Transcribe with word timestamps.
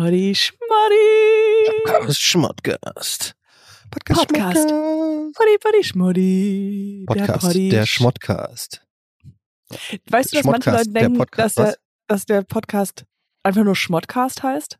Poddy 0.00 0.34
Schmoddy. 0.34 1.82
Podcast 1.84 2.22
Schmottgast. 2.22 3.34
Podcast. 3.90 4.28
Podcast. 4.28 4.68
Poddy 4.70 5.58
Poddy 5.60 5.84
Schmoddy. 5.84 7.04
Der 7.06 7.14
Podcast. 7.14 7.46
Poddy. 7.46 7.68
Der 7.68 7.84
Schmottcast. 7.84 8.82
weißt 10.08 10.32
du, 10.32 10.36
dass 10.38 10.46
manche 10.46 10.70
Leute 10.70 10.90
der 10.90 11.02
denken, 11.02 11.18
Podcast, 11.18 11.58
dass, 11.58 11.72
der, 11.72 11.78
dass 12.06 12.24
der 12.24 12.42
Podcast 12.44 13.04
einfach 13.42 13.62
nur 13.62 13.76
Schmottcast 13.76 14.42
heißt? 14.42 14.78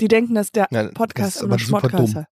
Die 0.00 0.06
denken, 0.06 0.36
dass 0.36 0.52
der 0.52 0.68
das 0.70 0.92
Podcast 0.92 1.34
ist 1.34 1.42
einfach 1.42 1.48
nur 1.48 1.54
aber 1.54 1.64
super 1.64 1.80
Schmottcast 1.80 2.14
heißt. 2.14 2.28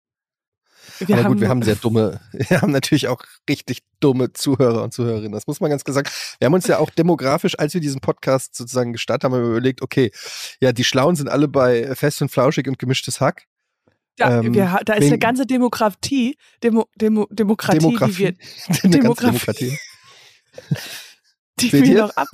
Wir 1.00 1.18
aber 1.18 1.30
gut, 1.30 1.42
wir 1.42 1.50
haben 1.50 1.62
sehr 1.62 1.76
dumme, 1.76 2.20
wir 2.32 2.62
haben 2.62 2.72
natürlich 2.72 3.08
auch 3.08 3.22
richtig 3.50 3.80
dumme 4.00 4.34
Zuhörer 4.34 4.84
und 4.84 4.94
Zuhörerinnen. 4.94 5.32
Das 5.32 5.48
muss 5.48 5.60
man 5.60 5.70
ganz 5.70 5.84
sagen. 5.86 6.10
Wir 6.40 6.46
haben 6.46 6.54
uns 6.54 6.68
ja 6.68 6.80
auch 6.80 6.90
demografisch, 6.90 7.58
als 7.58 7.74
wir 7.74 7.82
diesen 7.82 8.02
Podcast 8.02 8.56
sozusagen 8.56 8.94
gestartet 8.94 9.32
haben, 9.32 9.40
überlegt, 9.40 9.82
okay, 9.82 10.12
ja, 10.60 10.72
die 10.72 10.84
Schlauen 10.84 11.16
sind 11.16 11.30
alle 11.30 11.48
bei 11.48 11.96
Fest 11.96 12.22
und 12.22 12.30
Flauschig 12.30 12.68
und 12.68 12.80
gemischtes 12.80 13.22
Hack. 13.22 13.46
da, 14.18 14.40
ähm, 14.40 14.54
wir, 14.54 14.80
da 14.86 14.94
ist 14.94 15.08
eine 15.08 15.20
ganze 15.20 15.46
Demokratie, 15.46 16.38
Demo, 16.64 16.88
Demo, 16.96 17.28
Demokratie, 17.32 17.80
die 17.80 18.18
wir, 18.18 18.32
Demografie. 18.84 18.90
Demografie. 18.90 19.28
Demokratie. 19.28 19.78
die 21.60 21.70
Seht 21.70 21.84
wir 21.84 21.92
ihr? 21.92 22.02
noch 22.02 22.16
ab. 22.16 22.28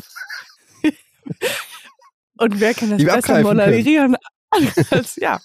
Und 2.38 2.60
wer 2.60 2.74
kann 2.74 2.92
das 2.92 3.00
Die 3.00 3.06
besser 3.06 3.42
moderieren 3.42 4.16
als 4.92 5.16
ja? 5.16 5.40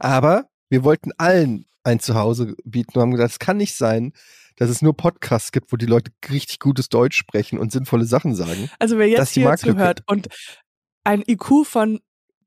Aber 0.00 0.48
wir 0.68 0.84
wollten 0.84 1.12
allen 1.18 1.66
ein 1.84 2.00
Zuhause 2.00 2.54
bieten 2.64 2.92
und 2.96 3.02
haben 3.02 3.10
gedacht, 3.12 3.30
es 3.30 3.38
kann 3.38 3.56
nicht 3.56 3.74
sein, 3.74 4.12
dass 4.56 4.68
es 4.70 4.82
nur 4.82 4.96
Podcasts 4.96 5.52
gibt, 5.52 5.72
wo 5.72 5.76
die 5.76 5.86
Leute 5.86 6.10
richtig 6.28 6.58
gutes 6.58 6.88
Deutsch 6.88 7.16
sprechen 7.16 7.58
und 7.58 7.72
sinnvolle 7.72 8.04
Sachen 8.04 8.34
sagen. 8.34 8.70
Also 8.78 8.98
wer 8.98 9.06
Das 9.16 9.34
jetzt 9.34 9.34
hier 9.34 9.56
zuhört 9.56 10.02
und 10.06 10.28
ein 11.04 11.22
IQ 11.26 11.64
von 11.64 12.00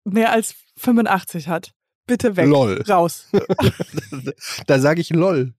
mehr 0.04 0.32
als 0.32 0.56
85 0.78 1.48
hat, 1.48 1.72
bitte 2.06 2.36
weg, 2.36 2.48
Lol. 2.48 2.82
raus. 2.88 3.28
da 4.68 4.80
sage 4.80 5.02
ich 5.02 5.10
lol. 5.12 5.54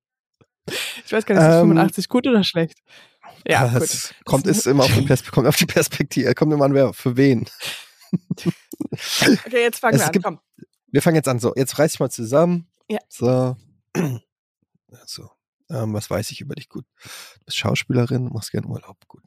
Ich 1.05 1.13
weiß 1.13 1.25
gar 1.27 1.35
nicht, 1.35 1.43
ist 1.45 1.55
Ähm, 1.55 1.61
85 1.61 2.09
gut 2.09 2.27
oder 2.27 2.45
schlecht? 2.45 2.79
Ja, 3.49 3.63
Ah, 3.65 3.73
gut. 3.79 3.83
es 3.83 4.15
kommt, 4.25 4.47
ist 4.47 4.67
immer 4.69 4.85
auf 4.85 4.93
die, 4.93 5.07
kommt 5.31 5.49
auf 5.49 5.57
die 5.57 5.67
Perspektive, 5.67 6.35
kommt 6.35 6.53
immer 6.53 6.67
an, 6.67 6.75
wer, 6.75 6.93
für 6.93 7.17
wen. 7.17 7.49
Okay, 8.37 9.63
jetzt 9.63 9.79
fangen 9.81 9.95
Es 9.97 10.03
wir 10.03 10.07
an. 10.07 10.13
gibt- 10.13 10.25
Komm. 10.25 10.41
Wir 10.93 11.03
fangen 11.03 11.17
jetzt 11.17 11.29
an. 11.29 11.41
So, 11.41 11.55
jetzt 11.57 11.79
reiß 11.79 11.95
ich 11.95 12.01
mal 12.01 12.11
zusammen. 12.11 12.69
Ja. 12.89 13.01
So. 13.09 13.57
So. 15.07 15.31
Ähm, 15.71 15.95
was 15.95 16.11
weiß 16.11 16.31
ich 16.33 16.43
über 16.43 16.55
dich 16.55 16.69
gut? 16.69 16.85
Du 17.03 17.45
bist 17.47 17.57
Schauspielerin, 17.57 18.29
machst 18.31 18.53
gern 18.53 18.67
Urlaub. 18.67 18.98
Gut. 19.09 19.23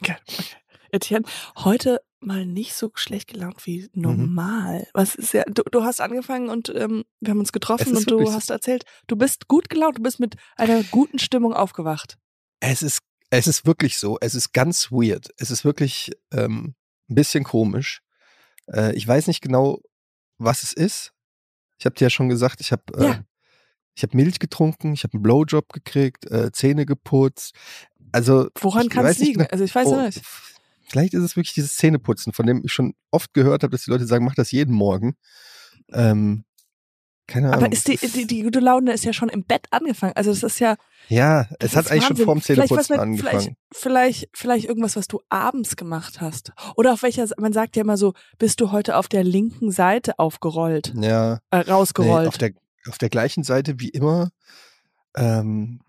Okay, 0.00 0.16
okay. 0.26 0.56
Etienne, 0.90 1.24
heute 1.56 2.00
mal 2.18 2.44
nicht 2.44 2.74
so 2.74 2.90
schlecht 2.94 3.28
gelaunt 3.28 3.64
wie 3.64 3.88
normal. 3.92 4.88
Was 4.94 5.14
ist 5.14 5.34
ja, 5.34 5.44
du, 5.44 5.62
du 5.70 5.84
hast 5.84 6.00
angefangen 6.00 6.48
und 6.48 6.72
ähm, 6.74 7.04
wir 7.20 7.30
haben 7.30 7.38
uns 7.38 7.52
getroffen 7.52 7.96
und 7.96 8.10
du 8.10 8.32
hast 8.32 8.50
erzählt, 8.50 8.84
du 9.06 9.14
bist 9.14 9.46
gut 9.46 9.68
gelaunt, 9.68 9.98
du 9.98 10.02
bist 10.02 10.18
mit 10.18 10.34
einer 10.56 10.82
guten 10.82 11.20
Stimmung 11.20 11.52
aufgewacht. 11.52 12.18
Es 12.58 12.82
ist, 12.82 12.98
es 13.30 13.46
ist 13.46 13.64
wirklich 13.64 13.98
so. 13.98 14.18
Es 14.20 14.34
ist 14.34 14.52
ganz 14.52 14.90
weird. 14.90 15.28
Es 15.36 15.52
ist 15.52 15.64
wirklich 15.64 16.10
ähm, 16.32 16.74
ein 17.08 17.14
bisschen 17.14 17.44
komisch. 17.44 18.02
Äh, 18.66 18.96
ich 18.96 19.06
weiß 19.06 19.28
nicht 19.28 19.42
genau, 19.42 19.80
was 20.38 20.62
es 20.62 20.72
ist. 20.72 21.12
Ich 21.78 21.86
habe 21.86 21.94
dir 21.94 22.06
ja 22.06 22.10
schon 22.10 22.28
gesagt, 22.28 22.60
ich 22.60 22.72
habe 22.72 22.82
äh, 22.96 23.04
Ja. 23.04 23.24
ich 23.94 24.02
habe 24.02 24.16
Milch 24.16 24.38
getrunken, 24.38 24.92
ich 24.92 25.04
habe 25.04 25.14
einen 25.14 25.22
Blowjob 25.22 25.72
gekriegt, 25.72 26.30
äh, 26.30 26.50
Zähne 26.52 26.86
geputzt. 26.86 27.54
Also 28.12 28.48
Woran 28.60 28.88
kann 28.88 29.04
es 29.06 29.18
liegen? 29.18 29.38
genau- 29.40 29.50
Also 29.50 29.64
ich 29.64 29.74
weiß 29.74 29.86
Oh, 29.88 30.00
nicht. 30.00 30.22
Vielleicht 30.88 31.12
ist 31.12 31.22
es 31.22 31.36
wirklich 31.36 31.52
dieses 31.52 31.76
Zähneputzen, 31.76 32.32
von 32.32 32.46
dem 32.46 32.62
ich 32.64 32.72
schon 32.72 32.94
oft 33.10 33.34
gehört 33.34 33.62
habe, 33.62 33.70
dass 33.72 33.84
die 33.84 33.90
Leute 33.90 34.06
sagen, 34.06 34.24
mach 34.24 34.34
das 34.34 34.50
jeden 34.52 34.74
Morgen. 34.74 35.16
Ähm, 35.92 36.44
keine 37.28 37.48
Ahnung. 37.50 37.62
Aber 37.66 37.72
ist 37.72 37.86
die, 37.86 37.96
die, 37.96 38.26
die 38.26 38.42
gute 38.42 38.58
Laune 38.58 38.92
ist 38.92 39.04
ja 39.04 39.12
schon 39.12 39.28
im 39.28 39.44
Bett 39.44 39.66
angefangen. 39.70 40.14
Also 40.16 40.30
das 40.32 40.42
ist 40.42 40.58
ja. 40.58 40.76
ja, 41.08 41.46
es 41.60 41.76
hat 41.76 41.90
eigentlich 41.90 42.02
Wahnsinn. 42.02 42.16
schon 42.16 42.24
vorm 42.24 42.42
Zähneputzen 42.42 42.94
mit- 42.94 43.00
angefangen. 43.00 43.40
Vielleicht, 43.40 43.56
vielleicht, 43.72 44.28
vielleicht 44.32 44.64
irgendwas, 44.66 44.96
was 44.96 45.06
du 45.06 45.20
abends 45.28 45.76
gemacht 45.76 46.20
hast. 46.20 46.52
Oder 46.76 46.94
auf 46.94 47.02
welcher, 47.04 47.26
man 47.38 47.52
sagt 47.52 47.76
ja 47.76 47.82
immer 47.82 47.96
so, 47.96 48.14
bist 48.38 48.60
du 48.60 48.72
heute 48.72 48.96
auf 48.96 49.06
der 49.08 49.22
linken 49.22 49.70
Seite 49.70 50.18
aufgerollt, 50.18 50.92
Ja, 51.00 51.34
äh, 51.52 51.58
nee, 51.64 51.70
rausgerollt. 51.70 52.26
auf, 52.26 52.38
der, 52.38 52.50
auf 52.88 52.98
der 52.98 53.10
gleichen 53.10 53.44
Seite 53.44 53.78
wie 53.78 53.90
immer. 53.90 54.30
Ähm, 55.16 55.80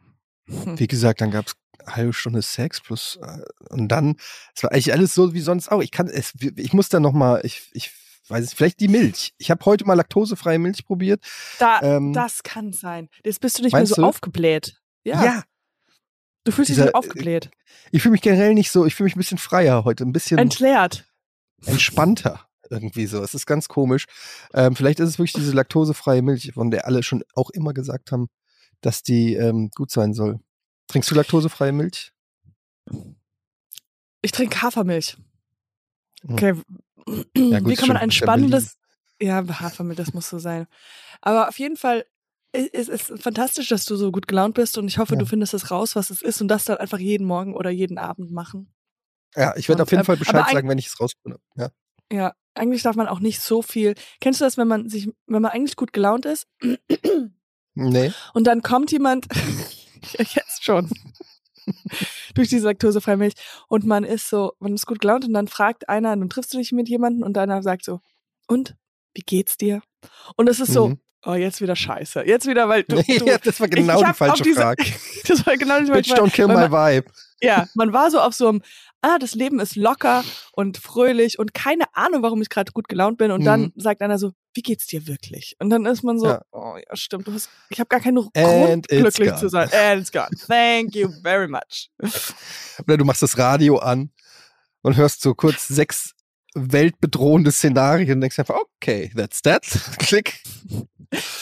Hm. 0.48 0.80
wie 0.80 0.88
gesagt, 0.88 1.22
dann 1.22 1.30
gab 1.32 1.46
es 1.48 1.54
eine 1.86 1.96
halbe 1.96 2.14
Stunde 2.14 2.42
Sex 2.42 2.82
plus 2.82 3.20
äh, 3.22 3.38
und 3.70 3.88
dann, 3.88 4.16
es 4.56 4.64
war 4.64 4.72
eigentlich 4.72 4.92
alles 4.94 5.14
so 5.14 5.34
wie 5.34 5.42
sonst 5.42 5.72
auch. 5.72 5.82
Ich 5.82 5.92
kann 5.92 6.08
es, 6.08 6.34
ich 6.56 6.74
muss 6.74 6.90
da 6.90 7.00
noch 7.00 7.14
mal, 7.14 7.42
ich, 7.44 7.70
ich 7.74 7.92
weiß 8.30 8.46
es, 8.46 8.54
vielleicht 8.54 8.80
die 8.80 8.88
Milch. 8.88 9.34
Ich 9.38 9.52
habe 9.52 9.64
heute 9.66 9.86
mal 9.86 9.96
laktosefreie 9.96 10.60
Milch 10.60 10.86
probiert. 10.86 11.24
Da, 11.58 11.82
ähm, 11.82 12.14
das 12.14 12.44
kann 12.44 12.74
sein. 12.74 13.10
Jetzt 13.24 13.42
bist 13.42 13.60
du 13.60 13.64
nicht 13.64 13.74
mehr 13.74 13.86
so 13.86 13.96
du? 13.96 14.04
aufgebläht. 14.06 14.80
Ja. 15.04 15.44
Du 16.44 16.52
fühlst 16.52 16.70
dich 16.70 16.76
Dieser, 16.76 16.86
nicht 16.86 16.96
aufgebläht. 16.96 17.52
Ich 17.92 18.02
fühle 18.02 18.14
mich 18.14 18.22
generell 18.22 18.54
nicht 18.54 18.72
so, 18.72 18.86
ich 18.86 18.96
fühle 18.96 19.06
mich 19.06 19.16
ein 19.16 19.20
bisschen 19.20 19.38
freier 19.38 19.84
heute, 19.84 20.04
ein 20.04 20.14
bisschen 20.14 20.38
Entleert. 20.38 21.06
entspannter. 21.66 22.48
Irgendwie 22.70 23.08
so. 23.08 23.24
Es 23.24 23.34
ist 23.34 23.46
ganz 23.46 23.68
komisch. 23.68 24.06
Ähm, 24.54 24.76
vielleicht 24.76 25.00
ist 25.00 25.10
es 25.10 25.18
wirklich 25.18 25.34
diese 25.34 25.54
laktosefreie 25.54 26.22
Milch, 26.22 26.52
von 26.54 26.70
der 26.72 26.86
alle 26.86 27.02
schon 27.04 27.24
auch 27.34 27.50
immer 27.50 27.74
gesagt 27.74 28.12
haben, 28.12 28.28
dass 28.82 29.02
die 29.02 29.34
ähm, 29.34 29.72
gut 29.76 29.92
sein 29.92 30.14
soll. 30.14 30.40
Trinkst 30.88 31.10
du 31.10 31.16
laktosefreie 31.16 31.72
Milch? 31.72 32.14
Ich 34.22 34.32
trinke 34.32 34.62
Hafermilch. 34.62 35.18
Hm. 36.22 36.34
Okay. 36.34 36.54
Ja, 37.36 37.60
gut, 37.60 37.70
Wie 37.70 37.76
kann 37.76 37.88
man 37.90 37.98
ein 37.98 38.10
ist 38.10 38.16
ja 38.20 38.26
spannendes. 38.26 38.78
Ja, 39.22 39.44
Hafermilch, 39.60 39.98
das 39.98 40.14
muss 40.14 40.30
so 40.30 40.40
sein. 40.40 40.68
Aber 41.22 41.50
auf 41.50 41.60
jeden 41.60 41.76
Fall 41.78 42.06
ist 42.54 42.90
es 42.90 43.12
fantastisch, 43.22 43.68
dass 43.68 43.86
du 43.86 43.96
so 43.96 44.12
gut 44.12 44.28
gelaunt 44.28 44.56
bist 44.56 44.78
und 44.78 44.88
ich 44.88 44.98
hoffe, 44.98 45.14
Ja. 45.14 45.20
du 45.20 45.26
findest 45.26 45.54
es 45.54 45.70
raus, 45.72 45.96
was 45.96 46.10
es 46.10 46.22
ist 46.22 46.42
und 46.42 46.48
das 46.48 46.66
dann 46.66 46.78
einfach 46.78 46.98
jeden 47.00 47.28
Morgen 47.28 47.54
oder 47.56 47.70
jeden 47.70 47.98
Abend 47.98 48.32
machen. 48.32 48.74
Ja, 49.36 49.56
ich 49.56 49.70
werde 49.70 49.84
auf 49.84 49.92
jeden 49.92 50.02
ähm, 50.02 50.06
Fall 50.06 50.18
Bescheid 50.18 50.46
sagen, 50.52 50.68
wenn 50.70 50.78
ich 50.80 50.88
es 50.88 51.00
rausfinde. 51.00 51.40
Ja. 51.56 51.70
Ja, 52.12 52.34
eigentlich 52.56 52.82
darf 52.82 52.96
man 52.96 53.08
auch 53.08 53.20
nicht 53.20 53.42
so 53.42 53.62
viel. 53.62 53.94
Kennst 54.20 54.42
du 54.42 54.46
das, 54.46 54.58
wenn 54.58 54.68
man 54.68 54.90
sich, 54.90 55.10
wenn 55.28 55.42
man 55.44 55.52
eigentlich 55.52 55.76
gut 55.76 55.94
gelaunt 55.94 56.26
ist 56.26 56.48
Nee. 57.76 58.12
und 58.34 58.48
dann 58.48 58.62
kommt 58.64 58.92
jemand, 58.92 59.28
jetzt 60.18 60.64
schon, 60.64 60.90
durch 62.36 62.50
diese 62.50 62.66
laktosefreie 62.66 63.18
Milch 63.18 63.34
und 63.68 63.86
man 63.86 64.04
ist 64.04 64.30
so, 64.30 64.54
man 64.60 64.74
ist 64.74 64.86
gut 64.86 65.00
gelaunt 65.00 65.26
und 65.26 65.34
dann 65.34 65.48
fragt 65.48 65.90
einer, 65.90 66.16
dann 66.16 66.30
triffst 66.30 66.54
du 66.54 66.58
dich 66.58 66.72
mit 66.72 66.90
jemandem 66.90 67.24
und 67.24 67.38
einer 67.38 67.62
sagt 67.64 67.86
so, 67.86 68.00
und, 68.48 68.76
wie 69.14 69.22
geht's 69.22 69.58
dir? 69.58 69.82
Und 70.36 70.48
es 70.50 70.60
ist 70.60 70.74
so, 70.74 70.90
Mhm. 70.90 71.00
oh, 71.26 71.34
jetzt 71.34 71.62
wieder 71.62 71.76
scheiße. 71.76 72.22
Jetzt 72.26 72.48
wieder, 72.48 72.68
weil 72.70 72.84
du, 72.84 72.96
du 73.04 73.26
ja, 73.26 73.38
das 73.38 73.60
war 73.60 73.68
genau 73.68 73.94
ich 73.96 74.00
die 74.00 74.06
hab 74.06 74.16
falsche 74.18 74.44
diese- 74.44 74.62
Frage. 74.62 74.84
das 75.28 75.46
war 75.46 75.58
genau 75.58 75.80
die 75.82 75.92
Bitch, 75.92 76.10
weil- 76.12 76.20
don't 76.20 76.32
kill 76.32 76.48
my 76.48 76.70
vibe. 76.72 77.12
ja, 77.42 77.68
man 77.76 77.94
war 77.94 78.10
so 78.12 78.20
auf 78.20 78.34
so 78.34 78.48
einem, 78.50 78.62
ah, 79.02 79.18
das 79.20 79.34
Leben 79.36 79.60
ist 79.60 79.76
locker 79.76 80.24
und 80.54 80.78
fröhlich 80.78 81.40
und 81.40 81.54
keine 81.54 81.86
Ahnung, 81.96 82.22
warum 82.24 82.42
ich 82.42 82.50
gerade 82.50 82.72
gut 82.72 82.88
gelaunt 82.88 83.18
bin. 83.18 83.32
Und 83.32 83.44
dann 83.46 83.62
Mhm. 83.62 83.74
sagt 83.76 84.02
einer 84.02 84.20
so, 84.20 84.32
wie 84.54 84.62
geht's 84.62 84.88
dir 84.88 85.08
wirklich? 85.08 85.56
Und 85.60 85.70
dann 85.70 85.86
ist 85.86 86.04
man 86.04 86.20
so, 86.20 86.28
Ja. 86.28 86.42
oh 86.52 86.76
ja, 86.78 86.96
stimmt, 86.96 87.28
du 87.28 87.34
hast, 87.34 87.50
ich 87.70 87.80
habe 87.80 87.88
gar 87.88 88.00
keinen 88.00 88.16
Grund, 88.16 88.34
And 88.36 88.88
glücklich 88.88 89.36
zu 89.36 89.48
sein. 89.50 89.70
And 89.72 90.02
it's 90.02 90.12
gone. 90.12 90.30
Thank 90.48 90.96
you 90.96 91.10
very 91.24 91.48
much. 91.48 91.90
Oder 92.86 92.98
du 92.98 93.06
machst 93.06 93.22
das 93.22 93.38
Radio 93.38 93.78
an 93.78 94.12
und 94.82 94.98
hörst 94.98 95.22
so 95.22 95.34
kurz 95.34 95.68
sechs 95.68 96.14
weltbedrohende 96.56 97.52
Szenarien 97.52 98.12
und 98.14 98.22
denkst 98.22 98.40
einfach, 98.40 98.56
okay, 98.76 99.12
that's 99.16 99.42
that. 99.44 99.64
Klick. 100.00 100.42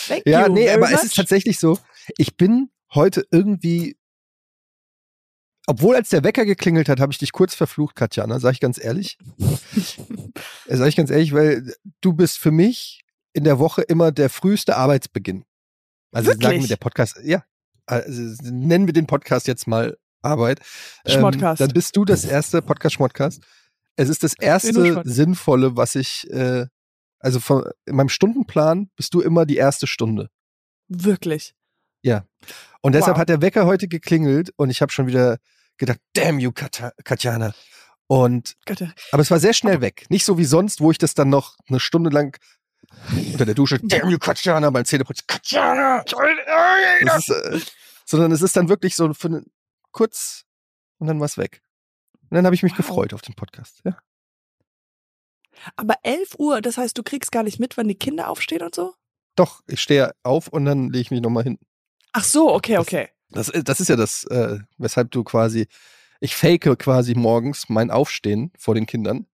Thank 0.08 0.24
Ja, 0.26 0.48
nee, 0.50 0.70
aber 0.70 0.88
much. 0.88 0.96
es 0.96 1.04
ist 1.06 1.16
tatsächlich 1.16 1.60
so, 1.60 1.78
ich 2.18 2.36
bin 2.38 2.70
heute 2.94 3.26
irgendwie, 3.32 3.97
obwohl 5.68 5.96
als 5.96 6.10
der 6.10 6.24
Wecker 6.24 6.46
geklingelt 6.46 6.90
hat, 6.90 7.00
habe 7.00 7.12
ich 7.12 7.18
dich 7.18 7.34
kurz 7.34 7.54
verflucht, 7.54 7.96
Katjana, 7.96 8.40
sag 8.40 8.54
ich 8.54 8.60
ganz 8.60 8.84
ehrlich. 8.84 9.18
Äh, 10.68 10.76
sag 10.78 10.88
ich 10.88 10.96
ganz 10.96 11.10
ehrlich, 11.10 11.34
weil 11.34 11.74
du 12.02 12.14
bist 12.14 12.38
für 12.38 12.52
mich 12.52 13.04
in 13.34 13.44
der 13.44 13.58
Woche 13.58 13.82
immer 13.82 14.12
der 14.12 14.30
früheste 14.30 14.76
Arbeitsbeginn. 14.76 15.46
Also 16.12 16.30
sagen 16.30 16.42
Wirklich? 16.42 16.62
wir 16.64 16.68
der 16.68 16.76
Podcast, 16.76 17.20
ja, 17.24 17.44
also 17.86 18.22
nennen 18.44 18.86
wir 18.86 18.94
den 18.94 19.08
Podcast 19.08 19.48
jetzt 19.48 19.66
mal 19.66 19.98
Arbeit. 20.22 20.60
Ähm, 21.06 21.20
Schmottcast. 21.20 21.62
dann 21.62 21.70
bist 21.70 21.96
du 21.96 22.06
das 22.06 22.26
erste 22.26 22.62
Podcast 22.62 22.96
Schmottcast. 22.96 23.42
Es 23.96 24.10
ist 24.10 24.24
das 24.24 24.34
erste. 24.36 25.02
Sinnvolle, 25.06 25.76
was 25.76 25.96
ich, 25.96 26.30
äh, 26.32 26.68
also 27.20 27.40
von, 27.40 27.64
in 27.86 27.96
meinem 27.96 28.10
Stundenplan 28.10 28.90
bist 28.96 29.14
du 29.14 29.22
immer 29.22 29.46
die 29.46 29.58
erste 29.58 29.88
Stunde. 29.88 30.30
Wirklich. 30.88 31.56
Und 32.82 32.94
deshalb 32.94 33.16
Wow. 33.16 33.22
hat 33.22 33.30
der 33.30 33.42
Wecker 33.42 33.66
heute 33.66 33.88
geklingelt 33.88 34.54
und 34.56 34.70
ich 34.70 34.82
habe 34.82 34.92
schon 34.92 35.08
wieder 35.08 35.40
gedacht, 35.78 36.00
damn 36.14 36.40
you, 36.40 36.52
Katja- 36.52 36.92
Katjana. 37.04 37.54
Und, 38.08 38.56
aber 39.12 39.22
es 39.22 39.32
war 39.32 39.40
sehr 39.40 39.54
schnell 39.54 39.82
weg. 39.82 40.06
Nicht 40.10 40.24
so 40.26 40.38
wie 40.38 40.46
sonst, 40.46 40.80
wo 40.80 40.92
ich 40.92 40.98
das 40.98 41.14
dann 41.14 41.30
noch 41.30 41.58
eine 41.68 41.80
Stunde 41.80 42.10
lang 42.10 42.38
unter 43.34 43.46
der 43.46 43.54
Dusche, 43.56 43.80
damn 43.84 44.10
you, 44.10 44.18
Katjana, 44.18 44.70
beim 44.70 44.86
Zähneputzen, 44.86 45.26
Katjana. 45.28 46.04
Ist, 47.18 47.30
äh, 47.30 47.60
sondern 48.06 48.32
es 48.32 48.42
ist 48.42 48.56
dann 48.56 48.70
wirklich 48.70 48.96
so 48.96 49.14
für 49.14 49.28
eine, 49.28 49.44
kurz 49.92 50.44
und 51.00 51.08
dann 51.08 51.20
war's 51.20 51.38
weg. 51.38 51.62
Und 52.30 52.36
dann 52.36 52.46
habe 52.46 52.56
ich 52.56 52.64
mich 52.64 52.72
Wow. 52.74 52.78
gefreut 52.78 53.14
auf 53.14 53.22
den 53.22 53.36
Podcast. 53.36 53.82
Ja. 53.84 53.98
Aber 55.76 55.96
11 56.04 56.36
Uhr, 56.38 56.62
das 56.62 56.78
heißt, 56.78 56.98
du 56.98 57.04
kriegst 57.04 57.32
gar 57.32 57.44
nicht 57.44 57.60
mit, 57.60 57.78
wann 57.78 57.88
die 57.88 57.96
Kinder 57.96 58.30
aufstehen 58.30 58.62
und 58.62 58.76
so? 58.76 58.94
Doch, 59.36 59.62
ich 59.68 59.82
stehe 59.82 60.14
auf 60.24 60.48
und 60.48 60.66
dann 60.66 60.86
lege 60.90 61.02
ich 61.02 61.12
mich 61.12 61.22
nochmal 61.22 61.44
hin. 61.44 61.60
Ach 62.14 62.24
so, 62.24 62.54
okay, 62.54 62.78
okay. 62.78 63.10
Das, 63.30 63.52
das 63.54 63.80
ist 63.80 63.90
ja 63.90 63.96
das, 63.96 64.24
äh, 64.26 64.60
weshalb 64.78 65.12
du 65.12 65.24
quasi, 65.24 65.68
ich 66.20 66.36
fake 66.36 66.78
quasi 66.80 67.14
morgens 67.16 67.70
mein 67.70 67.92
Aufstehen 67.92 68.52
vor 68.58 68.76
den 68.76 68.86
Kindern. 68.86 69.28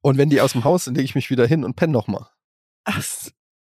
und 0.00 0.18
wenn 0.18 0.30
die 0.30 0.40
aus 0.40 0.52
dem 0.52 0.64
Haus 0.64 0.84
sind, 0.84 0.94
lege 0.94 1.04
ich 1.04 1.14
mich 1.14 1.30
wieder 1.30 1.46
hin 1.46 1.64
und 1.64 1.76
penne 1.76 1.92
nochmal. 1.92 2.28
Ach, 2.84 3.02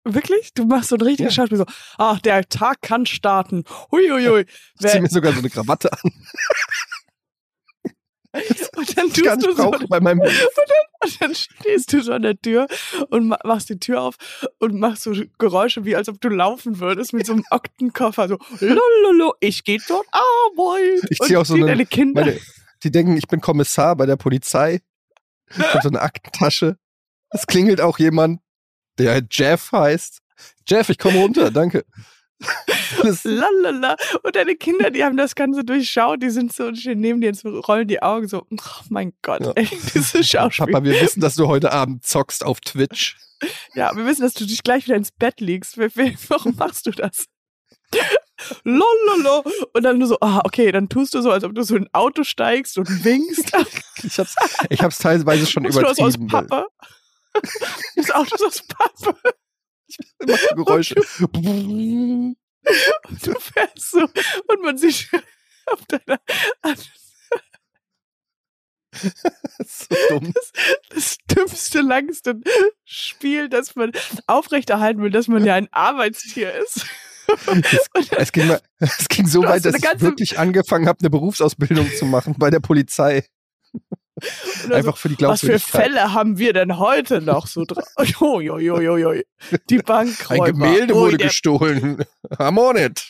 wirklich? 0.03 0.53
Du 0.53 0.65
machst 0.65 0.89
so 0.89 0.95
ein 0.95 1.01
richtiges 1.01 1.35
Ja. 1.35 1.43
Schauspiel 1.43 1.57
so, 1.59 1.65
ach, 1.97 2.19
der 2.19 2.47
Tag 2.49 2.81
kann 2.81 3.05
starten. 3.05 3.63
Huiuiui. 3.91 4.45
Ich 4.79 4.87
ziehe 4.87 5.01
mir 5.01 5.09
sogar 5.09 5.33
so 5.33 5.39
eine 5.39 5.49
Krawatte 5.49 5.91
an, 5.91 6.11
und 8.75 8.97
dann 8.97 9.11
tust 9.11 9.43
du 9.45 9.55
so, 9.55 9.71
bei 9.89 9.99
meinem 9.99 10.19
und 10.21 11.21
dann 11.21 11.33
stehst 11.33 11.91
du 11.93 12.01
so 12.03 12.11
an 12.13 12.21
der 12.21 12.39
Tür 12.39 12.67
und 13.09 13.27
ma- 13.27 13.39
machst 13.43 13.69
die 13.69 13.79
Tür 13.79 14.01
auf 14.01 14.15
und 14.59 14.75
machst 14.79 15.03
so 15.03 15.13
Geräusche, 15.39 15.83
wie 15.85 15.95
als 15.95 16.09
ob 16.09 16.21
du 16.21 16.29
laufen 16.29 16.79
würdest 16.79 17.13
mit 17.13 17.25
so 17.25 17.33
einem 17.33 17.43
Aktenkoffer. 17.49 18.27
So, 18.27 18.37
lololo, 18.59 19.33
ich 19.39 19.63
gehe 19.63 19.79
dort 19.87 20.05
arbeiten. 20.11 21.07
Ich 21.09 21.19
zieh 21.19 21.35
Und 21.35 21.41
auch 21.41 21.45
so 21.45 21.55
eine- 21.55 21.85
Kinder. 21.85 22.21
Meine, 22.25 22.39
die 22.83 22.91
denken, 22.91 23.17
ich 23.17 23.27
bin 23.27 23.41
Kommissar 23.41 23.95
bei 23.95 24.05
der 24.05 24.15
Polizei. 24.17 24.81
Ich 25.49 25.57
habe 25.57 25.79
so 25.81 25.89
eine 25.89 26.01
Aktentasche. 26.01 26.77
Es 27.31 27.47
klingelt 27.47 27.81
auch 27.81 27.97
jemand, 27.97 28.41
der 28.99 29.23
Jeff 29.31 29.71
heißt. 29.71 30.19
Jeff, 30.67 30.89
ich 30.89 30.97
komme 30.99 31.19
runter, 31.19 31.49
danke. 31.51 31.83
Lalala. 33.23 33.95
Und 34.23 34.35
deine 34.35 34.55
Kinder, 34.55 34.91
die 34.91 35.03
haben 35.03 35.17
das 35.17 35.35
Ganze 35.35 35.63
durchschaut, 35.63 36.21
die 36.23 36.29
sind 36.29 36.53
so 36.53 36.65
und 36.67 36.77
stehen 36.77 36.99
neben 37.01 37.21
dir 37.21 37.29
und 37.29 37.35
so 37.35 37.59
rollen 37.59 37.87
die 37.87 38.01
Augen 38.01 38.27
so, 38.27 38.45
oh 38.49 38.55
mein 38.89 39.13
Gott, 39.21 39.41
Ja. 39.41 39.51
ey, 39.55 39.67
dieses 39.93 40.27
Schauspiel. 40.27 40.67
Papa, 40.67 40.83
wir 40.83 40.99
wissen, 41.01 41.21
dass 41.21 41.35
du 41.35 41.47
heute 41.47 41.71
Abend 41.71 42.05
zockst 42.05 42.45
auf 42.45 42.59
Twitch. 42.61 43.17
Ja, 43.73 43.95
wir 43.95 44.05
wissen, 44.05 44.21
dass 44.21 44.33
du 44.33 44.45
dich 44.45 44.63
gleich 44.63 44.85
wieder 44.85 44.95
ins 44.97 45.11
Bett 45.11 45.39
legst. 45.39 45.77
Warum 45.77 46.55
machst 46.57 46.85
du 46.85 46.91
das? 46.91 47.25
Lololo. 48.63 49.43
Und 49.73 49.83
dann 49.83 49.97
nur 49.97 50.07
so, 50.07 50.17
ah, 50.21 50.41
okay, 50.43 50.71
dann 50.71 50.89
tust 50.89 51.13
du 51.13 51.21
so, 51.21 51.31
als 51.31 51.43
ob 51.43 51.55
du 51.55 51.63
so 51.63 51.75
in 51.75 51.83
ein 51.83 51.89
Auto 51.93 52.23
steigst 52.23 52.77
und 52.77 53.03
winkst. 53.03 53.51
Ich 54.01 54.17
hab's, 54.17 54.33
ich 54.69 54.81
hab's 54.81 54.97
teilweise 54.97 55.45
schon 55.45 55.63
Das 55.65 55.75
Auto 55.75 55.89
ist 55.91 55.99
aus 56.01 56.15
übertrieben. 56.15 56.47
Pappe. 56.47 56.67
Das 57.97 58.11
Auto 58.11 58.33
ist 58.35 58.43
aus 58.45 58.63
Pappe. 58.65 59.17
so 60.19 60.55
Geräusche. 60.55 60.95
Und 61.31 62.35
du 63.25 63.33
fährst 63.39 63.91
so 63.91 64.01
und 64.01 64.61
man 64.63 64.77
sieht 64.77 65.09
auf 65.65 65.85
deiner 65.85 66.19
so 69.65 69.95
dumm. 70.09 70.33
das 70.89 71.17
dümmste, 71.29 71.81
langste 71.81 72.41
Spiel, 72.85 73.47
das 73.49 73.75
man 73.75 73.91
aufrechterhalten 74.25 75.01
will, 75.01 75.11
dass 75.11 75.27
man 75.27 75.45
ja 75.45 75.55
ein 75.55 75.67
Arbeitstier 75.71 76.53
ist. 76.53 76.85
Dann, 77.45 77.63
Es 78.17 78.31
ging, 78.31 78.47
mal, 78.47 78.59
es 78.79 79.07
ging 79.07 79.27
so 79.27 79.43
weit, 79.43 79.63
dass 79.63 79.75
ich 79.75 80.01
wirklich 80.01 80.39
angefangen 80.39 80.87
habe, 80.87 80.99
eine 81.01 81.11
Berufsausbildung 81.11 81.91
zu 81.93 82.05
machen 82.05 82.35
bei 82.39 82.49
der 82.49 82.59
Polizei. 82.59 83.23
Einfach 84.71 84.97
für 84.97 85.09
die 85.09 85.15
so, 85.19 85.27
was 85.27 85.39
für 85.41 85.47
Glaubwürdigkeit. 85.47 85.81
Fälle 85.83 86.13
haben 86.13 86.37
wir 86.37 86.53
denn 86.53 86.77
heute 86.77 87.21
noch 87.21 87.47
so 87.47 87.65
drauf? 87.65 87.85
Jo, 88.19 88.39
jo, 88.39 88.57
jo, 88.59 88.79
jo, 88.79 88.97
jo. 88.97 89.21
Die 89.69 89.77
Ein 89.79 89.83
Bankräuber. 89.85 90.45
Gemälde 90.45 90.93
Ui, 90.93 90.99
wurde 90.99 91.17
der- 91.17 91.27
gestohlen. 91.27 92.03
I'm 92.31 92.57
on 92.59 92.77
it. 92.77 93.05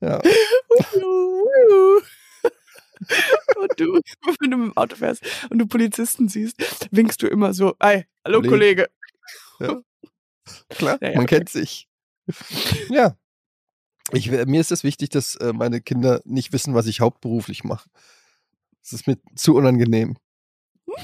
Ja. 0.00 0.20
Und 3.56 3.70
du, 3.78 4.00
wenn 4.40 4.50
du 4.50 4.56
mit 4.56 4.68
dem 4.68 4.76
Auto 4.76 4.96
fährst 4.96 5.22
und 5.50 5.58
du 5.58 5.66
Polizisten 5.66 6.28
siehst, 6.28 6.56
winkst 6.90 7.22
du 7.22 7.28
immer 7.28 7.54
so, 7.54 7.74
ey, 7.78 8.06
hallo 8.24 8.42
Kollege." 8.42 8.88
Kollege. 9.58 9.84
Klar, 10.70 10.98
Ja, 11.00 11.08
ja, 11.10 11.14
man 11.16 11.24
okay. 11.24 11.36
kennt 11.36 11.48
sich. 11.48 11.88
Ja. 12.88 13.16
Ich, 14.12 14.30
mir 14.30 14.60
ist 14.60 14.72
es 14.72 14.84
wichtig, 14.84 15.10
dass 15.10 15.36
äh, 15.36 15.52
meine 15.52 15.80
Kinder 15.82 16.22
nicht 16.24 16.52
wissen, 16.52 16.74
was 16.74 16.86
ich 16.86 17.00
hauptberuflich 17.00 17.62
mache. 17.64 17.88
Das 18.90 19.00
ist 19.00 19.06
mir 19.06 19.18
zu 19.36 19.54
unangenehm. 19.54 20.16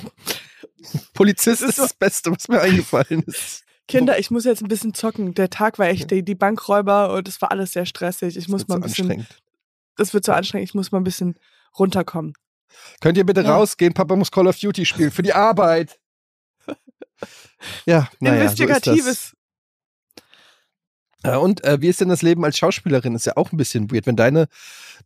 Polizist 1.14 1.62
Das 1.62 1.70
ist 1.70 1.76
so- 1.76 1.82
das 1.82 1.94
Beste, 1.94 2.30
was 2.30 2.48
mir 2.48 2.60
eingefallen 2.60 3.22
ist. 3.26 3.64
Kinder, 3.86 4.18
ich 4.18 4.30
muss 4.30 4.44
jetzt 4.44 4.62
ein 4.62 4.68
bisschen 4.68 4.94
zocken. 4.94 5.34
Der 5.34 5.50
Tag 5.50 5.78
war 5.78 5.86
echt, 5.88 6.10
die, 6.10 6.24
die 6.24 6.34
Bankräuber 6.34 7.12
und 7.12 7.28
es 7.28 7.42
war 7.42 7.50
alles 7.50 7.72
sehr 7.72 7.84
stressig. 7.84 8.36
Ich 8.36 8.48
muss 8.48 8.62
Das 8.62 8.68
mal 8.68 8.76
ein 8.76 8.82
so 8.82 8.88
bisschen, 8.88 9.10
anstrengend. 9.10 9.42
das 9.96 10.14
wird 10.14 10.24
so 10.24 10.32
anstrengend, 10.32 10.68
ich 10.70 10.74
muss 10.74 10.90
mal 10.90 10.98
ein 10.98 11.04
bisschen 11.04 11.38
runterkommen. 11.78 12.32
Könnt 13.02 13.18
ihr 13.18 13.26
bitte 13.26 13.42
Ja. 13.42 13.54
rausgehen? 13.56 13.92
Papa 13.92 14.16
muss 14.16 14.30
Call 14.30 14.46
of 14.46 14.58
Duty 14.58 14.86
spielen 14.86 15.10
für 15.10 15.22
die 15.22 15.34
Arbeit. 15.34 16.00
Ja, 17.84 18.08
naja, 18.20 18.48
so. 18.48 18.62
Investigatives. 18.64 19.36
Ja, 21.22 21.36
und 21.38 21.62
äh, 21.64 21.80
wie 21.80 21.88
ist 21.88 22.00
denn 22.00 22.08
das 22.08 22.22
Leben 22.22 22.44
als 22.44 22.56
Schauspielerin? 22.58 23.14
Ist 23.14 23.26
ja 23.26 23.36
auch 23.36 23.52
ein 23.52 23.56
bisschen 23.56 23.90
weird. 23.90 24.06
Wenn 24.06 24.16
deine 24.16 24.48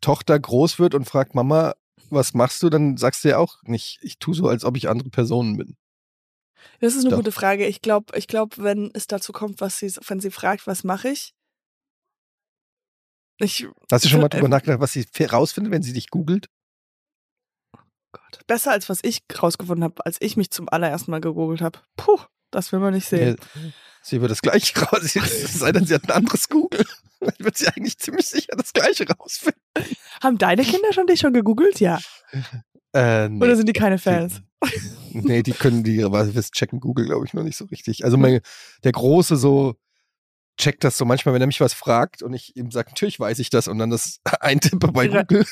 Tochter 0.01 0.39
groß 0.39 0.79
wird 0.79 0.95
und 0.95 1.05
fragt, 1.05 1.35
Mama, 1.35 1.75
was 2.11 2.35
machst 2.35 2.63
du, 2.63 2.71
dann 2.71 2.97
sagst 2.97 3.25
du 3.25 3.29
ja 3.29 3.39
auch 3.39 3.63
nicht, 3.65 3.99
ich 4.03 4.19
tue 4.19 4.35
so, 4.35 4.49
als 4.49 4.65
ob 4.65 4.77
ich 4.77 4.89
andere 4.89 5.11
Personen 5.11 5.57
bin. 5.57 5.77
Das 6.81 6.95
ist 6.95 7.03
eine 7.03 7.11
Doch. 7.11 7.19
gute 7.19 7.33
Frage. 7.33 7.67
Ich 7.67 7.83
glaube, 7.83 8.17
ich 8.19 8.27
glaub, 8.27 8.59
wenn 8.59 8.91
es 8.95 9.07
dazu 9.07 9.33
kommt, 9.33 9.61
was 9.61 9.79
sie, 9.79 9.93
wenn 10.07 10.21
sie 10.21 10.31
fragt, 10.31 10.67
was 10.67 10.85
mache 10.85 11.09
ich? 11.11 11.35
Ich, 13.41 13.67
Hast 13.91 14.05
du 14.05 14.09
schon 14.09 14.21
mal 14.21 14.27
Äh, 14.27 14.31
drüber 14.31 14.49
nachgedacht, 14.49 14.81
was 14.81 14.93
sie 14.93 15.07
rausfindet, 15.25 15.73
wenn 15.73 15.83
sie 15.83 15.93
dich 15.93 16.11
googelt? 16.11 16.49
Gott, 18.13 18.41
besser 18.47 18.73
als 18.73 18.89
was 18.89 18.99
ich 19.05 19.23
rausgefunden 19.41 19.85
habe, 19.85 20.05
als 20.05 20.17
ich 20.21 20.37
mich 20.37 20.51
zum 20.51 20.69
allerersten 20.69 21.11
Mal 21.11 21.21
gegoogelt 21.21 21.61
habe. 21.61 21.81
Puh, 21.97 22.19
das 22.51 22.73
will 22.73 22.81
man 22.81 22.95
nicht 22.95 23.07
sehen. 23.07 23.37
Ja, 23.39 23.61
sie 24.09 24.21
wird 24.21 24.31
das 24.31 24.43
gleiche 24.43 24.79
raus. 24.81 25.03
Es 25.03 25.59
sei 25.59 25.73
denn, 25.73 25.87
sie 25.87 25.95
hat 25.95 26.05
ein 26.05 26.11
anderes 26.11 26.49
Google. 26.49 26.85
Dann 27.21 27.35
wird 27.39 27.57
sie 27.57 27.69
eigentlich 27.69 27.99
ziemlich 27.99 28.27
sicher 28.27 28.55
das 28.57 28.73
gleiche 28.73 29.07
rausfinden. 29.09 29.61
Haben 30.23 30.39
deine 30.39 30.63
Kinder 30.63 30.93
schon 30.93 31.07
dich 31.07 31.21
schon 31.21 31.33
gegoogelt? 31.33 31.81
Ja. 31.81 31.99
Äh, 32.95 33.29
nee. 33.29 33.45
Oder 33.45 33.57
sind 33.57 33.69
die 33.69 33.73
keine 33.73 33.99
Fans? 33.99 34.43
Nee, 35.13 35.43
die 35.43 35.53
können 35.53 35.85
die, 35.85 35.99
wir 35.99 36.43
checken 36.43 36.81
Google, 36.81 37.07
glaube 37.07 37.25
ich, 37.25 37.33
noch 37.33 37.43
nicht 37.43 37.57
so 37.57 37.65
richtig. 37.67 38.05
Also 38.05 38.19
mein, 38.19 38.41
der 38.85 38.93
Große 38.93 39.37
so 39.37 39.77
checkt 40.59 40.85
das 40.85 40.99
so 40.99 41.05
manchmal, 41.05 41.35
wenn 41.35 41.41
er 41.41 41.47
mich 41.47 41.61
was 41.61 41.73
fragt 41.73 42.23
und 42.23 42.35
ich 42.35 42.57
ihm 42.57 42.71
sage, 42.71 42.91
natürlich 42.91 43.19
weiß 43.19 43.39
ich 43.39 43.49
das 43.51 43.69
und 43.69 43.79
dann 43.79 43.91
das 43.91 44.21
eintippe 44.41 44.89
bei. 44.89 45.09
Google, 45.09 45.47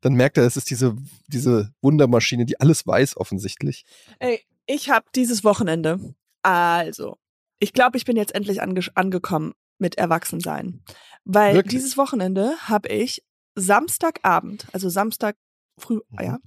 dann 0.00 0.14
merkt 0.14 0.38
er, 0.38 0.44
es 0.44 0.56
ist 0.56 0.70
diese, 0.70 0.96
diese 1.28 1.72
Wundermaschine, 1.82 2.46
die 2.46 2.60
alles 2.60 2.86
weiß 2.86 3.16
offensichtlich. 3.16 3.84
Ey, 4.18 4.40
ich 4.66 4.90
habe 4.90 5.06
dieses 5.14 5.44
Wochenende, 5.44 6.00
also, 6.42 7.16
ich 7.58 7.72
glaube, 7.72 7.96
ich 7.96 8.04
bin 8.04 8.16
jetzt 8.16 8.34
endlich 8.34 8.62
ange 8.62 8.80
angekommen 8.94 9.54
mit 9.78 9.96
Erwachsensein. 9.96 10.82
Weil 11.24 11.54
Wirklich? 11.54 11.72
dieses 11.72 11.96
Wochenende 11.96 12.56
habe 12.68 12.88
ich 12.88 13.24
Samstagabend, 13.56 14.66
also 14.72 14.88
Samstag 14.88 15.36
früh, 15.78 16.00
Mhm. 16.10 16.20
ja, 16.20 16.38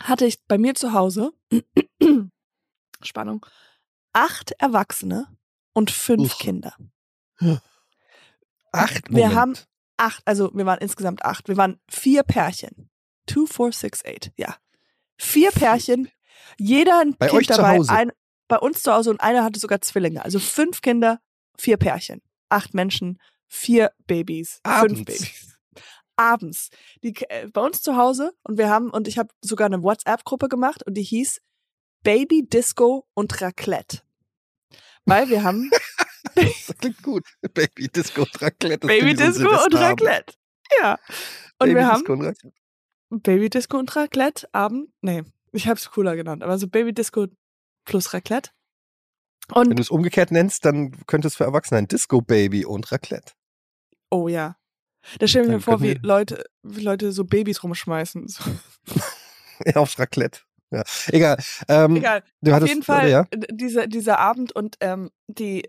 hatte 0.00 0.26
ich 0.26 0.42
bei 0.46 0.58
mir 0.58 0.74
zu 0.74 0.92
Hause, 0.92 1.32
Spannung, 3.02 3.44
acht 4.12 4.52
Erwachsene 4.58 5.26
und 5.72 5.90
fünf 5.90 6.34
Uch. 6.34 6.38
Kinder. 6.38 6.74
Acht 8.72 9.08
Wir 9.10 9.24
Moment. 9.28 9.34
haben 9.34 9.54
acht, 9.96 10.22
also 10.26 10.50
wir 10.54 10.66
waren 10.66 10.78
insgesamt 10.80 11.24
acht. 11.24 11.48
Wir 11.48 11.56
waren 11.56 11.80
vier 11.88 12.22
Pärchen. 12.22 12.90
Two, 13.26 13.46
four, 13.46 13.72
six, 13.72 14.04
eight, 14.04 14.32
ja. 14.36 14.56
Vier 15.18 15.50
Pärchen, 15.52 16.08
jeder 16.58 17.00
ein 17.00 17.14
Bei 17.16 17.28
Kind 17.28 17.40
euch 17.42 17.46
zu 17.48 17.54
dabei. 17.54 17.78
Hause? 17.78 17.92
Ein, 17.92 18.12
bei 18.52 18.58
uns 18.58 18.82
zu 18.82 18.92
Hause 18.92 19.08
und 19.08 19.22
einer 19.22 19.44
hatte 19.44 19.58
sogar 19.58 19.80
Zwillinge. 19.80 20.22
Also 20.22 20.38
fünf 20.38 20.82
Kinder, 20.82 21.20
vier 21.56 21.78
Pärchen. 21.78 22.20
Acht 22.50 22.74
Menschen, 22.74 23.18
vier 23.48 23.92
Babys. 24.06 24.60
Abends. 24.62 24.94
Fünf 24.94 25.06
Babys. 25.06 25.58
Abends. 26.16 26.68
Die, 27.02 27.14
äh, 27.30 27.48
bei 27.48 27.62
uns 27.62 27.80
zu 27.80 27.96
Hause 27.96 28.34
und 28.42 28.58
wir 28.58 28.68
haben, 28.68 28.90
und 28.90 29.08
ich 29.08 29.16
habe 29.16 29.30
sogar 29.40 29.64
eine 29.68 29.82
WhatsApp-Gruppe 29.82 30.50
gemacht 30.50 30.86
und 30.86 30.98
die 30.98 31.02
hieß 31.02 31.40
Baby 32.02 32.46
Disco 32.46 33.06
und 33.14 33.40
Raclette. 33.40 34.02
Weil 35.06 35.30
wir 35.30 35.44
haben 35.44 35.70
Das 36.34 36.74
klingt 36.78 37.02
gut. 37.02 37.24
Baby 37.54 37.88
Disco 37.88 38.20
und 38.24 38.42
Raclette. 38.42 38.86
Baby 38.86 39.14
Disco 39.14 39.48
und. 39.48 39.74
Raclette. 39.74 40.34
Ja. 40.78 40.98
Und 41.58 41.68
Baby 41.68 41.76
wir 41.76 41.86
haben 41.86 42.00
Disco 42.00 42.12
und 42.12 42.22
Raclette. 42.26 42.56
Baby 43.08 43.48
Disco 43.48 43.78
und 43.78 43.96
Raclette 43.96 44.46
Abend. 44.52 44.90
Nee, 45.00 45.22
ich 45.52 45.68
hab's 45.68 45.90
cooler 45.90 46.16
genannt, 46.16 46.42
aber 46.42 46.58
so 46.58 46.68
Baby 46.68 46.92
Disco 46.92 47.28
plus 47.84 48.12
Raclette. 48.14 48.50
Wenn 49.48 49.68
Und 49.68 49.76
du 49.76 49.82
es 49.82 49.90
umgekehrt 49.90 50.30
nennst, 50.30 50.64
dann 50.64 50.92
könnte 51.06 51.28
es 51.28 51.36
für 51.36 51.44
Erwachsene 51.44 51.78
ein 51.78 51.88
Disco 51.88 52.20
Baby 52.22 52.64
und 52.64 52.90
Raclette. 52.92 53.32
oh 54.10 54.28
ja. 54.28 54.56
Da 55.18 55.26
stelle 55.26 55.46
ich 55.46 55.50
mir 55.50 55.60
vor, 55.60 55.82
wie 55.82 55.94
Leute, 56.00 56.44
wie 56.62 56.80
Leute 56.80 57.10
so 57.10 57.24
Babys 57.24 57.62
rumschmeißen. 57.62 58.28
So. 58.28 58.44
Ja, 59.66 59.76
aufs 59.76 59.98
Raclette. 59.98 60.40
Ja. 60.70 60.82
Egal. 61.08 61.38
Ähm, 61.68 61.96
Egal. 61.96 62.22
Du 62.40 62.50
Auf 62.50 62.56
hattest, 62.56 62.68
jeden 62.70 62.82
Fall 62.82 63.08
Ja? 63.10 63.26
dieser, 63.50 63.86
dieser 63.86 64.18
Abend 64.18 64.52
und 64.52 64.76
ähm, 64.80 65.10
die, 65.28 65.64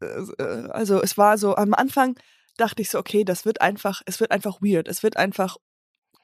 äh, 0.00 0.06
äh, 0.38 0.68
also 0.70 1.00
es 1.02 1.16
war 1.16 1.38
so, 1.38 1.54
am 1.56 1.72
Anfang 1.74 2.18
dachte 2.56 2.82
ich 2.82 2.90
so, 2.90 2.98
okay, 2.98 3.24
das 3.24 3.44
wird 3.44 3.60
einfach, 3.60 4.02
es 4.06 4.20
wird 4.20 4.32
einfach 4.32 4.60
weird, 4.60 4.88
es 4.88 5.02
wird 5.02 5.16
einfach 5.16 5.56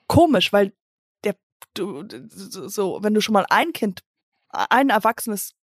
komisch, 0.07 0.53
weil 0.53 0.73
der 1.23 1.37
du, 1.75 2.05
so, 2.29 2.99
wenn 3.03 3.15
du 3.15 3.21
schon 3.21 3.35
mal 3.35 3.47
ein 3.49 3.73
Kind, 3.73 4.03
ein 4.71 4.91
erwachsenes 4.91 5.55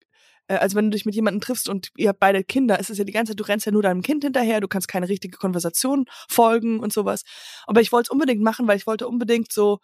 äh, 0.48 0.56
also 0.56 0.76
wenn 0.76 0.86
du 0.86 0.92
dich 0.92 1.06
mit 1.06 1.16
jemandem 1.16 1.42
triffst 1.42 1.70
und 1.70 1.92
ihr 1.98 2.10
habt 2.10 2.20
beide 2.20 2.44
Kinder, 2.44 2.80
ist 2.80 2.90
es 2.90 2.98
ja 2.98 3.04
die 3.04 3.12
ganze 3.12 3.32
Zeit, 3.32 3.40
du 3.40 3.44
rennst 3.44 3.66
ja 3.66 3.72
nur 3.72 3.84
deinem 3.84 4.02
Kind 4.02 4.24
hinterher, 4.24 4.62
du 4.62 4.68
kannst 4.68 4.88
keine 4.88 5.10
richtige 5.10 5.38
Konversation 5.38 6.06
folgen 6.30 6.80
und 6.80 6.94
sowas. 6.94 7.24
Aber 7.66 7.82
ich 7.82 7.92
wollte 7.92 8.08
es 8.08 8.12
unbedingt 8.12 8.42
machen, 8.42 8.68
weil 8.68 8.78
ich 8.78 8.88
wollte 8.88 9.08
unbedingt 9.08 9.52
so, 9.52 9.80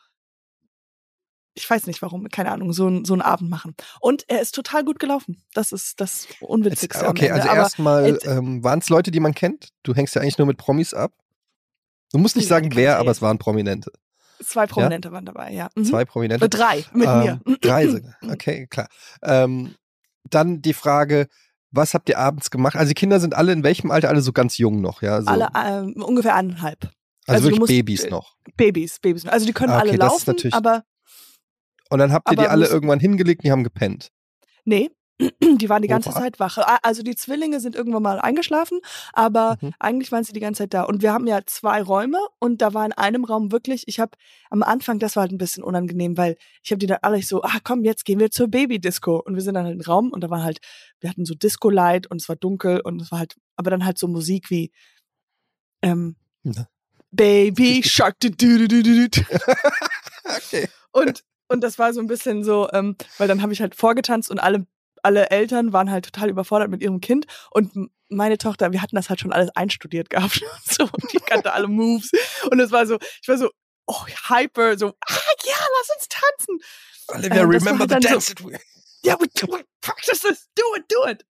ich 1.53 1.67
weiß 1.67 1.87
nicht 1.87 2.01
warum, 2.01 2.27
keine 2.29 2.51
Ahnung, 2.51 2.71
so, 2.71 3.03
so 3.03 3.13
einen 3.13 3.21
Abend 3.21 3.49
machen. 3.49 3.75
Und 3.99 4.25
er 4.27 4.41
ist 4.41 4.53
total 4.53 4.83
gut 4.83 4.99
gelaufen. 4.99 5.43
Das 5.53 5.71
ist 5.71 5.99
das 5.99 6.27
Unwitzigste. 6.39 6.99
Jetzt, 6.99 7.09
okay, 7.09 7.31
also 7.31 7.47
erstmal 7.47 8.19
ähm, 8.25 8.63
waren 8.63 8.79
es 8.79 8.89
Leute, 8.89 9.09
die 9.09 9.19
man 9.19 9.33
kennt? 9.33 9.69
Du 9.81 9.95
hängst 9.95 10.13
ja 10.15 10.21
eigentlich 10.21 10.37
nur 10.37 10.47
mit 10.47 10.57
Promis 10.57 10.93
ab. 10.93 11.13
Du 12.11 12.19
musst 12.19 12.35
nicht 12.35 12.47
sagen 12.47 12.69
wer, 12.75 12.99
aber 12.99 13.11
es 13.11 13.21
waren 13.21 13.37
Prominente. 13.37 13.91
Zwei 14.43 14.67
Prominente 14.67 15.09
ja? 15.09 15.13
waren 15.13 15.25
dabei, 15.25 15.53
ja. 15.53 15.69
Mhm. 15.75 15.85
Zwei 15.85 16.05
Prominente. 16.05 16.45
Äh, 16.45 16.49
drei 16.49 16.85
mit 16.93 17.07
ähm, 17.07 17.19
mir. 17.19 17.41
Drei, 17.61 18.01
okay, 18.29 18.67
klar. 18.67 18.87
Ähm, 19.23 19.75
dann 20.29 20.61
die 20.61 20.73
Frage, 20.73 21.27
was 21.71 21.93
habt 21.93 22.09
ihr 22.09 22.17
abends 22.17 22.49
gemacht? 22.49 22.75
Also 22.75 22.89
die 22.89 22.95
Kinder 22.95 23.19
sind 23.19 23.35
alle 23.35 23.51
in 23.51 23.63
welchem 23.63 23.91
Alter? 23.91 24.09
Alle 24.09 24.21
so 24.21 24.33
ganz 24.33 24.57
jung 24.57 24.81
noch, 24.81 25.01
ja? 25.01 25.21
So. 25.21 25.27
Alle 25.27 25.49
ähm, 25.55 26.01
ungefähr 26.01 26.35
eineinhalb. 26.35 26.83
Also, 26.83 26.93
also 27.27 27.43
wirklich 27.45 27.59
musst, 27.59 27.69
Babys 27.69 28.03
äh, 28.05 28.09
noch. 28.09 28.35
Babys, 28.55 28.99
Babys. 28.99 29.25
Also 29.25 29.45
die 29.45 29.53
können 29.53 29.71
ah, 29.71 29.79
okay, 29.79 29.89
alle 29.89 29.97
laufen, 29.97 30.53
aber. 30.53 30.83
Und 31.89 31.99
dann 31.99 32.11
habt 32.11 32.29
ihr 32.31 32.37
die 32.37 32.47
alle 32.47 32.67
irgendwann 32.67 32.99
hingelegt, 32.99 33.43
die 33.43 33.51
haben 33.51 33.63
gepennt. 33.63 34.11
Nee, 34.65 34.89
die 35.41 35.69
waren 35.69 35.81
die 35.81 35.87
ganze 35.87 36.09
Opa. 36.09 36.19
Zeit 36.19 36.39
wach. 36.39 36.57
Also 36.83 37.01
die 37.01 37.15
Zwillinge 37.15 37.59
sind 37.59 37.75
irgendwann 37.75 38.03
mal 38.03 38.19
eingeschlafen, 38.19 38.79
aber 39.13 39.57
mhm. 39.61 39.73
eigentlich 39.79 40.11
waren 40.11 40.23
sie 40.23 40.33
die 40.33 40.39
ganze 40.39 40.63
Zeit 40.63 40.73
da. 40.73 40.83
Und 40.83 41.01
wir 41.01 41.11
haben 41.11 41.27
ja 41.27 41.41
zwei 41.45 41.81
Räume 41.81 42.19
und 42.39 42.61
da 42.61 42.73
war 42.73 42.85
in 42.85 42.93
einem 42.93 43.23
Raum 43.23 43.51
wirklich, 43.51 43.87
ich 43.87 43.99
habe 43.99 44.11
am 44.49 44.61
Anfang, 44.63 44.99
das 44.99 45.15
war 45.15 45.21
halt 45.21 45.31
ein 45.31 45.37
bisschen 45.37 45.63
unangenehm, 45.63 46.17
weil 46.17 46.37
ich 46.63 46.71
habe 46.71 46.79
die 46.79 46.87
dann 46.87 46.99
alle 47.01 47.21
so, 47.23 47.41
ah 47.41 47.59
komm, 47.63 47.83
jetzt 47.83 48.05
gehen 48.05 48.19
wir 48.19 48.29
zur 48.29 48.47
Baby-Disco. 48.47 49.21
Und 49.25 49.35
wir 49.35 49.41
sind 49.41 49.55
dann 49.55 49.65
in 49.65 49.79
den 49.79 49.85
Raum 49.85 50.11
und 50.11 50.21
da 50.21 50.29
war 50.29 50.43
halt, 50.43 50.59
wir 50.99 51.09
hatten 51.09 51.25
so 51.25 51.33
Disco-Light 51.33 52.07
und 52.07 52.21
es 52.21 52.29
war 52.29 52.35
dunkel 52.35 52.81
und 52.81 53.01
es 53.01 53.11
war 53.11 53.19
halt, 53.19 53.35
aber 53.55 53.71
dann 53.71 53.85
halt 53.85 53.97
so 53.97 54.07
Musik 54.07 54.49
wie 54.51 54.71
ähm, 55.81 56.15
ja. 56.43 56.67
Baby 57.11 57.81
Shark. 57.85 58.19
Du, 58.19 58.29
du, 58.29 58.67
du, 58.67 58.83
du, 58.83 59.09
du. 59.09 59.21
okay. 60.25 60.69
Und 60.91 61.23
und 61.49 61.63
das 61.63 61.79
war 61.79 61.93
so 61.93 62.01
ein 62.01 62.07
bisschen 62.07 62.43
so, 62.43 62.69
ähm, 62.73 62.95
weil 63.17 63.27
dann 63.27 63.41
habe 63.41 63.53
ich 63.53 63.61
halt 63.61 63.73
vorgetanzt 63.73 64.29
und 64.29 64.39
alle 64.39 64.65
alle 65.03 65.29
Eltern 65.29 65.73
waren 65.73 65.91
halt 65.91 66.05
total 66.05 66.29
überfordert 66.29 66.69
mit 66.69 66.81
ihrem 66.81 67.01
Kind 67.01 67.25
und 67.51 67.89
meine 68.09 68.37
Tochter, 68.37 68.71
wir 68.71 68.81
hatten 68.81 68.95
das 68.95 69.09
halt 69.09 69.19
schon 69.19 69.33
alles 69.33 69.49
einstudiert 69.55 70.09
gehabt 70.09 70.41
und 70.41 70.73
so 70.73 70.83
und 70.83 71.13
die 71.13 71.19
kannte 71.19 71.53
alle 71.53 71.67
Moves 71.67 72.11
und 72.49 72.59
es 72.59 72.71
war 72.71 72.85
so, 72.85 72.97
ich 73.21 73.27
war 73.27 73.37
so 73.37 73.49
oh, 73.85 74.05
hyper, 74.29 74.77
so 74.77 74.87
ah 74.87 75.19
ja, 75.45 75.55
lass 75.79 75.97
uns 75.97 76.07
tanzen. 76.09 76.59
Olivia, 77.07 77.43
ähm, 77.43 77.49
remember 77.49 77.87
the 77.87 77.99
dance. 77.99 78.33
So, 78.37 78.49
ja, 79.03 79.17
we, 79.19 79.27
we 79.47 79.63
practice 79.81 80.21
this, 80.21 80.47
do 80.55 80.63
it, 80.75 80.85
do 80.89 81.09
it. 81.09 81.25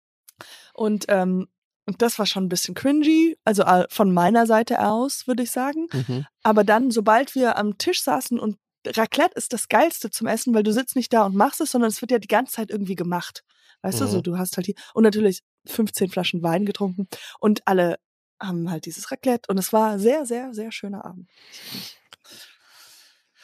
Und 0.74 1.06
ähm, 1.10 1.48
und 1.88 2.02
das 2.02 2.18
war 2.18 2.26
schon 2.26 2.46
ein 2.46 2.50
bisschen 2.50 2.74
cringy, 2.74 3.38
also 3.44 3.64
von 3.90 4.12
meiner 4.12 4.48
Seite 4.48 4.84
aus, 4.84 5.28
würde 5.28 5.44
ich 5.44 5.52
sagen. 5.52 5.88
Mhm. 5.94 6.26
Aber 6.42 6.64
dann, 6.64 6.90
sobald 6.90 7.36
wir 7.36 7.58
am 7.58 7.78
Tisch 7.78 8.02
saßen 8.02 8.40
und 8.40 8.58
Raclette 8.88 9.36
ist 9.36 9.54
das 9.54 9.68
Geilste 9.68 10.10
zum 10.10 10.28
Essen, 10.28 10.54
weil 10.54 10.64
du 10.64 10.74
sitzt 10.74 10.96
nicht 10.96 11.14
da 11.14 11.26
und 11.26 11.36
machst 11.36 11.62
es, 11.62 11.72
sondern 11.72 11.90
es 11.90 12.02
wird 12.02 12.12
ja 12.12 12.20
die 12.20 12.28
ganze 12.28 12.54
Zeit 12.54 12.72
irgendwie 12.72 12.96
gemacht. 12.96 13.44
Weißt 13.86 14.00
mhm. 14.00 14.06
du, 14.06 14.12
so 14.12 14.18
mhm. 14.18 14.24
du 14.24 14.38
hast 14.40 14.58
halt 14.58 14.66
hier 14.66 14.76
und 14.96 15.04
natürlich 15.04 15.44
15 15.68 16.10
Flaschen 16.10 16.42
Wein 16.42 16.66
getrunken 16.66 17.08
und 17.40 17.68
alle 17.68 18.00
haben 18.42 18.72
halt 18.72 18.88
dieses 18.88 19.12
Raclette 19.12 19.48
und 19.48 19.60
es 19.60 19.72
war 19.74 20.00
sehr, 20.00 20.26
sehr, 20.26 20.56
sehr 20.56 20.72
schöner 20.72 21.06
Abend. 21.06 21.30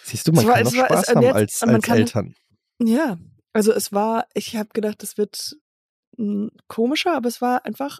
Siehst 0.03 0.27
du, 0.27 0.31
man 0.31 0.47
war, 0.47 0.55
kann 0.55 0.63
noch 0.63 0.73
war, 0.73 0.85
Spaß 0.85 1.07
haben 1.09 1.21
jetzt, 1.21 1.35
als, 1.35 1.61
als 1.61 1.85
kann, 1.85 1.97
Eltern. 1.97 2.35
Ja, 2.79 3.19
also 3.53 3.71
es 3.71 3.93
war, 3.93 4.25
ich 4.33 4.55
habe 4.55 4.69
gedacht, 4.73 5.03
das 5.03 5.15
wird 5.19 5.55
hm, 6.17 6.49
komischer, 6.67 7.15
aber 7.15 7.29
es 7.29 7.39
war 7.39 7.63
einfach, 7.63 7.99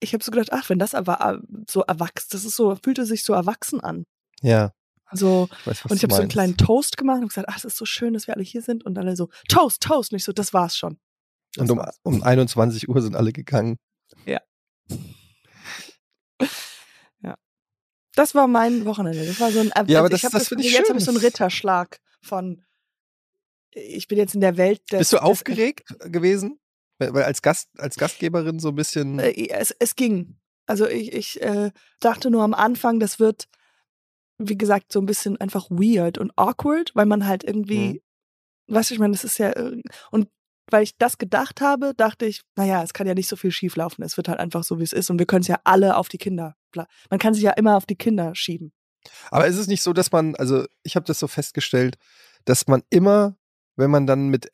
ich 0.00 0.14
habe 0.14 0.24
so 0.24 0.30
gedacht, 0.30 0.52
ach, 0.52 0.70
wenn 0.70 0.78
das 0.78 0.94
aber 0.94 1.42
so 1.68 1.82
erwachsen, 1.82 2.28
das 2.30 2.46
ist 2.46 2.56
so, 2.56 2.74
fühlte 2.82 3.04
sich 3.04 3.24
so 3.24 3.34
erwachsen 3.34 3.80
an. 3.80 4.06
Ja. 4.40 4.72
Also, 5.04 5.48
ich 5.60 5.66
weiß, 5.66 5.84
und 5.84 5.96
ich 5.96 6.02
habe 6.02 6.14
so 6.14 6.20
einen 6.22 6.30
kleinen 6.30 6.56
Toast 6.56 6.96
gemacht 6.96 7.20
und 7.20 7.28
gesagt, 7.28 7.48
ach, 7.50 7.58
es 7.58 7.64
ist 7.66 7.76
so 7.76 7.84
schön, 7.84 8.14
dass 8.14 8.26
wir 8.26 8.34
alle 8.34 8.42
hier 8.42 8.62
sind. 8.62 8.84
Und 8.84 8.98
alle 8.98 9.14
so, 9.16 9.28
Toast, 9.48 9.82
Toast. 9.82 10.12
Und 10.12 10.16
ich 10.16 10.24
so, 10.24 10.32
das 10.32 10.54
war's 10.54 10.76
schon. 10.76 10.98
Und 11.58 11.70
um, 11.70 11.82
um 12.02 12.22
21 12.22 12.88
Uhr 12.88 13.00
sind 13.02 13.16
alle 13.16 13.32
gegangen. 13.32 13.78
Ja. 14.26 14.40
ja. 17.22 17.36
Das 18.14 18.34
war 18.34 18.46
mein 18.46 18.84
Wochenende. 18.84 19.26
Das 19.26 19.40
war 19.40 19.50
so 19.50 19.60
ein. 19.60 19.70
Ja, 19.86 20.00
aber 20.00 20.08
das, 20.08 20.22
das, 20.22 20.32
das 20.32 20.48
finde 20.48 20.64
ich 20.64 20.72
Jetzt 20.72 20.88
habe 20.88 20.98
ich 20.98 21.04
so 21.04 21.10
einen 21.10 21.20
Ritterschlag 21.20 21.98
von. 22.22 22.62
Ich 23.70 24.08
bin 24.08 24.18
jetzt 24.18 24.34
in 24.34 24.40
der 24.40 24.56
Welt. 24.56 24.80
Des, 24.92 24.98
Bist 24.98 25.12
du 25.12 25.18
aufgeregt 25.18 25.90
des, 25.90 26.12
gewesen? 26.12 26.60
Weil 26.98 27.24
als 27.24 27.42
Gast, 27.42 27.68
als 27.78 27.96
Gastgeberin 27.96 28.58
so 28.58 28.68
ein 28.68 28.76
bisschen. 28.76 29.18
Äh, 29.18 29.48
es, 29.48 29.72
es 29.78 29.96
ging. 29.96 30.38
Also 30.66 30.86
ich, 30.86 31.12
ich 31.12 31.42
äh, 31.42 31.72
dachte 32.00 32.30
nur 32.30 32.42
am 32.42 32.54
Anfang, 32.54 32.98
das 32.98 33.18
wird, 33.18 33.48
wie 34.38 34.56
gesagt, 34.56 34.92
so 34.92 35.00
ein 35.00 35.06
bisschen 35.06 35.36
einfach 35.38 35.68
weird 35.70 36.18
und 36.18 36.32
awkward, 36.36 36.92
weil 36.94 37.06
man 37.06 37.26
halt 37.26 37.44
irgendwie, 37.44 38.00
mhm. 38.66 38.74
weißt 38.74 38.90
du, 38.90 38.94
ich 38.94 39.00
meine, 39.00 39.12
das 39.12 39.24
ist 39.24 39.38
ja, 39.38 39.50
äh, 39.50 39.82
und 40.10 40.28
weil 40.70 40.82
ich 40.82 40.96
das 40.96 41.18
gedacht 41.18 41.60
habe, 41.60 41.94
dachte 41.94 42.26
ich, 42.26 42.42
naja, 42.56 42.82
es 42.82 42.92
kann 42.92 43.06
ja 43.06 43.14
nicht 43.14 43.28
so 43.28 43.36
viel 43.36 43.50
schief 43.50 43.76
laufen. 43.76 44.02
Es 44.02 44.16
wird 44.16 44.28
halt 44.28 44.38
einfach 44.38 44.64
so, 44.64 44.78
wie 44.78 44.84
es 44.84 44.92
ist. 44.92 45.10
Und 45.10 45.18
wir 45.18 45.26
können 45.26 45.42
es 45.42 45.48
ja 45.48 45.60
alle 45.64 45.96
auf 45.96 46.08
die 46.08 46.18
Kinder. 46.18 46.56
Man 47.10 47.18
kann 47.18 47.34
sich 47.34 47.42
ja 47.42 47.52
immer 47.52 47.76
auf 47.76 47.86
die 47.86 47.96
Kinder 47.96 48.34
schieben. 48.34 48.72
Aber 49.30 49.46
ist 49.46 49.58
es 49.58 49.66
nicht 49.66 49.82
so, 49.82 49.92
dass 49.92 50.12
man, 50.12 50.34
also 50.36 50.64
ich 50.82 50.96
habe 50.96 51.06
das 51.06 51.18
so 51.18 51.28
festgestellt, 51.28 51.96
dass 52.44 52.66
man 52.66 52.82
immer, 52.90 53.36
wenn 53.76 53.90
man 53.90 54.06
dann 54.06 54.28
mit, 54.28 54.50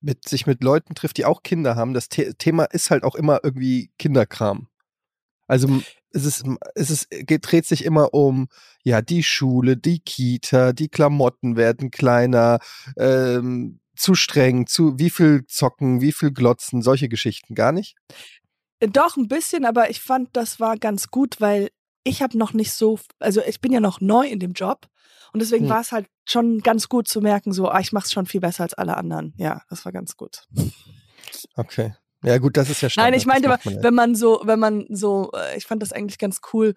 mit 0.00 0.28
sich 0.28 0.46
mit 0.46 0.62
Leuten 0.64 0.94
trifft, 0.94 1.18
die 1.18 1.24
auch 1.24 1.42
Kinder 1.42 1.76
haben, 1.76 1.94
das 1.94 2.08
The 2.12 2.34
Thema 2.34 2.64
ist 2.64 2.90
halt 2.90 3.04
auch 3.04 3.14
immer 3.14 3.40
irgendwie 3.42 3.92
Kinderkram. 3.98 4.68
Also 5.46 5.82
es 6.10 6.24
ist, 6.24 6.44
es 6.74 6.90
ist, 6.90 7.10
geht, 7.10 7.50
dreht 7.50 7.66
sich 7.66 7.84
immer 7.84 8.14
um, 8.14 8.48
ja, 8.82 9.02
die 9.02 9.22
Schule, 9.22 9.76
die 9.76 10.00
Kita, 10.00 10.72
die 10.72 10.88
Klamotten 10.88 11.56
werden 11.56 11.90
kleiner, 11.90 12.58
ähm, 12.96 13.80
zu 13.96 14.14
streng, 14.14 14.66
zu 14.66 14.98
wie 14.98 15.10
viel 15.10 15.44
zocken, 15.46 16.00
wie 16.00 16.12
viel 16.12 16.32
glotzen, 16.32 16.82
solche 16.82 17.08
Geschichten 17.08 17.54
gar 17.54 17.72
nicht? 17.72 17.96
Äh, 18.80 18.88
doch, 18.88 19.16
ein 19.16 19.28
bisschen, 19.28 19.64
aber 19.64 19.90
ich 19.90 20.00
fand, 20.00 20.30
das 20.32 20.60
war 20.60 20.76
ganz 20.76 21.08
gut, 21.08 21.40
weil 21.40 21.70
ich 22.04 22.22
habe 22.22 22.36
noch 22.36 22.52
nicht 22.52 22.72
so, 22.72 22.98
also 23.18 23.42
ich 23.46 23.60
bin 23.60 23.72
ja 23.72 23.80
noch 23.80 24.00
neu 24.00 24.26
in 24.26 24.40
dem 24.40 24.52
Job 24.52 24.86
und 25.32 25.40
deswegen 25.40 25.64
hm. 25.64 25.70
war 25.70 25.80
es 25.80 25.92
halt 25.92 26.06
schon 26.24 26.60
ganz 26.60 26.88
gut 26.88 27.08
zu 27.08 27.20
merken, 27.20 27.52
so, 27.52 27.68
ah, 27.68 27.80
ich 27.80 27.92
mache 27.92 28.06
es 28.06 28.12
schon 28.12 28.26
viel 28.26 28.40
besser 28.40 28.64
als 28.64 28.74
alle 28.74 28.96
anderen. 28.96 29.34
Ja, 29.36 29.62
das 29.70 29.84
war 29.84 29.92
ganz 29.92 30.16
gut. 30.16 30.46
Okay. 31.56 31.94
Ja, 32.24 32.38
gut, 32.38 32.56
das 32.56 32.70
ist 32.70 32.80
ja 32.82 32.88
Standard. 32.88 33.10
Nein, 33.10 33.18
ich 33.18 33.26
meinte, 33.26 33.48
ja. 33.48 33.82
wenn 33.82 33.94
man 33.94 34.14
so, 34.14 34.42
wenn 34.44 34.58
man 34.58 34.86
so, 34.90 35.32
äh, 35.34 35.56
ich 35.56 35.66
fand 35.66 35.82
das 35.82 35.92
eigentlich 35.92 36.18
ganz 36.18 36.40
cool, 36.52 36.74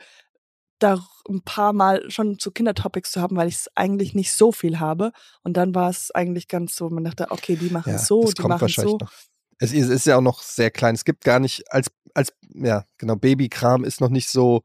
da 0.80 1.06
ein 1.30 1.42
paar 1.42 1.74
Mal 1.74 2.10
schon 2.10 2.40
zu 2.40 2.52
Kindertopics 2.52 3.12
zu 3.12 3.22
haben, 3.22 3.36
weil 3.36 3.48
ich 3.48 3.56
es 3.56 3.70
eigentlich 3.76 4.14
nicht 4.14 4.32
so 4.32 4.52
viel 4.52 4.80
habe. 4.80 5.12
Und 5.44 5.58
dann 5.58 5.74
war 5.74 5.90
es 5.90 6.12
eigentlich 6.12 6.48
ganz 6.48 6.76
so, 6.76 6.90
man 6.90 7.04
dachte, 7.04 7.28
okay, 7.30 7.56
die 7.56 7.70
machen 7.70 7.92
ja, 7.92 7.96
es 7.96 8.08
so, 8.08 8.32
die 8.32 8.42
machen 8.44 8.66
es 8.68 8.76
so. 8.76 8.98
Noch. 8.98 9.12
Es 9.58 9.72
ist, 9.72 9.90
ist, 9.90 10.06
ja 10.06 10.18
auch 10.18 10.22
noch 10.22 10.42
sehr 10.42 10.72
klein. 10.72 10.96
Es 10.96 11.06
gibt 11.06 11.24
gar 11.24 11.40
nicht, 11.40 11.72
als, 11.72 11.88
als, 12.14 12.34
ja, 12.54 12.84
genau, 12.98 13.16
Babykram 13.16 13.84
ist 13.84 14.02
noch 14.02 14.10
nicht 14.10 14.30
so 14.30 14.64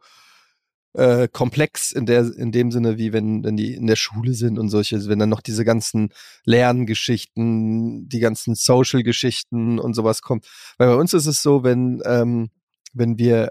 äh, 0.94 1.28
komplex 1.28 1.92
in 1.92 2.06
der, 2.06 2.34
in 2.36 2.50
dem 2.50 2.72
Sinne, 2.72 2.98
wie 2.98 3.12
wenn, 3.12 3.44
wenn 3.44 3.56
die 3.56 3.74
in 3.74 3.86
der 3.86 3.96
Schule 3.96 4.34
sind 4.34 4.58
und 4.58 4.68
solche, 4.68 5.08
wenn 5.08 5.20
dann 5.20 5.28
noch 5.28 5.40
diese 5.40 5.64
ganzen 5.64 6.12
Lerngeschichten, 6.44 8.08
die 8.08 8.20
ganzen 8.20 8.56
Social-Geschichten 8.56 9.78
und 9.78 9.94
sowas 9.94 10.22
kommt. 10.22 10.48
Weil 10.78 10.88
bei 10.88 10.96
uns 10.96 11.14
ist 11.14 11.26
es 11.26 11.42
so, 11.42 11.62
wenn, 11.62 12.02
ähm, 12.04 12.50
wenn 12.92 13.18
wir 13.18 13.50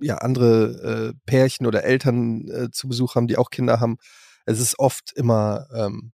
ja 0.00 0.16
andere 0.16 1.12
äh, 1.12 1.18
Pärchen 1.26 1.66
oder 1.66 1.84
Eltern 1.84 2.48
äh, 2.48 2.70
zu 2.70 2.88
Besuch 2.88 3.14
haben, 3.14 3.26
die 3.26 3.36
auch 3.36 3.50
Kinder 3.50 3.80
haben, 3.80 3.98
es 4.46 4.60
ist 4.60 4.78
oft 4.78 5.12
immer 5.14 5.66
ähm, 5.74 6.12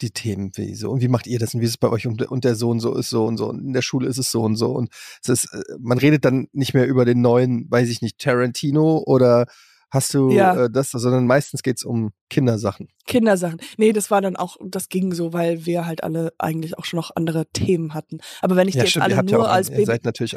die 0.00 0.10
Themen 0.10 0.52
wie 0.54 0.74
so 0.74 0.90
und 0.90 1.00
wie 1.00 1.08
macht 1.08 1.26
ihr 1.26 1.38
das 1.38 1.54
und 1.54 1.60
wie 1.60 1.64
ist 1.64 1.72
es 1.72 1.78
bei 1.78 1.88
euch 1.88 2.06
und, 2.06 2.22
und 2.22 2.44
der 2.44 2.54
Sohn 2.54 2.80
so 2.80 2.94
ist 2.94 3.10
so 3.10 3.26
und 3.26 3.36
so 3.36 3.48
und 3.48 3.60
in 3.60 3.72
der 3.72 3.82
Schule 3.82 4.08
ist 4.08 4.18
es 4.18 4.30
so 4.30 4.42
und 4.42 4.56
so 4.56 4.70
und 4.70 4.90
es 5.22 5.28
ist, 5.28 5.52
äh, 5.52 5.62
man 5.80 5.98
redet 5.98 6.24
dann 6.24 6.48
nicht 6.52 6.74
mehr 6.74 6.86
über 6.86 7.04
den 7.04 7.20
neuen, 7.20 7.70
weiß 7.70 7.88
ich 7.88 8.02
nicht, 8.02 8.18
Tarantino 8.18 9.02
oder 9.04 9.46
hast 9.90 10.14
du 10.14 10.30
ja. 10.30 10.64
äh, 10.64 10.70
das, 10.70 10.90
sondern 10.90 11.26
meistens 11.26 11.62
geht's 11.62 11.84
um 11.84 12.10
Kindersachen. 12.28 12.88
Kindersachen. 13.06 13.60
Nee, 13.76 13.92
das 13.92 14.10
war 14.10 14.20
dann 14.20 14.36
auch, 14.36 14.56
das 14.62 14.88
ging 14.88 15.14
so, 15.14 15.32
weil 15.32 15.64
wir 15.66 15.86
halt 15.86 16.04
alle 16.04 16.32
eigentlich 16.38 16.76
auch 16.78 16.84
schon 16.84 16.98
noch 16.98 17.10
andere 17.14 17.46
Themen 17.52 17.94
hatten. 17.94 18.18
Aber 18.42 18.56
wenn 18.56 18.68
ich 18.68 18.74
ja, 18.74 18.82
die 18.82 18.88
jetzt 18.88 18.98
alle 18.98 19.22
nur 19.24 19.44
ja 19.44 19.50
als 19.50 19.70
Baby. 19.70 19.80
Ihr 19.80 19.86
seid 19.86 20.04
natürlich 20.04 20.36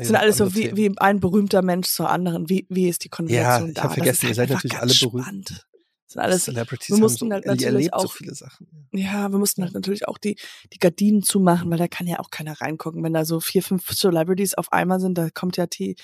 sind 0.00 0.16
alles 0.16 0.36
so 0.36 0.54
wie, 0.54 0.76
wie 0.76 0.92
ein 0.98 1.20
berühmter 1.20 1.62
Mensch 1.62 1.88
zur 1.88 2.10
anderen. 2.10 2.48
Wie, 2.48 2.66
wie 2.68 2.88
ist 2.88 3.04
die 3.04 3.08
Konversation 3.08 3.68
ja, 3.68 3.72
ich 3.72 3.82
habe 3.82 3.94
vergessen, 3.94 4.28
ihr 4.28 4.34
seid 4.34 4.50
natürlich 4.50 4.78
alle 4.78 4.94
berühmt. 4.94 5.66
Sind 6.06 6.20
alles, 6.20 6.44
Celebrities 6.44 6.90
wir 6.90 7.00
mussten 7.00 7.28
so, 7.28 7.32
halt 7.32 7.46
natürlich 7.46 7.94
auch, 7.94 8.02
so 8.02 8.08
viele 8.08 8.34
Sachen. 8.34 8.66
Ja, 8.92 9.30
wir 9.30 9.38
mussten 9.38 9.62
halt 9.62 9.72
natürlich 9.72 10.06
auch 10.06 10.18
die, 10.18 10.36
die 10.72 10.78
Gardinen 10.78 11.22
zumachen, 11.22 11.70
weil 11.70 11.78
da 11.78 11.88
kann 11.88 12.06
ja 12.06 12.20
auch 12.20 12.30
keiner 12.30 12.60
reingucken. 12.60 13.02
Wenn 13.02 13.14
da 13.14 13.24
so 13.24 13.40
vier, 13.40 13.62
fünf 13.62 13.88
Celebrities 13.96 14.54
auf 14.54 14.70
einmal 14.72 15.00
sind, 15.00 15.16
da 15.16 15.30
kommt 15.30 15.56
ja 15.56 15.66
die, 15.66 15.96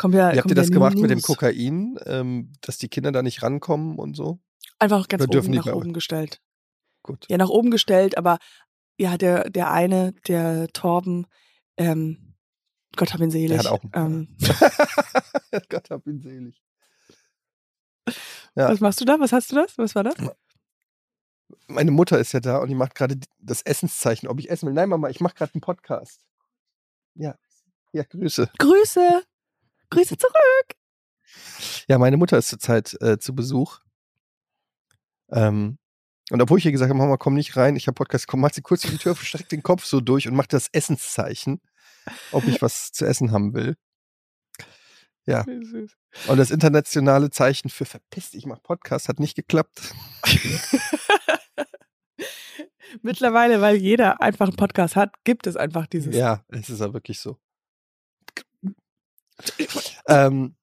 kommt 0.00 0.14
ja. 0.14 0.32
Wie 0.32 0.38
habt 0.38 0.50
ihr 0.50 0.54
das 0.56 0.70
gemacht 0.70 0.96
mit 0.96 1.10
dem 1.10 1.20
Kokain, 1.20 1.98
ähm, 2.06 2.52
dass 2.62 2.78
die 2.78 2.88
Kinder 2.88 3.12
da 3.12 3.22
nicht 3.22 3.42
rankommen 3.42 3.98
und 3.98 4.16
so? 4.16 4.40
Einfach 4.78 5.06
ganz 5.08 5.24
Oder 5.24 5.40
oben 5.40 5.50
nach 5.50 5.66
oben 5.66 5.92
gestellt. 5.92 6.40
gut. 7.02 7.26
Ja, 7.28 7.36
nach 7.36 7.50
oben 7.50 7.70
gestellt, 7.70 8.16
aber 8.16 8.38
ja, 8.96 9.18
der, 9.18 9.50
der 9.50 9.70
eine, 9.70 10.12
der 10.26 10.68
Torben, 10.68 11.26
ähm, 11.76 12.34
Gott 12.96 13.12
hab 13.12 13.20
ihn 13.20 13.30
selig. 13.30 13.50
Der 13.50 13.58
hat 13.58 13.66
auch 13.66 13.84
ähm, 13.92 14.36
Gott 15.68 15.90
hab 15.90 16.06
ihn 16.06 16.22
selig. 16.22 16.62
Was 18.54 18.80
machst 18.80 19.00
du 19.00 19.04
da? 19.04 19.20
Was 19.20 19.32
hast 19.32 19.52
du 19.52 19.56
das? 19.56 19.76
Was 19.76 19.94
war 19.94 20.04
das? 20.04 20.16
Meine 21.66 21.90
Mutter 21.90 22.18
ist 22.18 22.32
ja 22.32 22.40
da 22.40 22.58
und 22.58 22.68
die 22.68 22.74
macht 22.74 22.94
gerade 22.94 23.20
das 23.38 23.62
Essenszeichen, 23.62 24.28
ob 24.28 24.40
ich 24.40 24.50
essen 24.50 24.66
will. 24.66 24.74
Nein, 24.74 24.88
Mama, 24.88 25.10
ich 25.10 25.20
mache 25.20 25.34
gerade 25.34 25.54
einen 25.54 25.60
Podcast. 25.60 26.24
Ja. 27.14 27.36
Ja, 27.92 28.04
Grüße. 28.04 28.50
Grüße. 28.58 29.22
Grüße 29.90 30.16
zurück. 30.16 30.76
Ja, 31.88 31.98
meine 31.98 32.16
Mutter 32.16 32.38
ist 32.38 32.48
zurzeit 32.48 32.96
äh, 33.00 33.18
zu 33.18 33.34
Besuch. 33.34 33.80
Ähm, 35.30 35.78
und 36.30 36.40
obwohl 36.40 36.58
ich 36.58 36.66
ihr 36.66 36.72
gesagt 36.72 36.88
habe, 36.90 36.98
Mama, 36.98 37.16
komm 37.16 37.34
nicht 37.34 37.56
rein, 37.56 37.76
ich 37.76 37.86
habe 37.86 37.94
Podcast, 37.94 38.28
komm, 38.28 38.40
macht 38.40 38.54
sie 38.54 38.62
kurz 38.62 38.82
die 38.82 38.96
Tür, 38.96 39.16
streckt 39.16 39.52
den 39.52 39.62
Kopf 39.62 39.84
so 39.84 40.00
durch 40.00 40.28
und 40.28 40.36
macht 40.36 40.52
das 40.52 40.68
Essenszeichen, 40.72 41.60
ob 42.30 42.46
ich 42.46 42.62
was 42.62 42.92
zu 42.92 43.04
essen 43.04 43.32
haben 43.32 43.54
will. 43.54 43.76
Ja. 45.26 45.44
Und 46.28 46.38
das 46.38 46.50
internationale 46.50 47.30
Zeichen 47.30 47.68
für 47.68 47.84
verpiss 47.84 48.30
dich, 48.30 48.40
ich 48.40 48.46
mach 48.46 48.62
Podcast 48.62 49.08
hat 49.08 49.20
nicht 49.20 49.34
geklappt. 49.34 49.94
Mittlerweile, 53.02 53.60
weil 53.60 53.76
jeder 53.76 54.20
einfach 54.20 54.48
einen 54.48 54.56
Podcast 54.56 54.96
hat, 54.96 55.14
gibt 55.24 55.46
es 55.46 55.56
einfach 55.56 55.86
dieses. 55.86 56.14
Ja, 56.14 56.44
es 56.48 56.68
ist 56.68 56.80
ja 56.80 56.92
wirklich 56.92 57.20
so. 57.20 57.38
Ähm, 60.06 60.56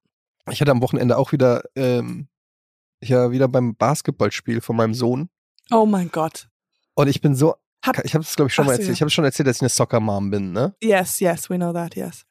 ich 0.50 0.62
hatte 0.62 0.72
am 0.72 0.81
Wochenende 0.81 1.17
auch 1.17 1.31
wieder, 1.31 1.63
ähm, 1.75 2.27
ich 3.00 3.12
war 3.12 3.31
wieder 3.31 3.48
beim 3.48 3.75
Basketballspiel 3.75 4.62
von 4.62 4.75
meinem 4.75 4.93
Sohn. 4.93 5.29
Oh 5.72 5.86
mein 5.86 6.10
Gott. 6.10 6.50
Und 6.96 7.07
ich 7.07 7.22
bin 7.22 7.36
so, 7.36 7.55
Hab- 7.86 8.03
ich 8.05 8.13
habe 8.13 8.24
es 8.24 8.36
glaube 8.36 8.48
ich 8.50 8.55
schon 8.55 8.65
mal 8.65 8.72
erzählt. 8.74 8.88
ja. 8.89 8.93
Ich 8.93 9.01
habe 9.01 9.12
schon 9.12 9.25
erzählt, 9.25 9.48
dass 9.48 9.57
ich 9.57 9.62
eine 9.62 9.69
Soccer 9.69 10.00
Mom 10.00 10.29
bin, 10.31 10.51
ne? 10.51 10.75
Yes, 10.81 11.19
yes, 11.19 11.50
we 11.50 11.57
know 11.57 11.74
that, 11.74 11.96
yes. 11.96 12.25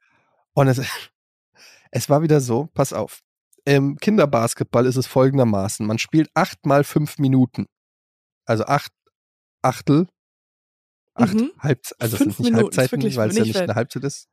Und 0.54 0.68
es, 0.68 0.80
es 1.90 2.08
war 2.10 2.22
wieder 2.22 2.40
so, 2.40 2.66
pass 2.74 2.92
auf. 2.92 3.22
Im 3.64 3.96
Kinderbasketball 3.98 4.86
ist 4.86 4.96
es 4.96 5.06
folgendermaßen: 5.06 5.84
Man 5.86 5.98
spielt 5.98 6.30
acht 6.34 6.64
mal 6.66 6.84
fünf 6.84 7.18
Minuten. 7.18 7.66
Also 8.44 8.64
acht 8.64 8.92
Achtel. 9.62 10.06
Acht 11.14 11.34
Mhm. 11.34 11.50
Halbz 11.58 11.94
also 11.98 12.16
es 12.16 12.22
Fünf 12.22 12.36
sind 12.36 12.44
nicht 12.44 12.52
Minuten, 12.54 12.76
Halbzeiten, 12.76 13.16
weil 13.16 13.30
es 13.30 13.36
ja 13.36 13.42
nicht 13.44 13.56
eine 13.56 13.74
Halbzeit 13.74 14.04
ist. 14.04 14.28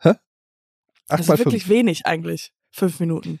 Hä? 0.00 0.14
Das 1.08 1.14
Acht 1.14 1.20
ist 1.20 1.28
mal 1.28 1.38
wirklich 1.38 1.64
fünf. 1.64 1.74
wenig 1.74 2.06
eigentlich. 2.06 2.52
Fünf 2.70 3.00
Minuten. 3.00 3.40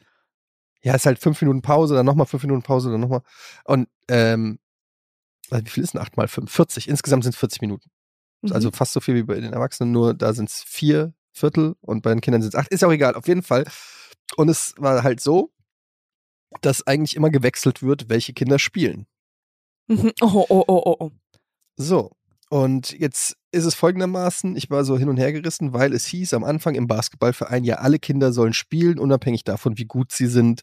Ja, 0.82 0.94
ist 0.94 1.06
halt 1.06 1.18
fünf 1.18 1.40
Minuten 1.40 1.62
Pause, 1.62 1.94
dann 1.94 2.06
nochmal 2.06 2.26
fünf 2.26 2.42
Minuten 2.44 2.62
Pause, 2.62 2.90
dann 2.90 3.00
nochmal. 3.00 3.22
Und 3.64 3.88
ähm, 4.08 4.58
also 5.50 5.64
wie 5.64 5.70
viel 5.70 5.84
ist 5.84 5.94
denn 5.94 6.00
acht 6.00 6.16
mal 6.16 6.28
fünf? 6.28 6.52
40. 6.52 6.88
Insgesamt 6.88 7.24
sind 7.24 7.34
es 7.34 7.38
40 7.38 7.60
Minuten. 7.60 7.90
Mhm. 8.42 8.52
Also 8.52 8.70
fast 8.70 8.92
so 8.92 9.00
viel 9.00 9.14
wie 9.14 9.22
bei 9.22 9.40
den 9.40 9.52
Erwachsenen, 9.52 9.92
nur 9.92 10.14
da 10.14 10.32
sind 10.32 10.48
es 10.48 10.62
vier 10.62 11.14
Viertel 11.32 11.76
und 11.80 12.02
bei 12.02 12.10
den 12.10 12.20
Kindern 12.20 12.42
sind 12.42 12.54
es 12.54 12.58
acht. 12.58 12.68
Ist 12.68 12.84
auch 12.84 12.92
egal, 12.92 13.14
auf 13.14 13.28
jeden 13.28 13.42
Fall. 13.42 13.64
Und 14.36 14.48
es 14.48 14.74
war 14.78 15.02
halt 15.02 15.20
so, 15.20 15.52
dass 16.62 16.86
eigentlich 16.86 17.16
immer 17.16 17.30
gewechselt 17.30 17.82
wird, 17.82 18.08
welche 18.08 18.32
Kinder 18.32 18.58
spielen. 18.58 19.06
Mhm. 19.88 20.12
Oh, 20.20 20.46
oh, 20.48 20.64
oh, 20.66 20.82
oh, 20.84 20.96
oh. 21.00 21.10
So. 21.76 22.12
Und 22.48 22.92
jetzt 22.92 23.36
ist 23.50 23.64
es 23.64 23.74
folgendermaßen, 23.74 24.54
ich 24.56 24.70
war 24.70 24.84
so 24.84 24.96
hin 24.96 25.08
und 25.08 25.16
her 25.16 25.32
gerissen, 25.32 25.72
weil 25.72 25.92
es 25.92 26.06
hieß 26.06 26.34
am 26.34 26.44
Anfang 26.44 26.76
im 26.76 26.86
Basketballverein, 26.86 27.64
ja, 27.64 27.76
alle 27.76 27.98
Kinder 27.98 28.32
sollen 28.32 28.52
spielen, 28.52 28.98
unabhängig 28.98 29.42
davon, 29.42 29.78
wie 29.78 29.86
gut 29.86 30.12
sie 30.12 30.28
sind. 30.28 30.62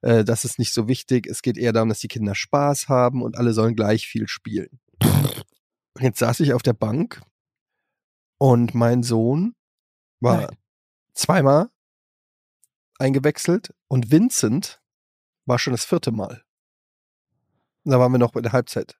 Äh, 0.00 0.24
das 0.24 0.44
ist 0.44 0.58
nicht 0.58 0.72
so 0.72 0.88
wichtig. 0.88 1.26
Es 1.26 1.42
geht 1.42 1.58
eher 1.58 1.72
darum, 1.72 1.90
dass 1.90 2.00
die 2.00 2.08
Kinder 2.08 2.34
Spaß 2.34 2.88
haben 2.88 3.22
und 3.22 3.36
alle 3.36 3.52
sollen 3.52 3.76
gleich 3.76 4.06
viel 4.06 4.26
spielen. 4.26 4.80
Und 5.00 6.02
jetzt 6.02 6.18
saß 6.20 6.40
ich 6.40 6.54
auf 6.54 6.62
der 6.62 6.72
Bank 6.72 7.20
und 8.38 8.74
mein 8.74 9.02
Sohn 9.02 9.54
war 10.20 10.42
Nein. 10.42 10.56
zweimal 11.12 11.70
eingewechselt 12.98 13.74
und 13.88 14.10
Vincent 14.10 14.80
war 15.44 15.58
schon 15.58 15.72
das 15.72 15.84
vierte 15.84 16.12
Mal. 16.12 16.42
Und 17.84 17.92
da 17.92 17.98
waren 17.98 18.12
wir 18.12 18.18
noch 18.18 18.32
bei 18.32 18.40
der 18.40 18.52
Halbzeit. 18.52 18.98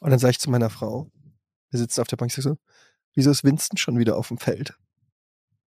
Und 0.00 0.10
dann 0.10 0.18
sage 0.18 0.32
ich 0.32 0.38
zu 0.38 0.50
meiner 0.50 0.70
Frau, 0.70 1.10
wir 1.70 1.78
sitzen 1.78 2.00
auf 2.00 2.08
der 2.08 2.16
Bank, 2.16 2.30
ich 2.30 2.36
sag 2.36 2.42
so, 2.42 2.58
wieso 3.14 3.30
ist 3.30 3.44
Vincent 3.44 3.80
schon 3.80 3.98
wieder 3.98 4.16
auf 4.16 4.28
dem 4.28 4.38
Feld? 4.38 4.76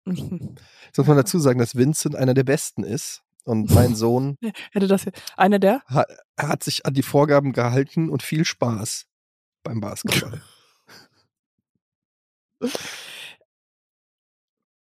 Mhm. 0.05 0.55
Jetzt 0.85 0.97
muss 0.97 1.07
man 1.07 1.17
dazu 1.17 1.39
sagen, 1.39 1.59
dass 1.59 1.75
Vincent 1.75 2.15
einer 2.15 2.33
der 2.33 2.43
Besten 2.43 2.83
ist. 2.83 3.23
Und 3.43 3.71
mein 3.71 3.95
Sohn 3.95 4.37
Hätte 4.71 4.87
das 4.87 5.05
einer 5.35 5.57
der? 5.57 5.81
hat, 5.85 6.07
er 6.35 6.47
hat 6.47 6.63
sich 6.63 6.85
an 6.85 6.93
die 6.93 7.01
Vorgaben 7.01 7.53
gehalten 7.53 8.07
und 8.09 8.21
viel 8.21 8.45
Spaß 8.45 9.07
beim 9.63 9.81
Basketball. 9.81 10.41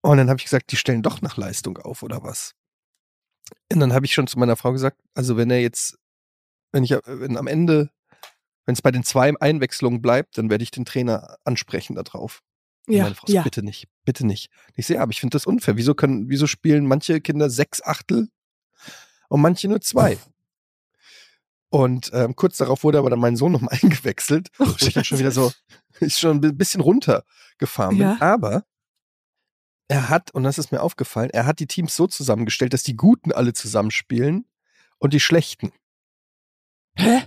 Und 0.05 0.16
dann 0.16 0.28
habe 0.28 0.38
ich 0.38 0.44
gesagt, 0.44 0.72
die 0.72 0.76
stellen 0.76 1.02
doch 1.02 1.22
nach 1.22 1.37
Leistung 1.37 1.78
auf, 1.78 2.02
oder 2.02 2.22
was? 2.24 2.55
Und 3.72 3.81
dann 3.81 3.92
habe 3.92 4.05
ich 4.05 4.12
schon 4.12 4.26
zu 4.26 4.38
meiner 4.38 4.57
Frau 4.57 4.72
gesagt, 4.72 5.00
also 5.14 5.37
wenn 5.37 5.50
er 5.50 5.61
jetzt, 5.61 5.96
wenn 6.72 6.85
ich 6.85 6.90
wenn 6.90 7.37
am 7.37 7.46
Ende, 7.46 7.90
wenn 8.66 8.75
es 8.75 8.83
bei 8.83 8.90
den 8.90 9.03
zwei 9.05 9.33
Einwechslungen 9.40 10.01
bleibt, 10.03 10.38
dann 10.38 10.51
werde 10.51 10.62
ich 10.64 10.70
den 10.70 10.85
Trainer 10.85 11.37
ansprechen 11.44 11.94
darauf. 11.96 12.42
Ja, 12.88 13.05
meine 13.05 13.14
Frau 13.14 13.27
ja. 13.29 13.42
bitte 13.42 13.62
nicht, 13.62 13.87
bitte 14.05 14.27
nicht. 14.27 14.51
Ich 14.75 14.87
sehe, 14.87 15.01
aber 15.01 15.12
ich 15.12 15.20
finde 15.20 15.37
das 15.37 15.46
unfair. 15.46 15.77
Wieso 15.77 15.94
können, 15.94 16.29
wieso 16.29 16.46
spielen 16.46 16.87
manche 16.87 17.20
Kinder 17.20 17.48
sechs 17.48 17.81
Achtel 17.83 18.29
und 19.29 19.40
manche 19.40 19.68
nur 19.68 19.81
zwei? 19.81 20.18
Und 21.70 22.11
ähm, 22.12 22.37
kurz 22.37 22.59
darauf 22.59 22.85
wurde 22.85 22.98
aber 22.98 23.09
dann 23.09 23.20
mein 23.20 23.37
Sohn 23.37 23.53
nochmal 23.53 23.79
eingewechselt, 23.83 24.48
Oh, 24.59 24.66
wo 24.66 24.87
ich 24.87 24.92
dann 24.92 25.05
schon 25.05 25.18
wieder 25.18 25.31
so, 25.31 25.53
ich 26.01 26.16
schon 26.16 26.37
ein 26.38 26.40
bi- 26.40 26.53
bisschen 26.53 26.81
runtergefahren 26.81 27.96
bin. 27.96 28.09
Ja. 28.09 28.16
Aber 28.20 28.64
er 29.88 30.09
hat, 30.09 30.33
und 30.33 30.42
das 30.42 30.59
ist 30.59 30.70
mir 30.72 30.83
aufgefallen, 30.83 31.31
er 31.31 31.46
hat 31.46 31.61
die 31.61 31.66
Teams 31.66 31.94
so 31.96 32.07
zusammengestellt, 32.07 32.72
dass 32.75 32.83
die 32.83 32.96
Guten 32.96 33.33
alle 33.33 33.53
zusammenspielen 33.53 34.46
und 34.98 35.12
die 35.14 35.20
Schlechten. 35.20 35.72
Hä? 36.96 37.22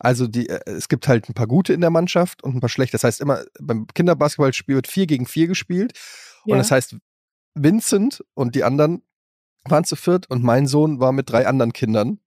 Also 0.00 0.26
die, 0.26 0.48
äh, 0.48 0.58
es 0.70 0.88
gibt 0.88 1.06
halt 1.08 1.28
ein 1.28 1.34
paar 1.34 1.46
gute 1.46 1.72
in 1.72 1.80
der 1.80 1.90
Mannschaft 1.90 2.42
und 2.42 2.56
ein 2.56 2.60
paar 2.60 2.68
schlechte. 2.70 2.92
Das 2.92 3.04
heißt 3.04 3.20
immer, 3.20 3.44
beim 3.60 3.86
Kinderbasketballspiel 3.86 4.74
wird 4.74 4.86
vier 4.88 5.06
gegen 5.06 5.26
vier 5.26 5.46
gespielt. 5.46 5.92
Und 6.44 6.52
Ja. 6.52 6.56
das 6.58 6.70
heißt, 6.70 6.96
Vincent 7.54 8.24
und 8.34 8.54
die 8.54 8.64
anderen 8.64 9.02
waren 9.68 9.84
zu 9.84 9.96
viert 9.96 10.28
und 10.30 10.42
mein 10.42 10.66
Sohn 10.66 11.00
war 11.00 11.12
mit 11.12 11.30
drei 11.30 11.46
anderen 11.46 11.72
Kindern, 11.74 12.18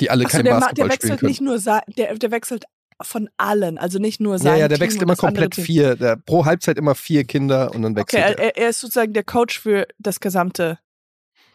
die 0.00 0.10
alle 0.10 0.26
Achso, 0.26 0.36
kein 0.36 0.44
der, 0.44 0.52
Basketball 0.52 0.88
der 0.88 0.94
spielen 0.94 1.12
wechselt 1.12 1.20
können. 1.20 1.30
nicht 1.30 1.40
nur 1.40 1.58
der, 1.96 2.14
der 2.18 2.30
wechselt 2.30 2.64
von 3.02 3.30
allen, 3.38 3.78
also 3.78 3.98
nicht 3.98 4.20
nur 4.20 4.34
ja, 4.34 4.38
sein 4.38 4.58
ja, 4.60 4.68
der 4.68 4.76
Team 4.76 4.84
wechselt 4.84 5.02
und 5.02 5.08
immer 5.08 5.16
komplett 5.16 5.54
vier. 5.54 5.96
Der, 5.96 6.16
pro 6.16 6.44
Halbzeit 6.44 6.76
immer 6.76 6.94
vier 6.94 7.24
Kinder 7.24 7.74
und 7.74 7.80
dann 7.80 7.92
Okay, 7.92 8.18
wechselt 8.18 8.22
er, 8.22 8.38
er. 8.38 8.56
er 8.56 8.62
er 8.64 8.68
ist 8.68 8.80
sozusagen 8.80 9.14
der 9.14 9.24
Coach 9.24 9.58
für 9.58 9.86
das 9.98 10.20
gesamte. 10.20 10.78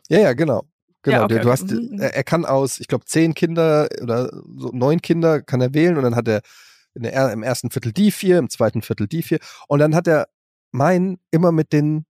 Ja, 0.10 0.20
ja, 0.20 0.34
genau. 0.34 0.66
Genau, 1.06 1.18
Ja, 1.20 1.24
okay, 1.24 1.40
du 1.40 1.52
hast, 1.52 1.72
Mhm, 1.72 1.90
mhm. 1.94 2.00
er, 2.00 2.24
kann 2.24 2.46
aus, 2.46 2.80
ich 2.80 2.88
glaube, 2.88 3.06
zehn 3.06 3.34
Kinder 3.34 3.88
oder 4.02 4.30
so 4.58 4.70
neun 4.74 5.02
Kinder 5.02 5.42
kann 5.42 5.62
er 5.62 5.74
wählen 5.74 5.98
und 5.98 6.04
dann 6.04 6.16
hat 6.16 6.28
er 6.28 6.42
der, 6.96 7.14
er- 7.14 7.32
im 7.32 7.44
ersten 7.44 7.70
Viertel 7.72 7.94
die 7.94 8.12
vier, 8.12 8.38
im 8.40 8.50
zweiten 8.50 8.82
Viertel 8.82 9.08
die 9.08 9.24
vier 9.24 9.40
und 9.68 9.80
dann 9.80 9.96
hat 9.96 10.08
er 10.08 10.28
meinen 10.72 11.20
immer 11.32 11.52
mit 11.52 11.72
den 11.74 12.06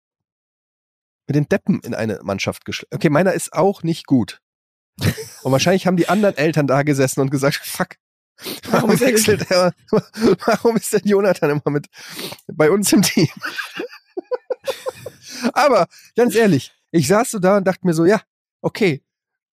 mit 1.28 1.36
den 1.36 1.50
Deppen 1.50 1.80
in 1.82 1.94
eine 1.96 2.20
Mannschaft 2.24 2.66
geschlagen. 2.66 2.96
Okay, 2.96 3.10
meiner 3.10 3.34
ist 3.34 3.52
auch 3.54 3.82
nicht 3.84 4.06
gut. 4.06 4.42
Und 5.44 5.52
wahrscheinlich 5.52 5.88
haben 5.88 5.98
die 5.98 6.08
anderen 6.08 6.38
Eltern 6.38 6.68
da 6.68 6.84
gesessen 6.84 7.20
und 7.22 7.32
gesagt, 7.32 7.56
fuck, 7.58 7.96
Warum 8.70 9.00
wechselt 9.00 9.50
er, 9.50 9.74
warum 10.46 10.76
ist 10.78 10.94
denn 10.94 11.02
Jonathan 11.06 11.50
immer 11.52 11.72
mit 11.72 11.88
bei 12.54 12.70
uns 12.72 12.92
im 12.94 13.02
Team? 13.02 13.28
Aber 15.54 15.88
ganz 16.16 16.36
ehrlich, 16.36 16.72
ich 16.92 17.08
saß 17.08 17.32
so 17.32 17.40
da 17.40 17.58
und 17.58 17.66
dachte 17.66 17.86
mir 17.88 17.94
so, 17.94 18.06
ja, 18.06 18.22
okay, 18.62 19.04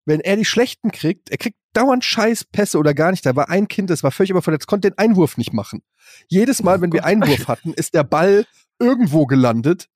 wenn 0.05 0.21
er 0.21 0.37
die 0.37 0.45
schlechten 0.45 0.91
kriegt, 0.91 1.31
er 1.31 1.39
kriegt 1.39 1.59
dauernd 1.75 2.05
scheiß 2.05 2.45
Pässe 2.45 2.79
oder 2.79 2.93
gar 2.95 3.11
nicht. 3.13 3.25
Da 3.25 3.37
war 3.37 3.49
ein 3.49 3.69
Kind, 3.69 3.89
das 3.91 4.03
war 4.03 4.11
völlig 4.11 4.31
überfordert, 4.31 4.63
das 4.63 4.67
konnte 4.67 4.91
den 4.91 4.99
Einwurf 4.99 5.37
nicht 5.37 5.53
machen. 5.53 5.83
Jedes 6.29 6.63
Mal, 6.63 6.81
wenn 6.81 6.93
wir. 6.93 7.05
Einwurf 7.05 7.47
hatten, 7.49 7.73
ist 7.75 7.95
der 7.95 8.05
Ball 8.05 8.47
irgendwo 8.79 9.27
gelandet. 9.27 9.89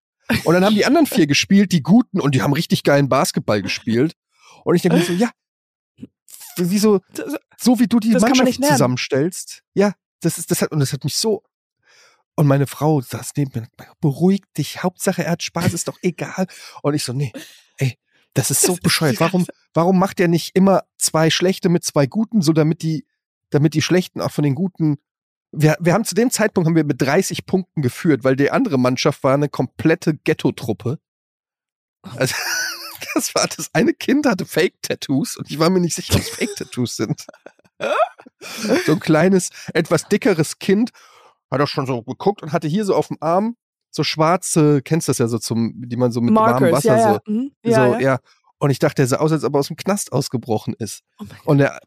Und 0.45 0.55
dann 0.55 0.65
haben 0.65 0.75
die 0.75 0.87
anderen 0.87 1.07
vier 1.07 1.27
gespielt, 1.27 1.73
die 1.73 1.83
Guten, 1.83 2.21
und 2.21 2.35
die 2.35 2.43
haben 2.43 2.53
richtig 2.53 2.83
geilen 2.83 3.09
Basketball 3.09 3.63
gespielt. 3.63 4.15
Und 4.65 4.75
ich 4.75 4.83
denke 4.83 4.99
mir 4.99 5.05
so, 5.05 5.13
ja, 5.13 5.31
wieso, 6.57 7.01
Das- 7.15 7.37
so 7.59 7.79
wie 7.79 7.87
du 7.87 8.01
die 8.01 8.11
Das 8.13 8.23
man 8.23 8.31
Mannschaft 8.31 8.47
nicht 8.47 8.61
lernen. 8.61 8.75
zusammenstellst. 8.77 9.63
Ja, 9.75 9.93
das 10.21 10.39
ist, 10.39 10.51
das 10.51 10.63
hat, 10.63 10.73
und 10.73 10.81
das 10.81 10.93
hat 10.93 11.05
mich 11.05 11.17
so. 11.17 11.43
Und 12.35 12.47
meine 12.47 12.67
Frau 12.67 13.01
saß 13.01 13.33
neben 13.37 13.53
mir, 13.61 13.69
beruhig 14.01 14.43
dich, 14.57 14.83
Hauptsache 14.83 15.25
er 15.25 15.33
hat 15.33 15.43
Spaß, 15.43 15.73
ist 15.73 15.89
doch 15.89 15.99
egal. 16.03 16.47
Und 16.83 16.95
ich 16.95 17.03
so, 17.05 17.13
nee, 17.13 17.33
das 18.37 18.51
ist 18.51 18.63
so 18.63 18.77
bescheuert. 18.77 19.19
Warum, 19.21 19.47
warum 19.75 19.99
macht 19.99 20.21
er 20.21 20.29
nicht 20.29 20.55
immer 20.55 20.85
zwei 20.99 21.31
schlechte 21.31 21.69
mit 21.69 21.85
zwei 21.85 22.07
guten, 22.07 22.43
so 22.43 22.53
damit 22.53 22.83
die, 22.83 23.07
damit 23.51 23.75
die 23.75 23.83
schlechten 23.83 24.21
auch 24.21 24.31
von 24.31 24.45
den 24.45 24.55
guten. 24.55 24.99
Wir, 25.53 25.77
wir 25.81 25.95
haben 25.95 26.05
zu 26.05 26.15
dem 26.15 26.31
Zeitpunkt 26.31 26.67
haben 26.67 26.77
wir 26.77 26.85
mit 26.85 27.01
30 27.01 27.47
Punkten 27.47 27.83
geführt, 27.83 28.25
weil 28.25 28.37
die 28.37 28.51
andere 28.51 28.79
Mannschaft 28.79 29.25
war 29.25 29.35
eine 29.35 29.49
komplette 29.49 30.15
Ghetto-Truppe. 30.17 30.99
Also, 32.03 32.35
das 33.15 33.35
war 33.35 33.47
das 33.49 33.71
eine 33.73 33.95
Kind 33.95 34.27
hatte 34.27 34.45
Fake-Tattoos 34.45 35.37
und 35.39 35.51
ich 35.51 35.59
war 35.59 35.71
mir 35.71 35.81
nicht 35.81 35.95
sicher, 35.95 36.19
es 36.19 36.29
Fake-Tattoos 36.29 36.97
sind. 36.97 37.27
so 38.87 38.93
ein 38.93 39.01
kleines, 39.01 39.51
etwas 39.73 40.09
dickeres 40.09 40.59
Kind 40.59 40.91
hat 41.51 41.61
auch 41.61 41.69
schon 41.69 41.87
so 41.87 42.03
geguckt 42.03 42.43
und 42.43 42.53
hatte 42.53 42.69
hier 42.69 42.85
so 42.85 42.95
auf 42.95 43.09
dem 43.09 43.19
Arm 43.21 43.57
so 43.97 44.05
schwarze, 44.05 44.83
kennst 44.83 45.09
du 45.09 45.11
das 45.11 45.19
ja 45.19 45.27
so 45.27 45.39
zum, 45.39 45.73
die 45.77 45.97
man 45.97 46.13
so 46.13 46.21
mit 46.21 46.33
Markers, 46.35 46.61
warmem 46.61 46.73
Wasser 46.75 46.97
ja, 46.97 46.99
ja. 46.99 47.21
so, 47.25 47.33
Mhm. 47.33 47.53
so 47.65 47.71
ja, 47.71 47.87
ja. 47.87 48.01
ja. 48.01 48.19
Und 48.59 48.71
ich 48.71 48.79
dachte, 48.79 48.97
der 48.97 49.07
sah 49.07 49.17
aus, 49.17 49.33
als 49.33 49.45
ob 49.45 49.55
er 49.55 49.59
aus 49.59 49.67
dem 49.67 49.77
Knast 49.77 50.13
ausgebrochen 50.13 50.75
ist. 50.79 51.03
Oh. 51.19 51.25
Und 51.45 51.59
der, 51.59 51.81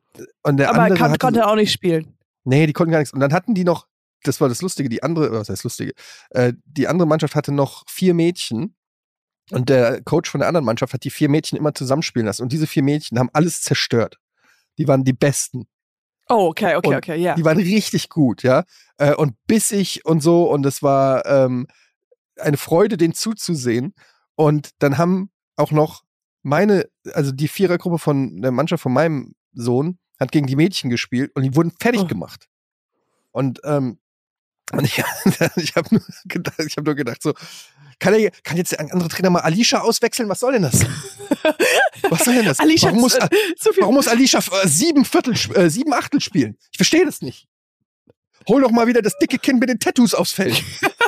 und 0.44 0.58
der 0.58 0.70
Aber 0.70 0.84
andere 0.84 0.98
kann, 0.98 1.10
hatte 1.12 1.20
konnte 1.20 1.40
so, 1.40 1.46
er 1.46 1.52
auch 1.52 1.56
nicht 1.56 1.72
spielen. 1.72 2.18
Nee, 2.44 2.68
die 2.68 2.74
konnten 2.74 2.92
gar 2.92 3.00
nichts. 3.00 3.14
Und 3.14 3.20
dann 3.22 3.34
hatten 3.34 3.54
die 3.54 3.64
noch, 3.64 3.88
das 4.24 4.42
war 4.42 4.50
das 4.50 4.62
Lustige, 4.62 4.90
die 4.90 5.02
andere, 5.02 5.32
was 5.32 5.50
heißt 5.50 5.64
Lustige, 5.64 5.94
äh, 6.32 6.54
die 6.66 6.88
andere 6.88 7.08
Mannschaft 7.08 7.36
hatte 7.36 7.52
noch 7.52 7.84
vier 7.88 8.14
Mädchen. 8.14 8.76
Und 9.52 9.70
der 9.70 10.04
Coach 10.04 10.30
von 10.30 10.40
der 10.40 10.48
anderen 10.48 10.66
Mannschaft 10.66 10.94
hat 10.94 11.04
die 11.04 11.10
vier 11.10 11.30
Mädchen 11.30 11.58
immer 11.58 11.74
zusammenspielen 11.74 12.28
lassen. 12.28 12.44
Und 12.44 12.52
diese 12.52 12.68
vier 12.68 12.84
Mädchen 12.84 13.18
haben 13.18 13.30
alles 13.34 13.62
zerstört. 13.62 14.18
Die 14.78 14.88
waren 14.88 15.04
die 15.04 15.14
Besten. 15.14 15.68
Oh, 16.28 16.50
okay, 16.50 16.76
okay, 16.76 16.88
Und 16.88 16.96
okay, 16.96 17.16
ja. 17.16 17.34
Die 17.34 17.44
waren 17.44 17.58
richtig 17.58 18.10
gut, 18.10 18.44
ja. 18.44 18.64
Äh, 18.98 19.16
und 19.16 19.34
bissig 19.48 20.06
und 20.06 20.22
so. 20.22 20.44
Und 20.44 20.66
es 20.68 20.84
war 20.84 21.26
ähm, 21.26 21.66
eine 22.42 22.58
Freude, 22.58 22.98
den 22.98 23.14
zuzusehen. 23.14 23.94
Und 24.36 24.70
dann 24.80 24.98
haben 24.98 25.30
auch 25.56 25.72
noch 25.72 26.04
meine, 26.42 26.86
also 27.14 27.32
die 27.32 27.48
Vierergruppe 27.48 28.00
von 28.00 28.42
der 28.42 28.52
Mannschaft 28.52 28.82
von 28.84 28.94
meinem 28.94 29.36
Sohn 29.54 30.00
hat 30.20 30.32
gegen 30.32 30.48
die 30.48 30.56
Mädchen 30.56 30.90
gespielt 30.90 31.32
und 31.36 31.44
die 31.44 31.56
wurden 31.56 31.72
fertig 31.80 32.02
Oh. 32.02 32.08
gemacht. 32.08 32.46
Und, 33.32 33.60
ähm, 33.64 34.00
und 34.72 34.86
ich, 34.86 35.04
ich 35.58 35.76
habe 35.76 35.88
nur, 35.92 36.04
gedacht- 36.26 36.60
ich 36.66 36.78
hab 36.78 36.86
nur 36.86 36.96
gedacht, 36.96 37.22
so, 37.22 37.34
kann, 38.00 38.14
er, 38.14 38.32
kann 38.44 38.56
jetzt 38.58 38.72
der 38.72 38.80
andere 38.80 39.10
Trainer 39.10 39.30
mal 39.30 39.42
Alicia 39.42 39.82
auswechseln? 39.82 40.30
Was 40.30 40.40
soll 40.40 40.54
denn 40.54 40.62
das? 40.62 40.86
Was 42.10 42.24
soll 42.24 42.36
denn 42.36 42.46
das? 42.46 42.60
Alicia, 42.60 42.88
warum, 42.90 43.02
muss, 43.02 43.16
äh, 43.16 43.28
so 43.58 43.72
warum 43.80 43.96
muss 43.96 44.08
Alicia 44.08 44.40
äh, 44.40 44.68
sieben 44.68 45.04
Viertel, 45.04 45.34
äh, 45.56 45.70
sieben 45.70 45.94
Achtel 45.94 46.22
spielen? 46.22 46.58
Ich 46.72 46.78
verstehe 46.78 47.06
das 47.06 47.22
nicht. 47.22 47.48
Hol 48.48 48.62
doch 48.62 48.72
mal 48.72 48.88
wieder 48.88 49.02
das 49.02 49.18
dicke 49.18 49.38
Kind 49.38 49.60
mit 49.60 49.68
den 49.70 49.80
Tattoos 49.80 50.14
aufs 50.14 50.32
Feld. 50.32 50.64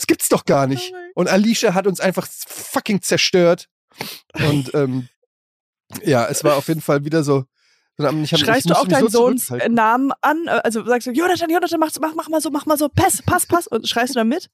Das 0.00 0.06
gibt's 0.06 0.30
doch 0.30 0.46
gar 0.46 0.66
nicht. 0.66 0.94
Und 1.14 1.28
Alicia 1.28 1.74
hat 1.74 1.86
uns 1.86 2.00
einfach 2.00 2.26
fucking 2.26 3.02
zerstört. 3.02 3.68
Und 4.32 4.72
ähm, 4.74 5.10
ja, 6.02 6.26
es 6.26 6.42
war 6.42 6.56
auf 6.56 6.68
jeden 6.68 6.80
Fall 6.80 7.04
wieder 7.04 7.22
so. 7.22 7.44
Ich 7.98 8.06
hab, 8.06 8.14
ich 8.14 8.30
Schreist 8.30 8.64
du 8.64 8.70
musste 8.70 8.78
auch 8.78 8.88
deinen 8.88 9.10
so 9.10 9.18
Sohns 9.18 9.46
zurückhalten. 9.48 9.74
Namen 9.74 10.12
an? 10.22 10.46
Äh, 10.46 10.62
Also 10.64 10.86
sagst 10.86 11.06
du, 11.06 11.10
Jonathan, 11.10 11.50
Jonathan, 11.50 11.78
mach, 11.78 11.90
mach, 12.00 12.14
mach 12.14 12.28
mal 12.30 12.40
so, 12.40 12.50
mach 12.50 12.64
mal 12.64 12.78
so, 12.78 12.88
pass, 12.88 13.20
pass, 13.20 13.44
pass. 13.44 13.66
Und 13.66 13.86
schreist 13.86 14.14
du 14.14 14.20
da 14.20 14.24
mit? 14.24 14.48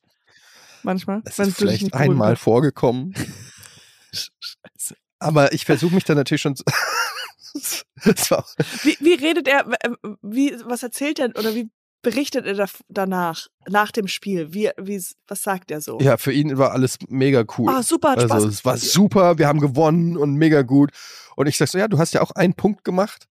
Manchmal. 0.82 1.22
Das 1.22 1.38
ist 1.38 1.46
du 1.46 1.52
vielleicht 1.52 1.94
einmal 1.94 2.16
beruhigen 2.16 2.36
vorgekommen. 2.42 3.14
Scheiße. 4.12 4.96
Aber 5.20 5.52
ich 5.52 5.64
versuche 5.64 5.94
mich 5.94 6.02
dann 6.02 6.16
natürlich 6.16 6.42
schon. 6.42 6.56
kannst. 6.56 7.86
Wie, 8.84 8.96
wie 9.00 9.14
redet 9.14 9.48
er, 9.48 9.66
äh, 9.66 9.90
wie, 10.22 10.54
was 10.64 10.82
erzählt 10.82 11.18
er 11.18 11.30
oder 11.38 11.54
wie 11.54 11.70
berichtet 12.06 12.46
er 12.46 12.54
da, 12.54 12.66
danach, 12.88 13.48
nach 13.68 13.90
dem 13.90 14.06
Spiel? 14.06 14.54
Wie, 14.54 14.70
wie, 14.78 15.02
was 15.26 15.42
sagt 15.42 15.72
er 15.72 15.80
so? 15.80 15.98
ja, 15.98 16.16
für 16.16 16.30
ihn 16.30 16.56
war 16.56 16.70
alles 16.70 16.98
mega 17.08 17.44
cool. 17.58 17.68
Ah, 17.68 17.82
super, 17.82 18.10
hat 18.12 18.22
Spaß. 18.22 18.30
Also 18.30 18.46
es 18.48 18.64
war 18.64 18.76
super, 18.76 19.38
wir 19.38 19.48
haben 19.48 19.58
gewonnen 19.58 20.16
und 20.16 20.34
mega 20.36 20.62
gut. 20.62 20.92
Und 21.34 21.48
ich 21.48 21.56
sag 21.56 21.66
so, 21.66 21.78
ja, 21.78 21.88
du 21.88 21.98
hast 21.98 22.14
ja 22.14 22.22
auch 22.22 22.30
einen 22.30 22.54
Punkt 22.54 22.84
gemacht. 22.84 23.26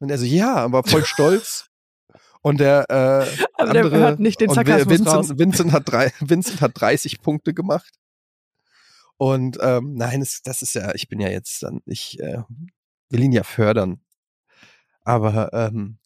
Und 0.00 0.10
er 0.10 0.18
so, 0.18 0.26
ja, 0.26 0.54
aber 0.54 0.82
voll 0.82 1.02
stolz. 1.06 1.70
Und 2.42 2.60
der, 2.60 2.90
äh, 2.90 3.46
Aber 3.54 3.72
der 3.72 3.84
andere, 3.84 3.98
hört 3.98 4.20
nicht 4.20 4.38
den 4.42 4.50
Sarkasmus 4.50 4.98
Vincent, 4.98 5.16
raus. 5.16 5.38
Vincent, 5.38 5.72
hat 5.72 5.84
drei, 5.86 6.12
Vincent 6.20 6.60
hat 6.60 6.72
30 6.74 7.22
Punkte 7.22 7.54
gemacht. 7.54 7.94
Und 9.16 9.56
ähm, 9.62 9.94
nein, 9.94 10.20
es, 10.20 10.42
das 10.42 10.60
ist 10.60 10.74
ja, 10.74 10.94
ich 10.94 11.08
bin 11.08 11.20
ja 11.20 11.30
jetzt 11.30 11.62
dann, 11.62 11.80
ich 11.86 12.20
äh, 12.20 12.42
will 13.08 13.22
ihn 13.22 13.32
ja 13.32 13.44
fördern. 13.44 14.02
Aber 15.04 15.54
ähm, 15.54 15.96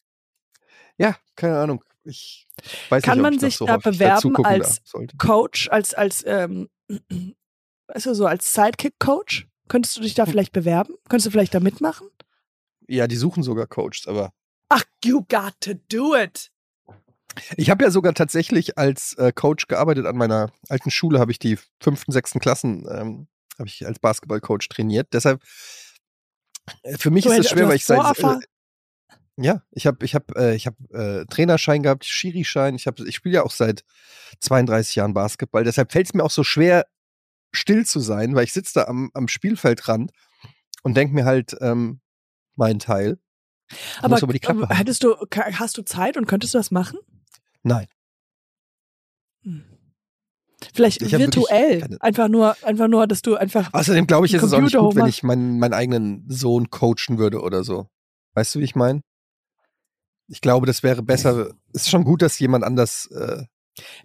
ja, 0.97 1.17
keine 1.35 1.59
Ahnung. 1.59 1.83
Ich 2.09 2.47
weiß 2.89 3.03
Kann 3.03 3.19
nicht, 3.19 3.23
man 3.23 3.39
sich 3.39 3.57
so 3.57 3.65
da 3.65 3.77
bewerben 3.77 4.35
als. 4.43 4.81
Coach, 5.17 5.69
als, 5.69 5.93
als, 5.93 6.23
ähm, 6.25 6.69
du, 6.89 8.13
so 8.13 8.25
als 8.25 8.53
Sidekick-Coach? 8.53 9.47
Könntest 9.67 9.97
du 9.97 10.01
dich 10.01 10.15
da 10.15 10.25
vielleicht 10.25 10.51
bewerben? 10.51 10.95
Könntest 11.09 11.27
du 11.27 11.31
vielleicht 11.31 11.53
da 11.53 11.59
mitmachen? 11.59 12.07
Ja, 12.87 13.07
die 13.07 13.15
suchen 13.15 13.43
sogar 13.43 13.67
Coaches, 13.67 14.07
aber 14.07 14.33
Ach, 14.69 14.83
you 15.03 15.23
got 15.29 15.53
to 15.61 15.73
do 15.89 16.15
it. 16.15 16.51
Ich 17.55 17.69
habe 17.69 17.83
ja 17.83 17.91
sogar 17.91 18.13
tatsächlich 18.13 18.77
als 18.77 19.13
äh, 19.13 19.31
Coach 19.31 19.67
gearbeitet 19.67 20.05
an 20.05 20.15
meiner 20.15 20.51
alten 20.67 20.91
Schule, 20.91 21.19
habe 21.19 21.31
ich 21.31 21.39
die 21.39 21.57
fünften, 21.79 22.11
sechsten 22.11 22.39
Klassen, 22.39 22.87
ähm, 22.91 23.27
habe 23.57 23.67
ich 23.67 23.85
als 23.85 23.99
Basketballcoach 23.99 24.67
trainiert. 24.69 25.09
Deshalb, 25.13 25.41
äh, 26.83 26.97
für 26.97 27.11
mich 27.11 27.25
Du 27.25 27.31
ist 27.31 27.39
es 27.39 27.49
schwer, 27.49 27.67
weil 27.67 27.75
ich 27.75 27.85
seit, 27.85 28.17
äh? 28.19 28.39
Ja, 29.41 29.63
ich 29.71 29.87
habe 29.87 30.05
ich 30.05 30.15
hab, 30.15 30.35
äh, 30.37 30.55
ich 30.55 30.67
hab, 30.67 30.75
äh, 30.91 31.25
Trainerschein 31.25 31.83
gehabt, 31.83 32.05
Schiri-Schein, 32.05 32.75
ich, 32.75 32.87
hab- 32.87 32.99
ich 32.99 33.15
spiele 33.15 33.35
ja 33.35 33.43
auch 33.43 33.51
seit 33.51 33.83
32 34.41 34.95
Jahren 34.95 35.13
Basketball. 35.13 35.63
Deshalb 35.63 35.91
fällt 35.91 36.07
es 36.07 36.13
mir 36.13 36.23
auch 36.23 36.31
so 36.31 36.43
schwer, 36.43 36.85
still 37.51 37.85
zu 37.85 37.99
sein, 37.99 38.35
weil 38.35 38.43
ich 38.43 38.53
sitze 38.53 38.73
da 38.75 38.85
am, 38.85 39.11
am 39.13 39.27
Spielfeldrand 39.27 40.11
und 40.83 40.95
denke 40.95 41.13
mir 41.13 41.25
halt 41.25 41.55
ähm, 41.61 42.01
meinen 42.55 42.79
Teil. 42.79 43.19
Aber, 44.01 44.17
aber 44.21 44.33
die 44.33 44.39
Klappe 44.39 44.61
ähm, 44.61 44.69
halten. 44.69 44.77
hättest 44.77 45.03
du, 45.03 45.15
hast 45.35 45.77
du 45.77 45.83
Zeit 45.83 46.17
und 46.17 46.25
könntest 46.25 46.53
du 46.53 46.57
das 46.57 46.71
machen? 46.71 46.99
Nein. 47.63 47.87
Hm. 49.43 49.63
Vielleicht 50.73 51.01
Ich 51.01 51.11
virtuell. 51.17 51.97
Einfach 52.01 52.27
nur, 52.27 52.55
einfach 52.63 52.87
nur, 52.87 53.07
dass 53.07 53.21
du 53.21 53.35
einfach. 53.35 53.69
Außerdem 53.73 54.07
glaube 54.07 54.25
ich, 54.25 54.33
ist 54.33 54.43
es 54.43 54.53
auch 54.53 54.61
nicht 54.61 54.75
gut, 54.75 54.95
wenn 54.95 55.05
ich 55.05 55.23
meinen, 55.23 55.57
meinen 55.59 55.73
eigenen 55.73 56.25
Sohn 56.29 56.69
coachen 56.69 57.17
würde 57.17 57.41
oder 57.41 57.63
so. 57.63 57.87
Weißt 58.33 58.55
du, 58.55 58.59
wie 58.59 58.65
ich 58.65 58.75
meine? 58.75 59.01
Ich 60.29 60.41
glaube, 60.41 60.65
das 60.67 60.83
wäre 60.83 61.01
besser. 61.03 61.51
Es 61.73 61.81
ist 61.83 61.89
schon 61.89 62.03
gut, 62.03 62.21
dass 62.21 62.37
jemand 62.39 62.63
anders. 62.63 63.07
Äh, 63.11 63.43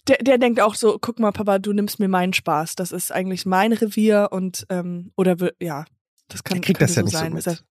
Der, 0.08 0.18
der 0.18 0.38
denkt 0.38 0.60
auch 0.60 0.74
so, 0.74 0.98
guck 1.00 1.18
mal, 1.18 1.32
Papa, 1.32 1.58
du 1.58 1.72
nimmst 1.72 1.98
mir 2.00 2.08
meinen 2.08 2.32
Spaß. 2.32 2.74
Das 2.76 2.92
ist 2.92 3.12
eigentlich 3.12 3.44
mein 3.46 3.72
Revier 3.72 4.28
und 4.30 4.66
ähm, 4.70 5.12
oder 5.16 5.36
ja, 5.60 5.84
das 6.28 6.42
kann 6.44 6.56
der 6.56 6.62
kriegt 6.64 6.78
könnte 6.78 6.94
das 6.94 6.96
ja 6.96 7.02
so 7.02 7.06
nicht 7.06 7.12
sein. 7.16 7.30
so 7.30 7.34
mit. 7.36 7.46
das- 7.46 7.64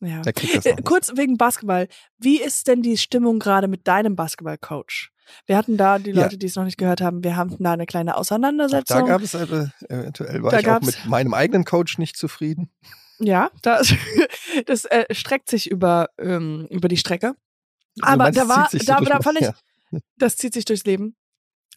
Ja. 0.00 0.22
Der 0.22 0.32
kriegt 0.32 0.56
das 0.56 0.64
Äh, 0.66 0.76
kurz 0.82 1.12
wegen 1.16 1.36
Basketball. 1.36 1.88
Wie 2.18 2.40
ist 2.40 2.66
denn 2.68 2.80
die 2.82 2.96
Stimmung 2.96 3.38
gerade 3.38 3.68
mit 3.68 3.86
deinem 3.86 4.16
Basketballcoach? 4.16 5.10
Wir 5.46 5.56
hatten 5.58 5.76
da, 5.76 5.98
die 5.98 6.10
Ja. 6.12 6.22
Leute, 6.22 6.38
die 6.38 6.46
es 6.46 6.56
noch 6.56 6.64
nicht 6.64 6.78
gehört 6.78 7.00
haben, 7.02 7.22
wir 7.22 7.36
haben 7.36 7.56
da 7.58 7.72
eine 7.72 7.86
kleine 7.86 8.12
Da 8.12 8.16
Auseinandersetzung. 8.16 9.06
gab 9.06 9.20
es 9.22 9.34
äh, 9.34 9.66
eventuell 9.88 10.42
war 10.42 10.50
Da 10.52 10.58
ich 10.60 10.68
auch 10.68 10.80
mit 10.80 11.04
meinem 11.06 11.34
eigenen 11.34 11.64
Coach 11.64 11.98
nicht 11.98 12.16
zufrieden. 12.16 12.70
ja, 13.18 13.50
da, 13.62 13.80
das 14.66 14.86
äh, 14.86 15.04
streckt 15.14 15.50
sich 15.50 15.70
über, 15.70 16.08
ähm, 16.18 16.66
über 16.70 16.88
die 16.88 16.96
Strecke. 16.96 17.34
Aber 18.00 18.24
meinst, 18.24 18.38
da 18.38 18.48
war, 18.48 18.68
so 18.70 18.78
da, 18.78 19.00
da 19.00 19.20
fand 19.20 19.40
ich, 19.40 19.46
ja. 19.46 19.54
das 20.16 20.36
zieht 20.36 20.54
sich 20.54 20.64
durchs 20.64 20.84
Leben. 20.84 21.16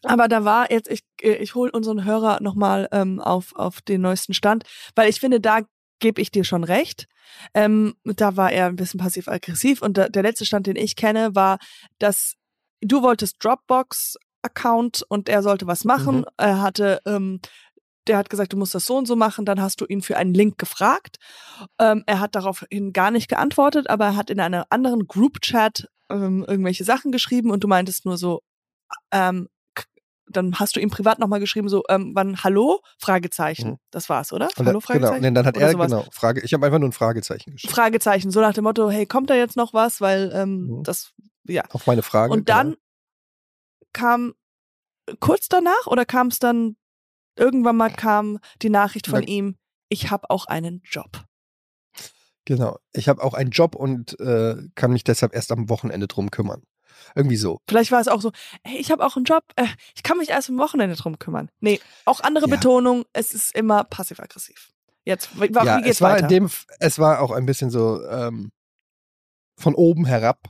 Aber 0.04 0.28
da 0.28 0.44
war 0.44 0.70
jetzt, 0.70 0.90
ich, 0.90 1.00
äh, 1.22 1.34
ich 1.36 1.54
hole 1.54 1.72
unseren 1.72 2.04
Hörer 2.04 2.42
nochmal 2.42 2.88
ähm, 2.92 3.20
auf, 3.20 3.54
auf 3.56 3.80
den 3.80 4.02
neuesten 4.02 4.34
Stand, 4.34 4.64
weil 4.94 5.08
ich 5.08 5.20
finde, 5.20 5.40
da 5.40 5.62
gebe 5.98 6.20
ich 6.20 6.30
dir 6.30 6.44
schon 6.44 6.64
recht. 6.64 7.06
Ähm, 7.54 7.94
da 8.04 8.36
war 8.36 8.52
er 8.52 8.66
ein 8.66 8.76
bisschen 8.76 9.00
passiv-aggressiv 9.00 9.80
und 9.82 9.96
da, 9.96 10.08
der 10.08 10.22
letzte 10.22 10.44
Stand, 10.44 10.66
den 10.66 10.76
ich 10.76 10.96
kenne, 10.96 11.34
war, 11.34 11.58
dass 11.98 12.34
du 12.82 13.02
wolltest 13.02 13.36
Dropbox-Account 13.42 15.04
und 15.08 15.28
er 15.28 15.42
sollte 15.42 15.66
was 15.66 15.84
machen. 15.84 16.18
Mhm. 16.18 16.24
Er 16.36 16.60
hatte, 16.60 17.00
ähm, 17.06 17.40
der 18.06 18.18
hat 18.18 18.28
gesagt, 18.28 18.52
du 18.52 18.58
musst 18.58 18.74
das 18.74 18.84
so 18.84 18.98
und 18.98 19.06
so 19.06 19.16
machen. 19.16 19.46
Dann 19.46 19.62
hast 19.62 19.80
du 19.80 19.86
ihn 19.86 20.02
für 20.02 20.18
einen 20.18 20.34
Link 20.34 20.58
gefragt. 20.58 21.16
Ähm, 21.78 22.04
er 22.06 22.20
hat 22.20 22.34
daraufhin 22.34 22.92
gar 22.92 23.10
nicht 23.10 23.28
geantwortet, 23.28 23.88
aber 23.88 24.04
er 24.04 24.16
hat 24.16 24.28
in 24.28 24.40
einer 24.40 24.66
anderen 24.68 25.06
Group-Chat 25.06 25.88
ähm, 26.10 26.44
irgendwelche 26.46 26.84
Sachen 26.84 27.12
geschrieben 27.12 27.50
und 27.50 27.64
du 27.64 27.68
meintest 27.68 28.04
nur 28.04 28.16
so, 28.18 28.40
ähm, 29.10 29.48
dann 30.26 30.58
hast 30.58 30.74
du 30.74 30.80
ihm 30.80 30.88
privat 30.90 31.18
nochmal 31.18 31.38
geschrieben, 31.40 31.68
so, 31.68 31.82
ähm, 31.90 32.12
wann 32.14 32.42
Hallo? 32.42 32.80
Fragezeichen. 32.98 33.72
Mhm. 33.72 33.76
Das 33.90 34.08
war's, 34.08 34.32
oder? 34.32 34.46
Und 34.46 34.58
Hallo? 34.58 34.64
dann, 34.64 34.72
genau, 34.72 34.80
Fragezeichen? 34.80 35.26
und 35.26 35.34
dann 35.34 35.46
hat 35.46 35.56
Oder 35.56 35.66
er, 35.66 35.74
genau, 35.74 36.06
Frage, 36.12 36.40
ich 36.40 36.54
habe 36.54 36.64
einfach 36.66 36.78
nur 36.78 36.88
ein 36.88 36.92
Fragezeichen 36.92 37.52
geschrieben. 37.52 37.74
Fragezeichen, 37.74 38.30
so 38.30 38.40
nach 38.40 38.54
dem 38.54 38.64
Motto, 38.64 38.88
hey, 38.88 39.04
kommt 39.06 39.28
da 39.28 39.34
jetzt 39.34 39.56
noch 39.56 39.74
was? 39.74 40.00
Weil 40.00 40.30
ähm, 40.34 40.66
Mhm. 40.78 40.82
das, 40.82 41.12
ja. 41.46 41.62
Auf 41.70 41.86
meine 41.86 42.02
Frage. 42.02 42.32
Und 42.32 42.48
dann 42.48 42.68
genau. 42.70 42.78
kam 43.92 44.34
kurz 45.20 45.48
danach 45.48 45.86
oder 45.86 46.04
kam 46.06 46.28
es 46.28 46.38
dann 46.38 46.76
irgendwann 47.36 47.76
mal 47.76 47.90
kam 47.90 48.38
die 48.62 48.70
Nachricht 48.70 49.06
von 49.08 49.20
Na- 49.20 49.26
ihm, 49.26 49.56
ich 49.88 50.10
habe 50.10 50.30
auch 50.30 50.46
einen 50.46 50.80
Job. 50.84 51.23
Genau. 52.44 52.78
Ich 52.92 53.08
habe 53.08 53.22
auch 53.22 53.34
einen 53.34 53.50
Job 53.50 53.74
und 53.74 54.18
äh, 54.20 54.56
kann 54.74 54.92
mich 54.92 55.04
deshalb 55.04 55.34
erst 55.34 55.52
am 55.52 55.68
Wochenende 55.68 56.06
drum 56.08 56.30
kümmern. 56.30 56.62
Irgendwie 57.14 57.36
so. 57.36 57.60
Vielleicht 57.68 57.92
war 57.92 58.00
es 58.00 58.08
auch 58.08 58.20
so, 58.20 58.32
hey, 58.62 58.78
ich 58.78 58.90
habe 58.90 59.04
auch 59.04 59.16
einen 59.16 59.24
Job, 59.24 59.44
äh, 59.56 59.66
ich 59.94 60.02
kann 60.02 60.18
mich 60.18 60.30
erst 60.30 60.50
am 60.50 60.58
Wochenende 60.58 60.96
drum 60.96 61.18
kümmern. 61.18 61.50
Nee, 61.60 61.80
auch 62.04 62.20
andere 62.20 62.48
Ja. 62.48 62.56
Betonung, 62.56 63.04
es 63.12 63.32
ist 63.32 63.54
immer 63.54 63.84
passiv-aggressiv. 63.84 64.70
Jetzt, 65.04 65.38
wie, 65.38 65.52
ja, 65.52 65.80
geht's 65.80 65.96
es 65.96 66.00
war 66.00 66.12
weiter? 66.12 66.22
in 66.24 66.28
dem, 66.28 66.50
es 66.80 66.98
war 66.98 67.20
auch 67.20 67.30
ein 67.30 67.46
bisschen 67.46 67.70
so 67.70 68.02
ähm, 68.06 68.50
von 69.58 69.74
oben 69.74 70.06
herab, 70.06 70.48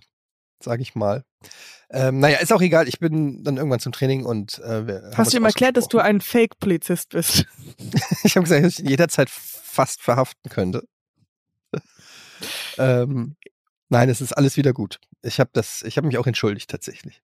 sage 0.63 0.83
ich 0.83 0.95
mal. 0.95 1.25
Ähm, 1.91 2.21
naja, 2.21 2.39
ist 2.39 2.53
auch 2.53 2.63
egal. 2.63 2.89
Ich 2.89 2.99
bin 2.99 3.43
dann 3.45 3.57
irgendwann 3.57 3.81
zum 3.81 3.93
Training 3.93 4.25
und 4.25 4.59
äh, 4.61 5.13
Hast 5.15 5.33
du 5.33 5.37
ihm 5.37 5.45
erklärt, 5.45 5.77
dass 5.77 5.89
du 5.89 5.99
ein 5.99 6.21
Fake-Polizist 6.21 7.11
bist? 7.11 7.47
Ich 8.25 8.37
habe 8.37 8.45
gesagt, 8.45 8.65
dass 8.65 8.75
ich 8.75 8.81
ihn 8.81 8.89
jederzeit 8.89 9.29
fast 9.29 10.01
verhaften 10.01 10.51
könnte. 10.51 10.87
Ähm, 12.79 13.37
nein, 13.89 14.09
es 14.09 14.21
ist 14.21 14.33
alles 14.33 14.57
wieder 14.57 14.73
gut. 14.73 15.01
Ich 15.23 15.41
habe 15.41 15.51
das, 15.53 15.83
ich 15.83 15.97
habe 15.97 16.07
mich 16.07 16.19
auch 16.19 16.27
entschuldigt 16.27 16.71
tatsächlich. 16.71 17.23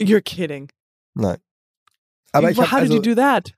You're 0.00 0.22
kidding. 0.22 0.70
Nein. 1.14 1.38
Aber 2.32 2.50
ich 2.50 2.58
How 2.58 2.70
habe 2.70 2.82
did 2.82 2.92
also, 2.92 2.94
you 2.96 3.14
do 3.14 3.20
that? 3.20 3.52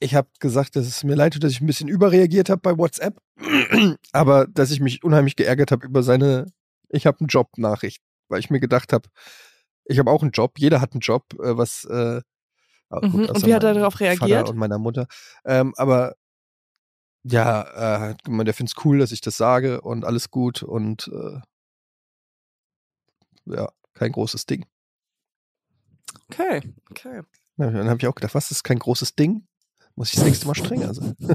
ich 0.00 0.14
habe 0.14 0.28
gesagt, 0.40 0.76
dass 0.76 0.86
es 0.86 1.04
mir 1.04 1.14
leid 1.14 1.34
tut, 1.34 1.44
dass 1.44 1.52
ich 1.52 1.60
ein 1.60 1.66
bisschen 1.66 1.88
überreagiert 1.88 2.50
habe 2.50 2.60
bei 2.60 2.76
WhatsApp, 2.76 3.20
aber 4.12 4.46
dass 4.46 4.70
ich 4.70 4.80
mich 4.80 5.02
unheimlich 5.04 5.36
geärgert 5.36 5.72
habe 5.72 5.86
über 5.86 6.02
seine 6.02 6.46
ich 6.88 7.06
habe 7.06 7.20
einen 7.20 7.28
Job 7.28 7.56
Nachricht, 7.56 8.02
weil 8.28 8.40
ich 8.40 8.50
mir 8.50 8.60
gedacht 8.60 8.92
habe, 8.92 9.08
ich 9.84 9.98
habe 9.98 10.10
auch 10.10 10.22
einen 10.22 10.30
Job, 10.30 10.58
jeder 10.58 10.80
hat 10.80 10.92
einen 10.92 11.00
Job, 11.00 11.24
äh, 11.34 11.56
was 11.56 11.84
äh, 11.84 12.20
gut, 12.90 13.12
Mhm. 13.12 13.24
Und 13.26 13.46
wie 13.46 13.54
hat 13.54 13.64
er 13.64 13.74
darauf 13.74 13.94
Vater 13.94 14.04
reagiert? 14.04 14.50
und 14.50 14.56
meiner 14.56 14.78
Mutter. 14.78 15.06
Ähm, 15.44 15.74
aber 15.76 16.14
ja, 17.24 18.10
äh, 18.10 18.14
der 18.26 18.54
findet 18.54 18.76
es 18.76 18.84
cool, 18.84 18.98
dass 18.98 19.12
ich 19.12 19.20
das 19.20 19.36
sage 19.36 19.80
und 19.80 20.04
alles 20.04 20.30
gut 20.30 20.62
und 20.62 21.10
äh, 21.12 21.40
ja, 23.46 23.70
kein 23.94 24.12
großes 24.12 24.46
Ding. 24.46 24.66
Okay, 26.30 26.62
okay. 26.90 27.22
Ja, 27.56 27.70
Dann 27.70 27.88
habe 27.88 27.98
ich 28.00 28.06
auch 28.06 28.14
gedacht, 28.14 28.34
was 28.34 28.50
ist 28.50 28.62
kein 28.64 28.78
großes 28.78 29.14
Ding? 29.14 29.46
Muss 29.96 30.08
ich 30.08 30.16
das 30.16 30.24
nächste 30.24 30.46
Mal 30.46 30.54
strenger 30.54 30.92
sein. 30.92 31.14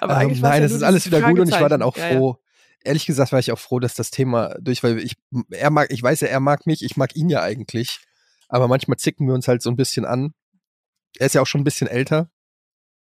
Aber 0.00 0.22
Ähm, 0.22 0.40
nein, 0.40 0.62
es 0.62 0.72
ist 0.72 0.82
alles 0.82 1.06
wieder 1.06 1.22
gut 1.22 1.38
und 1.38 1.48
ich 1.48 1.60
war 1.60 1.68
dann 1.68 1.82
auch. 1.82 1.96
Ja, 1.96 2.08
froh. 2.08 2.38
Ehrlich 2.82 3.06
gesagt 3.06 3.32
war 3.32 3.38
ich 3.38 3.52
auch 3.52 3.58
froh, 3.58 3.78
dass 3.78 3.94
das 3.94 4.10
Thema 4.10 4.56
durch, 4.60 4.82
weil 4.82 4.98
ich, 4.98 5.16
er 5.50 5.70
mag, 5.70 5.90
ich 5.90 6.02
weiß 6.02 6.20
ja, 6.20 6.28
er 6.28 6.40
mag 6.40 6.66
mich, 6.66 6.84
ich 6.84 6.96
mag 6.96 7.16
ihn 7.16 7.30
ja 7.30 7.40
eigentlich. 7.42 8.00
Aber 8.48 8.68
manchmal 8.68 8.98
zicken 8.98 9.26
wir 9.26 9.34
uns 9.34 9.48
halt 9.48 9.62
so 9.62 9.70
ein 9.70 9.76
bisschen 9.76 10.04
an. 10.04 10.34
Er 11.16 11.26
ist 11.26 11.34
ja 11.34 11.40
auch 11.40 11.46
schon 11.46 11.62
ein 11.62 11.64
bisschen 11.64 11.86
älter. 11.86 12.28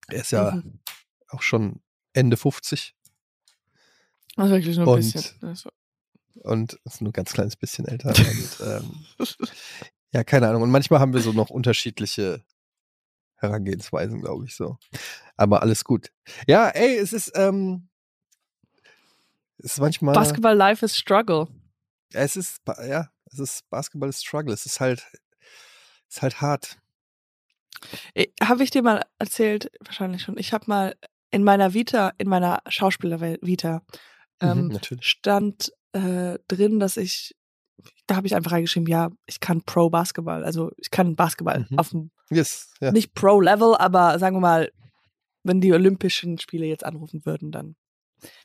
Er 0.09 0.21
ist 0.23 0.31
Ja. 0.33 0.49
ja 0.51 0.55
Mhm. 0.57 0.81
auch 1.29 1.43
schon 1.43 1.81
Ende 2.13 2.37
50 2.37 2.95
Also 4.37 4.55
wirklich 4.55 4.77
nur 4.77 4.87
ein 4.87 4.91
Und- 4.95 5.13
bisschen. 5.13 5.43
Also, 5.49 5.71
und 6.35 6.75
ist 6.85 7.01
nur 7.01 7.11
ein 7.11 7.13
ganz 7.13 7.33
kleines 7.33 7.57
bisschen 7.57 7.87
älter. 7.87 8.09
und, 8.17 8.61
ähm, 8.67 9.05
ja, 10.13 10.25
keine 10.25 10.49
Ahnung. 10.49 10.63
Und 10.63 10.71
manchmal 10.71 11.01
haben 11.01 11.13
wir 11.13 11.21
so 11.21 11.33
noch 11.33 11.51
unterschiedliche 11.51 12.45
Herangehensweisen, 13.37 14.21
glaube 14.21 14.45
ich 14.47 14.55
so. 14.57 14.79
Aber 15.37 15.63
alles 15.63 15.85
gut. 15.85 16.11
Ja, 16.47 16.69
ey, 16.69 16.97
es 16.97 17.13
ist, 17.13 17.33
ähm, 17.35 17.89
es 19.59 19.73
ist 19.73 19.79
manchmal. 19.81 20.15
Basketball 20.15 20.57
Life 20.57 20.85
is 20.85 20.97
Struggle. 20.97 21.49
Es 22.13 22.37
ist, 22.37 22.63
ja, 22.67 23.11
es 23.27 23.39
ist 23.39 23.69
Basketball 23.71 24.09
ist 24.09 24.25
Struggle. 24.25 24.55
Es 24.55 24.65
ist 24.67 24.81
halt, 24.81 25.07
es 26.09 26.17
ist 26.17 26.23
halt 26.23 26.41
hart. 26.41 26.79
Habe 28.43 28.65
ich 28.65 28.71
dir 28.71 28.83
mal 28.83 29.05
erzählt? 29.19 29.71
Wahrscheinlich 29.85 30.23
schon. 30.23 30.39
Ich 30.39 30.53
habe 30.53 30.65
mal 30.67 30.95
in 31.31 31.45
meiner 31.45 31.75
Vita, 31.75 32.13
in 32.19 32.29
meiner 32.29 32.63
Schauspieler-Vita, 32.69 33.83
ähm, 34.41 34.69
Mhm, 34.69 34.79
stand 35.01 35.73
äh, 35.93 36.39
drin, 36.49 36.79
dass 36.81 36.97
ich, 36.97 37.35
da 38.07 38.17
habe 38.17 38.27
ich 38.27 38.35
einfach 38.35 38.53
reingeschrieben, 38.53 38.89
ja, 38.89 39.11
ich 39.27 39.41
kann 39.41 39.63
Pro-Basketball. 39.63 40.45
Also 40.45 40.71
ich 40.77 40.91
kann 40.91 41.17
Basketball 41.17 41.67
Mhm. 41.69 41.79
auf 41.79 41.91
dem, 41.91 42.11
Yes, 42.31 42.71
ja. 42.81 42.93
nicht 42.93 43.15
Pro-Level, 43.15 43.75
aber 43.77 44.19
sagen 44.19 44.37
wir 44.37 44.41
mal, 44.41 44.73
wenn 45.45 45.61
die 45.61 45.73
Olympischen 45.73 46.39
Spiele 46.39 46.67
jetzt 46.67 46.85
anrufen 46.85 47.25
würden, 47.25 47.51
dann 47.53 47.77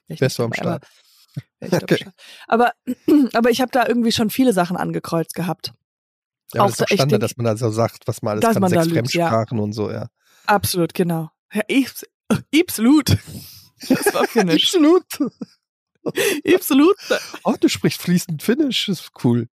wär 0.07 0.15
ich 0.15 0.21
Wärst 0.21 0.39
du 0.39 0.43
am 0.43 0.51
aber- 0.53 0.55
Start. 0.55 0.87
am 1.61 1.69
Okay. 1.83 2.05
Aber, 2.47 2.73
aber 3.33 3.49
ich 3.49 3.61
habe 3.61 3.71
da 3.71 3.87
irgendwie 3.87 4.11
schon 4.11 4.29
viele 4.29 4.53
Sachen 4.53 4.77
angekreuzt 4.77 5.33
gehabt. 5.35 5.73
Ja, 6.53 6.61
auch 6.61 6.65
das 6.67 6.73
ist 6.73 6.81
doch 6.81 6.87
Standard, 6.87 7.11
denk- 7.11 7.21
dass 7.21 7.37
man 7.37 7.45
da 7.45 7.57
so 7.57 7.69
sagt, 7.69 8.07
was 8.07 8.21
man 8.21 8.31
alles 8.33 8.43
kann. 8.53 8.61
man 8.61 8.69
Sechs 8.69 8.85
lügt, 8.85 9.13
ja. 9.13 9.27
Fremdsprachen 9.29 9.59
und 9.59 9.73
so, 9.73 9.91
ja. 9.91 10.07
Absolut, 10.45 10.93
genau. 10.93 11.29
Ja, 11.53 11.61
Ibs, 11.69 12.05
Ibslut. 12.51 13.17
Das 13.89 14.13
war 14.13 14.25
Finnisch. 14.27 14.63
Absolut. 14.75 15.03
Ibslut. 16.43 16.95
Oh, 17.43 17.55
du 17.59 17.67
sprichst 17.67 18.01
fließend 18.01 18.41
Finnisch. 18.41 18.85
Das 18.85 19.01
ist 19.01 19.11
cool. 19.23 19.47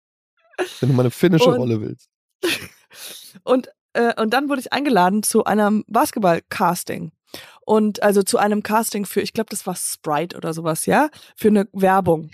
Wenn 0.80 0.90
du 0.90 0.96
mal 0.96 1.04
eine 1.04 1.12
finnische 1.12 1.50
Und- 1.50 1.58
Rolle 1.58 1.82
willst. 1.82 2.10
Und, 3.44 3.70
äh, 3.94 4.14
und 4.22 4.32
dann 4.32 4.50
wurde 4.50 4.62
ich 4.62 4.74
eingeladen 4.74 5.24
zu 5.24 5.44
einem 5.46 5.84
Basketball-Casting. 5.88 7.12
Und 7.66 8.02
also 8.02 8.24
zu 8.24 8.38
einem 8.40 8.64
Casting 8.64 9.06
für, 9.06 9.22
ich 9.22 9.34
glaube, 9.34 9.50
das 9.52 9.66
war 9.68 9.76
Sprite 9.76 10.36
oder 10.36 10.54
sowas, 10.54 10.86
ja, 10.88 11.10
für 11.36 11.50
eine 11.50 11.68
Werbung. 11.74 12.32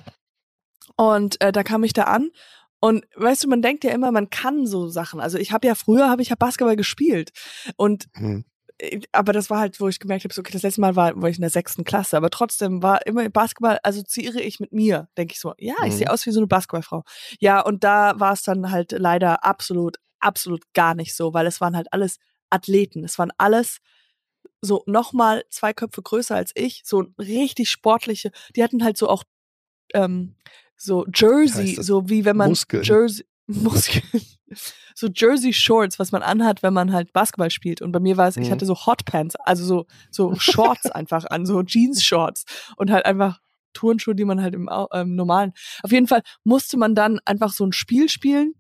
Und 0.96 1.40
äh, 1.42 1.52
da 1.52 1.64
kam 1.64 1.84
ich 1.84 1.92
da 1.94 2.04
an 2.04 2.30
und 2.80 3.06
weißt 3.16 3.44
du, 3.44 3.48
man 3.50 3.62
denkt 3.62 3.84
ja 3.84 3.92
immer, 3.92 4.12
man 4.12 4.30
kann 4.30 4.68
so 4.68 4.88
Sachen. 4.88 5.20
Also 5.20 5.38
ich 5.38 5.52
habe 5.52 5.68
ja 5.68 5.76
früher 5.76 6.10
habe 6.10 6.22
ich 6.22 6.30
ja 6.30 6.36
Basketball 6.36 6.76
gespielt 6.76 7.32
und 7.78 8.08
Hm. 8.16 8.46
äh, 8.80 9.02
aber 9.12 9.34
das 9.34 9.50
war 9.50 9.60
halt, 9.60 9.80
wo 9.80 9.88
ich 9.88 10.00
gemerkt 10.00 10.24
habe, 10.26 10.34
so, 10.34 10.42
okay, 10.42 10.54
das 10.54 10.64
letzte 10.64 10.82
Mal 10.82 10.96
war, 10.96 11.20
war 11.22 11.30
ich 11.30 11.38
in 11.38 11.42
der 11.42 11.50
sechsten 11.50 11.84
Klasse, 11.84 12.18
aber 12.18 12.30
trotzdem 12.30 12.84
war 12.84 13.06
immer 13.08 13.28
Basketball 13.30 13.80
assoziiere 13.84 14.42
ich 14.42 14.60
mit 14.60 14.72
mir, 14.74 15.08
denke 15.18 15.34
ich 15.34 15.40
so. 15.40 15.54
Ja, 15.58 15.76
ich 15.86 15.94
Mhm. 15.94 15.98
sehe 15.98 16.12
aus 16.12 16.26
wie 16.26 16.32
so 16.32 16.40
eine 16.40 16.48
Basketballfrau. 16.48 17.04
Ja, 17.40 17.62
und 17.62 17.84
da 17.84 18.20
war 18.20 18.34
es 18.34 18.44
dann 18.44 18.72
halt 18.72 18.92
leider 18.92 19.44
absolut, 19.46 19.98
absolut 20.20 20.64
gar 20.74 20.96
nicht 20.96 21.16
so, 21.16 21.34
weil 21.34 21.48
es 21.48 21.62
waren 21.62 21.76
halt 21.76 21.88
alles 21.94 22.18
Athleten. 22.50 23.04
Es 23.04 23.18
waren 23.20 23.32
alles 23.38 23.80
so 24.62 24.84
nochmal 24.88 25.44
zwei 25.50 25.74
Köpfe 25.74 26.02
größer 26.02 26.36
als 26.36 26.52
ich, 26.56 26.82
so 26.86 27.06
richtig 27.20 27.70
sportliche. 27.70 28.32
Die 28.56 28.64
hatten 28.64 28.84
halt 28.84 28.98
so 28.98 29.10
auch 29.10 29.24
ähm, 29.94 30.36
so 30.78 31.06
Jersey, 31.14 31.76
so 31.82 32.10
wie 32.10 32.26
wenn 32.26 32.38
man 32.38 32.50
Muskeln. 32.50 32.84
Jersey, 32.84 33.26
Muskeln, 33.48 34.04
so 34.96 35.08
Jersey 35.14 35.54
Shorts, 35.54 36.00
was 36.00 36.12
man 36.12 36.22
anhat, 36.22 36.64
wenn 36.64 36.74
man 36.74 36.94
halt 36.94 37.14
Basketball 37.14 37.50
spielt. 37.52 37.82
Und 37.82 37.92
bei 37.92 38.00
mir 38.00 38.18
war 38.18 38.28
es, 38.28 38.38
ich 38.38 38.48
Mhm. 38.48 38.52
hatte 38.54 38.66
so 38.66 38.76
Hotpants, 38.76 39.36
also 39.38 39.66
so 39.66 39.86
so 40.12 40.36
Shorts 40.40 40.90
einfach 40.92 41.26
an, 41.26 41.46
so 41.46 41.62
Jeans 41.64 42.04
Shorts 42.04 42.46
und 42.78 42.92
halt 42.92 43.06
einfach 43.06 43.40
Turnschuhe, 43.74 44.16
die 44.16 44.26
man 44.26 44.42
halt 44.42 44.54
im 44.56 44.70
ähm, 44.94 45.16
normalen. 45.16 45.52
Auf 45.84 45.92
jeden 45.92 46.08
Fall 46.08 46.22
musste 46.44 46.78
man 46.78 46.96
dann 46.96 47.20
einfach 47.26 47.52
so 47.52 47.66
ein 47.66 47.74
Spiel 47.74 48.08
spielen. 48.10 48.54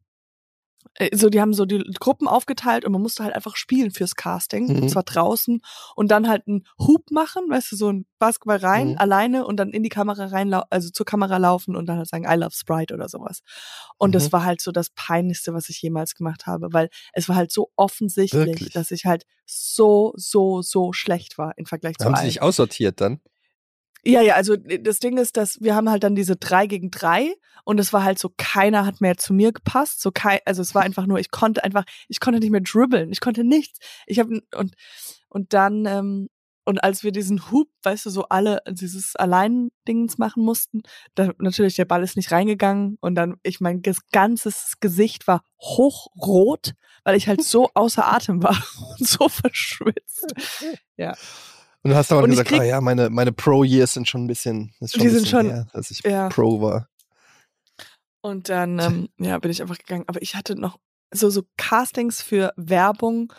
Äh, 0.93 1.15
So, 1.15 1.29
die 1.29 1.41
haben 1.41 1.53
so 1.53 1.65
die 1.65 1.83
Gruppen 1.99 2.27
aufgeteilt 2.27 2.85
und 2.85 2.91
man 2.91 3.01
musste 3.01 3.23
halt 3.23 3.35
einfach 3.35 3.55
spielen 3.55 3.91
fürs 3.91 4.15
Casting, 4.15 4.67
Mhm. 4.67 4.83
und 4.83 4.89
zwar 4.89 5.03
draußen 5.03 5.61
und 5.95 6.11
dann 6.11 6.27
halt 6.29 6.47
einen 6.47 6.65
Hoop 6.79 7.11
machen, 7.11 7.43
weißt 7.49 7.71
du, 7.71 7.75
so 7.75 7.89
ein 7.91 8.05
Basketball 8.19 8.57
rein, 8.57 8.89
Mhm. 8.91 8.97
alleine 8.97 9.45
und 9.45 9.57
dann 9.57 9.71
in 9.71 9.83
die 9.83 9.89
Kamera 9.89 10.25
rein, 10.27 10.53
also 10.53 10.89
zur 10.89 11.05
Kamera 11.05 11.37
laufen 11.37 11.75
und 11.75 11.85
dann 11.87 11.97
halt 11.97 12.07
sagen, 12.07 12.25
I 12.29 12.35
love 12.35 12.55
Sprite 12.55 12.93
oder 12.93 13.09
sowas. 13.09 13.41
Und 13.97 14.13
das 14.15 14.25
Mhm. 14.27 14.31
war 14.33 14.45
halt 14.45 14.61
so 14.61 14.71
das 14.71 14.89
Peinlichste, 14.91 15.53
was 15.53 15.69
ich 15.69 15.81
jemals 15.81 16.15
gemacht 16.15 16.45
habe, 16.47 16.71
weil 16.73 16.89
es 17.13 17.27
war 17.29 17.35
halt 17.35 17.51
so 17.51 17.71
offensichtlich, 17.75 18.45
Wirklich? 18.45 18.73
dass 18.73 18.91
ich 18.91 19.05
halt 19.05 19.25
so, 19.45 20.13
so, 20.15 20.61
so 20.61 20.93
schlecht 20.93 21.37
war 21.37 21.57
im 21.57 21.65
Vergleich 21.65 21.97
zu 21.97 22.05
Haben 22.05 22.15
sie 22.15 22.19
allen. 22.21 22.29
dich 22.29 22.41
aussortiert 22.41 23.01
dann? 23.01 23.19
Ja, 24.05 24.21
ja, 24.21 24.35
also 24.35 24.53
äh, 24.53 24.79
das 24.79 24.99
Ding 24.99 25.17
ist, 25.17 25.37
dass 25.37 25.59
wir 25.61 25.75
haben 25.75 25.89
halt 25.89 26.03
dann 26.03 26.15
diese 26.15 26.35
drei 26.35 26.67
gegen 26.67 26.91
drei 26.91 27.33
und 27.63 27.79
es 27.79 27.91
war 27.91 28.03
halt 28.03 28.19
so, 28.19 28.31
keiner 28.37 28.85
hat 28.85 29.01
mehr 29.01 29.17
zu 29.17 29.33
mir 29.33 29.51
gepasst. 29.51 30.01
So 30.01 30.11
kein, 30.11 30.39
also 30.45 30.61
es 30.61 30.75
war 30.75 30.83
einfach 30.83 31.07
nur, 31.07 31.19
ich 31.19 31.31
konnte 31.31 31.63
einfach, 31.63 31.85
ich 32.07 32.19
konnte 32.19 32.39
nicht 32.39 32.51
mehr 32.51 32.61
dribbeln, 32.61 33.11
ich 33.11 33.19
konnte 33.19 33.43
nichts. 33.43 33.79
Ich 34.05 34.19
habe 34.19 34.41
und 34.55 34.75
und 35.29 35.53
dann 35.53 35.85
ähm, 35.85 36.29
und 36.65 36.83
als 36.83 37.03
wir 37.03 37.11
diesen 37.11 37.51
Hoop, 37.51 37.69
weißt 37.83 38.07
du, 38.07 38.09
so 38.09 38.23
alle 38.29 38.59
dieses 38.67 39.15
Allein-Dingens 39.15 40.17
machen 40.17 40.43
mussten, 40.43 40.81
da 41.13 41.31
natürlich 41.37 41.75
der 41.75 41.85
Ball 41.85 42.03
ist 42.03 42.17
nicht 42.17 42.31
reingegangen 42.31 42.97
und 43.01 43.15
dann 43.15 43.35
ich 43.43 43.61
mein 43.61 43.83
ganzes 44.11 44.73
Gesicht 44.79 45.27
war 45.27 45.43
hochrot, 45.61 46.73
weil 47.03 47.15
ich 47.15 47.27
halt 47.27 47.43
so 47.43 47.69
außer 47.75 48.11
Atem 48.11 48.41
war 48.43 48.57
und 48.99 49.07
so 49.07 49.29
verschwitzt. 49.29 50.33
Und 51.85 51.91
du 51.91 51.97
hast 51.97 52.11
aber 52.11 52.27
gesagt, 52.27 52.49
krieg- 52.49 52.59
ah 52.61 52.63
ja, 52.63 52.81
meine, 52.81 53.11
meine 53.11 53.31
Pro-Years 53.31 53.93
sind 53.93 54.09
schon 54.09 54.23
ein 54.23 54.27
bisschen, 54.27 54.73
ist 54.79 54.93
schon 54.93 55.01
Die 55.01 55.07
ein 55.07 55.13
sind 55.13 55.21
bisschen 55.23 55.39
schon- 55.41 55.45
her, 55.51 55.67
dass 55.71 55.91
ich 55.91 55.99
ja. 56.01 56.29
Pro 56.29 56.59
war. 56.59 56.89
Und 58.21 58.49
dann 58.49 58.79
ähm, 58.79 59.09
ja, 59.19 59.37
bin 59.37 59.51
ich 59.51 59.61
einfach 59.61 59.77
gegangen. 59.77 60.03
Aber 60.07 60.19
ich 60.23 60.33
hatte 60.33 60.55
noch 60.59 60.79
so, 61.13 61.29
so 61.29 61.43
Castings 61.57 62.23
für 62.23 62.53
Werbung, 62.57 63.31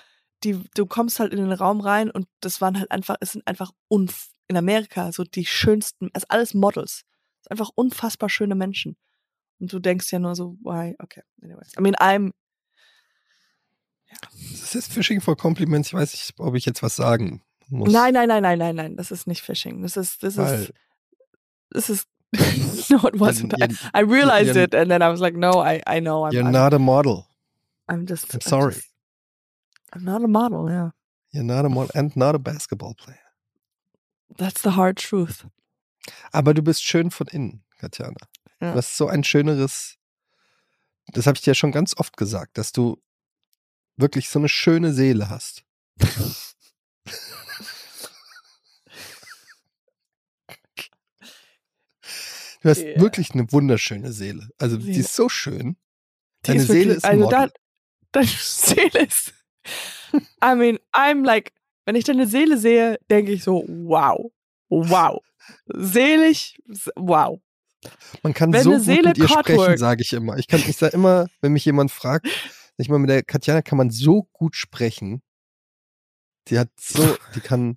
die, 0.45 0.63
du 0.77 0.87
kommst 0.87 1.19
halt 1.19 1.33
in 1.33 1.41
den 1.41 1.51
Raum 1.53 1.81
rein 1.81 2.09
und 2.09 2.29
das 2.41 2.61
waren 2.61 2.79
halt 2.79 2.93
einfach, 2.93 3.17
es 3.21 3.33
sind 3.33 3.45
einfach 3.49 3.73
unf 3.89 4.29
in 4.47 4.57
Amerika 4.57 5.11
so 5.11 5.25
die 5.25 5.45
schönsten, 5.45 6.09
ist 6.17 6.31
alles 6.31 6.55
Models. 6.55 7.03
Einfach 7.51 7.71
unfassbar 7.75 8.29
schöne 8.29 8.55
Menschen. 8.55 8.97
Und 9.59 9.73
du 9.73 9.81
denkst 9.81 10.13
ja 10.13 10.21
nur 10.21 10.37
so, 10.37 10.57
why, 10.63 10.95
okay, 11.01 11.23
anyways. 11.43 11.73
I 11.77 11.81
mean, 11.81 11.97
I'm, 11.97 12.31
Das 14.53 14.75
ist 14.77 14.93
Fishing 14.93 15.21
for 15.21 15.37
Compliments. 15.37 15.89
Ich 15.89 15.95
weiß 15.95 16.13
nicht, 16.13 16.35
ob 16.39 16.55
ich 16.55 16.65
jetzt 16.65 16.83
was 16.85 16.95
sagen 16.95 17.43
muss. 17.69 17.93
nein, 17.93 18.15
nein, 18.15 18.29
nein, 18.29 18.43
nein, 18.43 18.59
nein, 18.59 18.77
nein, 18.77 18.97
das 18.97 19.11
ist 19.11 19.27
nicht 19.27 19.43
Phishing. 19.43 19.83
Das 19.83 19.97
ist, 19.97 20.23
das 20.23 20.37
ist, 20.37 20.73
das 21.71 21.91
ist, 21.91 22.09
no, 22.91 23.07
it 23.07 23.15
wasn't. 23.19 23.53
You're, 23.59 23.91
I 23.95 24.01
realized 24.01 24.57
it 24.57 24.75
and 24.75 24.91
then 24.91 25.03
I 25.03 25.09
was 25.09 25.21
like, 25.21 25.35
no, 25.35 25.61
I, 25.61 25.83
I 25.87 26.01
know, 26.01 26.25
I'm, 26.25 26.33
you're 26.33 26.45
I'm, 26.45 26.53
not 26.53 26.75
a 26.75 26.79
model. 26.79 27.27
I'm 27.89 28.07
just, 28.07 28.33
I'm 28.35 28.41
sorry. 28.41 28.75
just- 28.75 28.89
I'm 29.93 30.05
not 30.05 30.23
a 30.23 30.29
model, 30.29 30.69
yeah. 30.69 30.91
You're 31.33 31.45
not 31.45 31.65
a 31.65 31.69
model 31.69 31.91
and 31.95 32.15
not 32.17 32.35
a 32.35 32.39
basketball 32.39 32.95
player. 32.95 33.19
That's 34.37 34.63
the 34.63 34.73
hard 34.73 34.97
truth. 34.97 35.47
Aber 36.33 36.55
du 36.55 36.63
bist 36.63 36.83
schön 36.83 37.11
von 37.11 37.27
innen, 37.29 37.63
Katjana. 37.79 38.17
Ja. 38.61 38.73
Du 38.73 38.79
hast 38.79 38.97
so 38.97 39.09
ein 39.09 39.25
schöneres, 39.25 39.97
das 41.13 41.27
habe 41.27 41.37
ich 41.37 41.43
dir 41.43 41.55
schon 41.55 41.73
ganz 41.73 41.95
oft 41.97 42.17
gesagt, 42.17 42.59
dass 42.59 42.73
du 42.73 43.01
wirklich 43.97 44.29
so 44.29 44.39
eine 44.39 44.49
schöne 44.49 44.93
Seele 44.93 45.29
hast. 45.31 45.65
Du 52.67 52.71
hast 52.71 52.83
Ja. 52.83 53.01
wirklich 53.01 53.31
eine 53.31 53.53
wunderschöne 53.53 54.11
Seele. 54.11 54.49
Also 54.59 54.77
die 54.77 54.99
ist 54.99 55.15
so 55.15 55.29
schön. 55.29 55.77
Die 56.45 56.49
Deine 56.49 56.61
ist 56.63 56.67
Seele 56.67 56.79
wirklich, 56.81 56.97
ist 56.97 57.05
ein 57.05 57.19
also 57.23 57.31
da, 57.31 57.49
deine 58.11 58.27
Seele 58.41 59.07
ist. 59.07 59.33
I 60.43 60.55
mean, 60.57 60.79
I'm 60.93 61.25
like, 61.25 61.53
wenn 61.85 61.95
ich 61.95 62.03
deine 62.03 62.27
Seele 62.27 62.59
sehe, 62.59 62.99
denke 63.09 63.31
ich 63.31 63.45
so, 63.45 63.65
wow, 63.69 64.33
wow, 64.69 65.23
selig, 65.69 66.59
wow. 66.97 67.39
Man 68.25 68.35
kann 68.35 68.53
Wenn 68.53 68.65
so 68.65 68.73
gut 68.73 68.83
Seele 68.83 69.09
mit 69.11 69.19
ihr 69.19 69.29
sprechen, 69.29 69.59
Cutwork- 69.61 69.79
sage 69.79 70.03
ich 70.03 70.13
immer. 70.13 70.37
Ich 70.37 70.49
kann, 70.49 70.59
ich 70.59 70.77
sage 70.77 70.95
immer, 70.95 71.29
wenn 71.41 71.53
mich 71.53 71.65
jemand 71.67 71.93
fragt, 71.93 72.27
ich 72.79 72.89
mal, 72.89 72.99
mit 72.99 73.11
der 73.11 73.23
Katjana 73.23 73.63
kann 73.63 73.79
man 73.79 73.91
so 73.91 74.25
gut 74.33 74.57
sprechen. 74.57 75.23
Die 76.49 76.59
hat 76.59 76.71
so, 76.81 77.17
die 77.37 77.41
kann, 77.41 77.77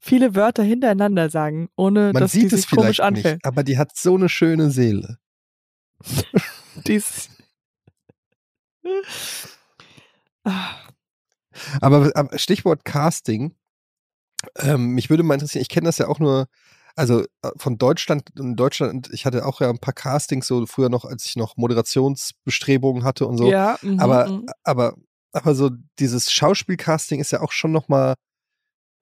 Viele 0.00 0.34
Wörter 0.34 0.62
hintereinander 0.62 1.30
sagen, 1.30 1.68
ohne 1.76 2.12
man 2.12 2.20
dass 2.20 2.32
die 2.32 2.40
sieht 2.42 2.52
es 2.52 2.62
sich 2.62 2.70
komisch 2.70 3.00
anfühlen. 3.00 3.34
nicht, 3.34 3.46
aber 3.46 3.64
die 3.64 3.78
hat 3.78 3.96
so 3.96 4.14
eine 4.14 4.28
schöne 4.28 4.70
Seele. 4.70 5.18
Dies. 6.86 7.28
Ah, 10.44 10.76
Aber, 11.80 12.10
aber 12.14 12.38
Stichwort 12.38 12.84
Casting, 12.84 13.54
ähm, 14.56 14.90
mich 14.90 15.10
würde 15.10 15.22
mal 15.22 15.34
interessieren, 15.34 15.62
ich 15.62 15.68
kenne 15.68 15.86
das 15.86 15.98
ja 15.98 16.08
auch 16.08 16.20
nur, 16.20 16.46
also 16.94 17.24
äh, 17.42 17.50
von 17.56 17.78
Deutschland, 17.78 18.30
in 18.38 18.56
Deutschland, 18.56 19.10
ich 19.12 19.26
hatte 19.26 19.44
auch 19.44 19.60
ja 19.60 19.68
ein 19.70 19.78
paar 19.78 19.94
Castings 19.94 20.46
so 20.46 20.66
früher 20.66 20.88
noch, 20.88 21.04
als 21.04 21.26
ich 21.26 21.36
noch 21.36 21.56
Moderationsbestrebungen 21.56 23.04
hatte 23.04 23.26
und 23.26 23.38
so. 23.38 23.50
Ja, 23.50 23.78
mhm, 23.82 24.00
aber, 24.00 24.28
mhm. 24.28 24.46
aber, 24.64 24.94
aber 25.32 25.54
so 25.54 25.70
dieses 25.98 26.32
Schauspielcasting 26.32 27.20
ist 27.20 27.32
ja 27.32 27.40
auch 27.40 27.52
schon 27.52 27.72
noch 27.72 27.88
mal, 27.88 28.14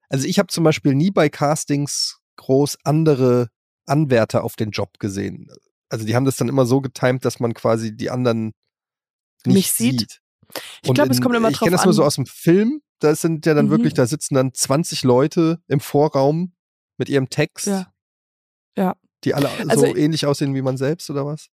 also 0.08 0.26
ich 0.26 0.38
habe 0.38 0.48
zum 0.48 0.64
Beispiel 0.64 0.94
nie 0.94 1.10
bei 1.10 1.28
Castings 1.28 2.18
groß 2.36 2.78
andere 2.84 3.48
Anwärter 3.86 4.44
auf 4.44 4.56
den 4.56 4.70
Job 4.70 4.98
gesehen. 4.98 5.48
Also 5.88 6.04
die 6.04 6.14
haben 6.16 6.24
das 6.24 6.36
dann 6.36 6.48
immer 6.48 6.66
so 6.66 6.80
getimt, 6.80 7.24
dass 7.24 7.38
man 7.40 7.54
quasi 7.54 7.96
die 7.96 8.10
anderen 8.10 8.52
nicht, 9.44 9.54
Nicht 9.56 9.72
sieht? 9.72 10.00
sieht. 10.00 10.20
ich 10.82 10.92
glaube, 10.94 11.10
es 11.12 11.20
kommt 11.20 11.34
immer 11.36 11.48
Ich 11.50 11.56
drauf 11.56 11.66
kenne 11.66 11.72
das 11.76 11.82
an. 11.82 11.86
nur 11.88 11.94
so 11.94 12.04
aus 12.04 12.16
dem 12.16 12.26
Film. 12.26 12.80
Da 12.98 13.14
sind 13.14 13.46
ja 13.46 13.54
dann 13.54 13.66
Mhm. 13.66 13.70
wirklich, 13.70 13.94
da 13.94 14.06
sitzen 14.06 14.34
dann 14.34 14.52
20 14.54 15.02
Leute 15.04 15.60
im 15.68 15.80
Vorraum 15.80 16.54
mit 16.98 17.08
ihrem 17.08 17.28
Text. 17.30 17.66
Ja. 17.66 17.92
Ja. 18.76 18.96
Die 19.24 19.34
alle 19.34 19.48
Also- 19.68 19.86
so 19.86 19.96
ähnlich 19.96 20.26
aussehen 20.26 20.54
wie 20.54 20.62
man 20.62 20.76
selbst 20.76 21.08
oder 21.10 21.24
was? 21.26 21.48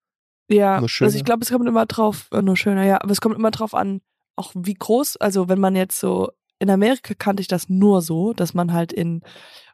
Ja, 0.49 0.77
also 0.79 1.15
ich 1.15 1.23
glaube, 1.23 1.43
es 1.43 1.49
kommt 1.49 1.67
immer 1.67 1.85
drauf, 1.85 2.27
äh, 2.31 2.41
nur 2.41 2.57
schöner, 2.57 2.83
ja, 2.85 3.01
aber 3.01 3.11
es 3.11 3.21
kommt 3.21 3.35
immer 3.35 3.51
drauf 3.51 3.73
an, 3.73 4.01
auch 4.35 4.51
wie 4.55 4.73
groß, 4.73 5.15
also 5.17 5.47
wenn 5.47 5.59
man 5.59 5.75
jetzt 5.77 5.97
so, 5.99 6.29
in 6.61 6.69
Amerika 6.69 7.13
kannte 7.15 7.41
ich 7.41 7.47
das 7.47 7.69
nur 7.69 8.01
so, 8.01 8.33
dass 8.33 8.53
man 8.53 8.71
halt 8.71 8.93
in 8.93 9.21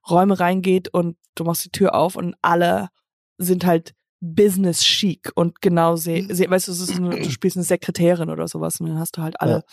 Räume 0.10 0.40
reingeht 0.40 0.88
und 0.94 1.18
du 1.36 1.44
machst 1.44 1.66
die 1.66 1.70
Tür 1.72 1.94
auf 1.94 2.16
und 2.16 2.36
alle 2.42 2.88
sind 3.38 3.66
halt 3.66 3.94
business 4.22 4.82
chic 4.82 5.32
und 5.36 5.62
genau 5.62 5.96
se, 5.98 6.22
Mhm. 6.24 6.34
se 6.34 6.50
weißt 6.50 6.68
du, 6.70 6.94
eine, 6.94 7.20
du 7.22 7.30
spielst 7.30 7.58
eine 7.58 7.66
Sekretärin 7.66 8.30
oder 8.30 8.48
sowas 8.48 8.80
und 8.80 8.88
dann 8.88 9.00
hast 9.00 9.18
du 9.18 9.22
halt 9.22 9.40
alle, 9.42 9.64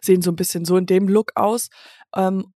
sehen 0.00 0.22
so 0.22 0.30
ein 0.30 0.36
bisschen 0.36 0.64
so 0.64 0.76
in 0.76 0.86
dem 0.86 1.08
Look 1.08 1.32
aus. 1.34 1.68
Ähm, 2.16 2.54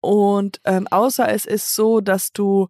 und 0.00 0.60
ähm, 0.64 0.88
außer 0.88 1.28
es 1.28 1.44
ist 1.44 1.74
so, 1.74 2.00
dass 2.00 2.32
du 2.32 2.68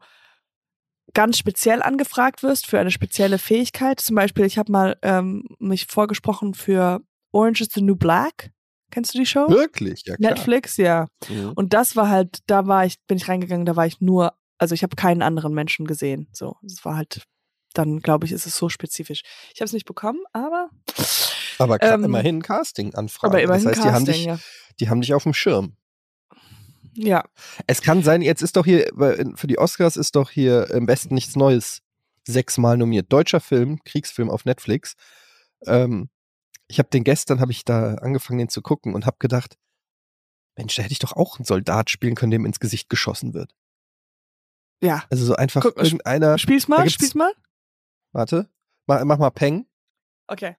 ganz 1.14 1.38
speziell 1.38 1.82
angefragt 1.82 2.42
wirst 2.42 2.66
für 2.66 2.78
eine 2.78 2.90
spezielle 2.90 3.38
Fähigkeit. 3.38 4.00
Zum 4.00 4.16
Beispiel, 4.16 4.44
ich 4.44 4.58
habe 4.58 4.70
mal 4.72 4.98
ähm, 5.02 5.44
mich 5.58 5.86
vorgesprochen 5.86 6.54
für 6.54 7.00
Orange 7.32 7.62
is 7.62 7.68
the 7.72 7.80
New 7.82 7.96
Black. 7.96 8.50
Kennst 8.90 9.14
du 9.14 9.18
die 9.18 9.26
Show? 9.26 9.48
Wirklich, 9.48 10.02
ja 10.06 10.16
klar. 10.16 10.32
Netflix, 10.32 10.76
ja. 10.76 11.06
Mhm. 11.28 11.52
Und 11.54 11.72
das 11.74 11.96
war 11.96 12.08
halt, 12.08 12.38
da 12.46 12.66
war 12.66 12.84
ich, 12.86 12.96
bin 13.06 13.16
ich 13.16 13.28
reingegangen, 13.28 13.66
da 13.66 13.76
war 13.76 13.86
ich 13.86 14.00
nur, 14.00 14.32
also 14.58 14.74
ich 14.74 14.82
habe 14.82 14.96
keinen 14.96 15.22
anderen 15.22 15.54
Menschen 15.54 15.86
gesehen. 15.86 16.28
So, 16.32 16.56
es 16.66 16.84
war 16.84 16.96
halt, 16.96 17.22
dann 17.74 18.00
glaube 18.00 18.26
ich, 18.26 18.32
ist 18.32 18.46
es 18.46 18.56
so 18.56 18.68
spezifisch. 18.68 19.22
Ich 19.54 19.60
habe 19.60 19.66
es 19.66 19.72
nicht 19.72 19.86
bekommen, 19.86 20.20
aber, 20.32 20.70
Aber 21.58 21.80
ähm, 21.82 22.04
immerhin 22.04 22.42
Casting-Anfragen. 22.42 23.32
aber 23.32 23.42
immerhin 23.42 23.64
das 23.64 23.76
heißt, 23.76 23.84
die 23.84 23.92
haben, 23.92 24.04
Casting, 24.06 24.14
dich, 24.14 24.24
ja. 24.26 24.38
die 24.80 24.88
haben 24.88 25.00
dich 25.00 25.14
auf 25.14 25.22
dem 25.22 25.34
Schirm. 25.34 25.76
Ja, 26.94 27.24
Es 27.68 27.82
kann 27.82 28.02
sein, 28.02 28.20
jetzt 28.20 28.42
ist 28.42 28.56
doch 28.56 28.64
hier, 28.64 28.88
in- 29.18 29.36
für 29.36 29.46
die 29.46 29.58
Oscars 29.58 29.96
ist 29.96 30.16
doch 30.16 30.30
hier 30.30 30.68
im 30.70 30.88
Westen 30.88 31.14
nichts 31.14 31.36
Neues 31.36 31.82
sechsmal 32.26 32.76
nominiert. 32.76 33.12
Deutscher 33.12 33.40
Film, 33.40 33.78
Kriegsfilm 33.84 34.28
auf 34.28 34.44
Netflix. 34.44 34.94
Ähm, 35.66 36.08
ich 36.70 36.78
habe 36.78 36.88
den 36.88 37.04
gestern, 37.04 37.40
habe 37.40 37.52
ich 37.52 37.64
da 37.64 37.94
angefangen, 37.96 38.38
den 38.38 38.48
zu 38.48 38.62
gucken 38.62 38.94
und 38.94 39.04
habe 39.06 39.16
gedacht, 39.18 39.58
Mensch, 40.56 40.74
da 40.76 40.82
hätte 40.82 40.92
ich 40.92 40.98
doch 40.98 41.12
auch 41.12 41.38
einen 41.38 41.44
Soldat 41.44 41.90
spielen 41.90 42.14
können, 42.14 42.30
dem 42.32 42.44
ins 42.46 42.60
Gesicht 42.60 42.88
geschossen 42.88 43.34
wird. 43.34 43.54
ja. 44.82 45.04
Also 45.10 45.24
so 45.24 45.34
einfach 45.36 45.62
Guck, 45.62 45.76
irgendeiner, 45.78 46.38
Spiel's 46.38 46.68
mal, 46.68 46.88
spiel's 46.88 47.14
mal. 47.14 47.32
warte, 48.12 48.48
mach, 48.86 49.04
mach 49.04 49.18
mal 49.18 49.30
Peng. 49.30 49.66
Okay. 50.26 50.56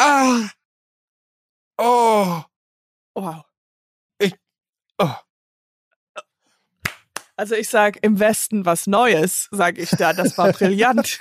Ah! 0.00 0.48
Oh! 1.76 2.42
Wow. 3.14 3.44
Ich- 4.18 4.34
oh. 4.98 5.14
Also 7.36 7.54
ich 7.54 7.68
sag 7.68 7.98
im 8.02 8.18
Westen 8.18 8.64
was 8.64 8.86
Neues, 8.86 9.48
sag 9.52 9.78
ich 9.78 9.90
da. 9.90 10.12
Das 10.12 10.36
war 10.38 10.52
brillant. 10.52 11.20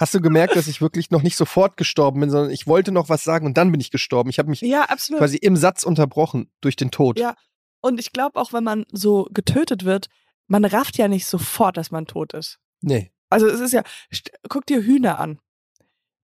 Hast 0.00 0.14
du 0.14 0.20
gemerkt, 0.22 0.56
dass 0.56 0.66
ich 0.66 0.80
wirklich 0.80 1.10
noch 1.10 1.22
nicht 1.22 1.36
sofort 1.36 1.76
gestorben 1.76 2.20
bin, 2.20 2.30
sondern 2.30 2.50
ich 2.50 2.66
wollte 2.66 2.90
noch 2.90 3.10
was 3.10 3.22
sagen 3.22 3.44
und 3.44 3.58
dann 3.58 3.70
bin 3.70 3.80
ich 3.82 3.90
gestorben. 3.90 4.30
Ich 4.30 4.38
habe 4.38 4.48
mich 4.48 4.62
ja, 4.62 4.84
absolut. 4.84 5.18
quasi 5.20 5.36
im 5.36 5.56
Satz 5.56 5.82
unterbrochen 5.82 6.50
durch 6.62 6.74
den 6.74 6.90
Tod. 6.90 7.18
Ja. 7.18 7.34
Und 7.82 8.00
ich 8.00 8.12
glaube 8.12 8.40
auch, 8.40 8.54
wenn 8.54 8.64
man 8.64 8.86
so 8.90 9.28
getötet 9.30 9.84
wird, 9.84 10.06
man 10.46 10.64
rafft 10.64 10.96
ja 10.96 11.06
nicht 11.06 11.26
sofort, 11.26 11.76
dass 11.76 11.90
man 11.90 12.06
tot 12.06 12.32
ist. 12.32 12.58
Nee, 12.80 13.12
Also 13.28 13.46
es 13.46 13.60
ist 13.60 13.72
ja, 13.72 13.82
guck 14.48 14.64
dir 14.64 14.82
Hühner 14.82 15.20
an. 15.20 15.38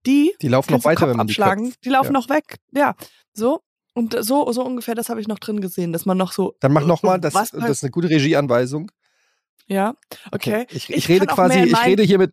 Die 0.06 0.34
die 0.40 0.48
laufen 0.48 0.72
noch 0.72 0.84
weiter, 0.84 1.00
Kopf 1.00 1.10
wenn 1.10 1.16
man 1.18 1.26
die 1.26 1.32
abschlagen, 1.32 1.64
köpft. 1.66 1.84
die 1.84 1.88
laufen 1.90 2.06
Ja. 2.14 2.20
noch 2.20 2.28
weg. 2.30 2.56
Ja, 2.72 2.94
so. 3.34 3.60
Und 3.92 4.16
so, 4.20 4.50
so 4.52 4.62
ungefähr, 4.64 4.94
das 4.94 5.08
habe 5.08 5.20
ich 5.20 5.28
noch 5.28 5.38
drin 5.38 5.60
gesehen, 5.60 5.92
dass 5.92 6.04
man 6.06 6.16
noch 6.16 6.32
so. 6.32 6.54
Dann 6.60 6.72
mach 6.72 6.84
nochmal, 6.86 7.18
das, 7.20 7.32
das 7.32 7.52
ist 7.52 7.82
eine 7.84 7.90
gute 7.90 8.08
Regieanweisung. 8.08 8.90
Ja, 9.66 9.94
okay. 10.32 10.66
Ich, 10.70 10.90
Ich 10.90 10.96
ich, 10.96 11.08
rede 11.08 11.26
quasi, 11.26 11.60
ich 11.60 11.84
rede 11.84 12.02
hier 12.02 12.18
mit, 12.18 12.32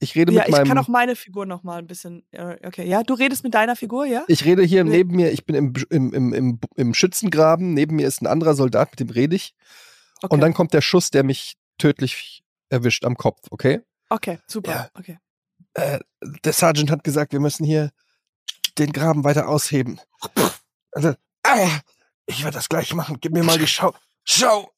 ich 0.00 0.14
rede 0.16 0.32
Ja, 0.32 0.40
mit 0.40 0.48
ich 0.48 0.52
meinem, 0.56 0.66
kann 0.66 0.78
auch 0.78 0.88
meine 0.88 1.14
Figur 1.14 1.46
noch 1.46 1.62
mal 1.62 1.78
ein 1.78 1.86
bisschen. 1.86 2.24
äh, 2.32 2.56
Okay, 2.66 2.86
ja, 2.88 3.02
du 3.02 3.14
redest 3.14 3.44
mit 3.44 3.54
deiner 3.54 3.76
Figur, 3.76 4.04
ja? 4.06 4.24
ich 4.28 4.44
rede 4.44 4.62
hier 4.62 4.82
Nee. 4.84 4.90
neben 4.90 5.14
mir, 5.14 5.30
ich 5.30 5.44
bin 5.46 5.54
im, 5.54 5.72
im, 5.90 6.12
im, 6.12 6.32
im, 6.34 6.60
im 6.76 6.94
Schützengraben, 6.94 7.74
neben 7.74 7.96
mir 7.96 8.08
ist 8.08 8.20
ein 8.22 8.26
anderer 8.26 8.54
Soldat, 8.54 8.90
mit 8.90 9.00
dem 9.00 9.10
rede 9.10 9.36
ich. 9.36 9.54
Okay. 10.22 10.34
Und 10.34 10.40
dann 10.40 10.54
kommt 10.54 10.72
der 10.74 10.80
Schuss, 10.80 11.10
der 11.10 11.22
mich 11.22 11.56
tödlich 11.78 12.42
erwischt 12.68 13.04
am 13.04 13.16
Kopf, 13.16 13.40
okay? 13.50 13.80
okay, 14.08 14.38
super. 14.46 14.70
Ja. 14.72 14.90
Okay. 14.94 15.18
Äh, 15.74 16.00
der 16.44 16.52
Sergeant 16.52 16.90
hat 16.90 17.04
gesagt, 17.04 17.32
wir 17.32 17.40
müssen 17.40 17.64
hier 17.64 17.90
den 18.78 18.92
Graben 18.92 19.22
weiter 19.24 19.48
ausheben. 19.48 20.00
Also, 20.92 21.14
ah, 21.44 21.68
ich 22.26 22.42
werde 22.42 22.56
das 22.56 22.68
gleich 22.68 22.92
machen. 22.94 23.18
Gib 23.20 23.32
mir 23.32 23.44
mal 23.44 23.58
die 23.58 23.66
Schau. 23.66 23.94
Schau! 24.24 24.70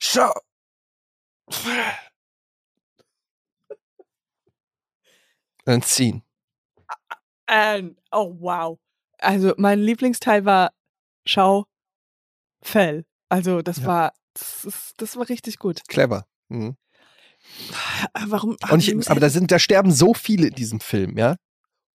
Schau! 0.00 0.32
Ziehen. 5.82 6.22
Ähm, 7.48 7.96
oh 8.12 8.36
wow. 8.38 8.78
Also 9.18 9.54
mein 9.56 9.80
Lieblingsteil 9.80 10.44
war 10.44 10.72
Schau 11.26 11.66
Fell. 12.62 13.04
Also 13.28 13.62
das 13.62 13.78
Ja. 13.78 13.86
war 13.86 14.12
das, 14.34 14.94
das 14.96 15.16
war 15.16 15.28
richtig 15.28 15.58
gut. 15.58 15.82
Clever. 15.88 16.26
Mhm. 16.48 16.76
Warum? 18.26 18.56
Und 18.70 18.86
wir 18.86 18.98
ich, 18.98 19.10
aber 19.10 19.20
da 19.20 19.30
sind, 19.30 19.50
da 19.50 19.58
sterben 19.58 19.92
so 19.92 20.14
viele 20.14 20.48
in 20.48 20.54
diesem 20.54 20.80
Film, 20.80 21.16
ja. 21.16 21.36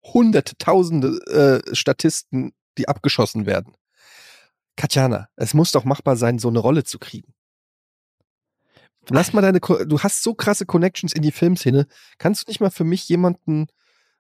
Hunderte, 0.04 0.56
Tausende 0.56 1.62
äh, 1.66 1.74
Statisten, 1.74 2.52
die 2.76 2.88
abgeschossen 2.88 3.46
werden. 3.46 3.74
Katjana, 4.76 5.28
es 5.36 5.54
muss 5.54 5.72
doch 5.72 5.84
machbar 5.84 6.16
sein, 6.16 6.38
so 6.38 6.48
eine 6.48 6.60
Rolle 6.60 6.84
zu 6.84 6.98
kriegen. 6.98 7.34
Lass 9.10 9.32
mal 9.32 9.40
deine, 9.40 9.60
du 9.60 9.98
hast 10.00 10.22
so 10.22 10.34
krasse 10.34 10.66
Connections 10.66 11.12
in 11.12 11.22
die 11.22 11.32
Filmszene. 11.32 11.86
Kannst 12.18 12.46
du 12.46 12.50
nicht 12.50 12.60
mal 12.60 12.70
für 12.70 12.84
mich 12.84 13.08
jemanden 13.08 13.66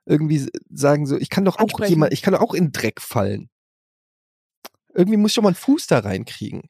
irgendwie 0.06 0.48
sagen, 0.70 1.06
so, 1.06 1.16
ich 1.18 1.28
kann 1.28 1.44
doch 1.44 1.58
auch 1.58 1.84
jemand, 1.84 2.12
ich 2.12 2.22
kann 2.22 2.32
doch 2.32 2.40
auch 2.40 2.54
in 2.54 2.72
Dreck 2.72 3.00
fallen. 3.00 3.50
Irgendwie 4.94 5.18
muss 5.18 5.32
ich 5.32 5.34
doch 5.36 5.42
mal 5.42 5.50
einen 5.50 5.56
Fuß 5.56 5.86
da 5.86 5.98
reinkriegen. 5.98 6.62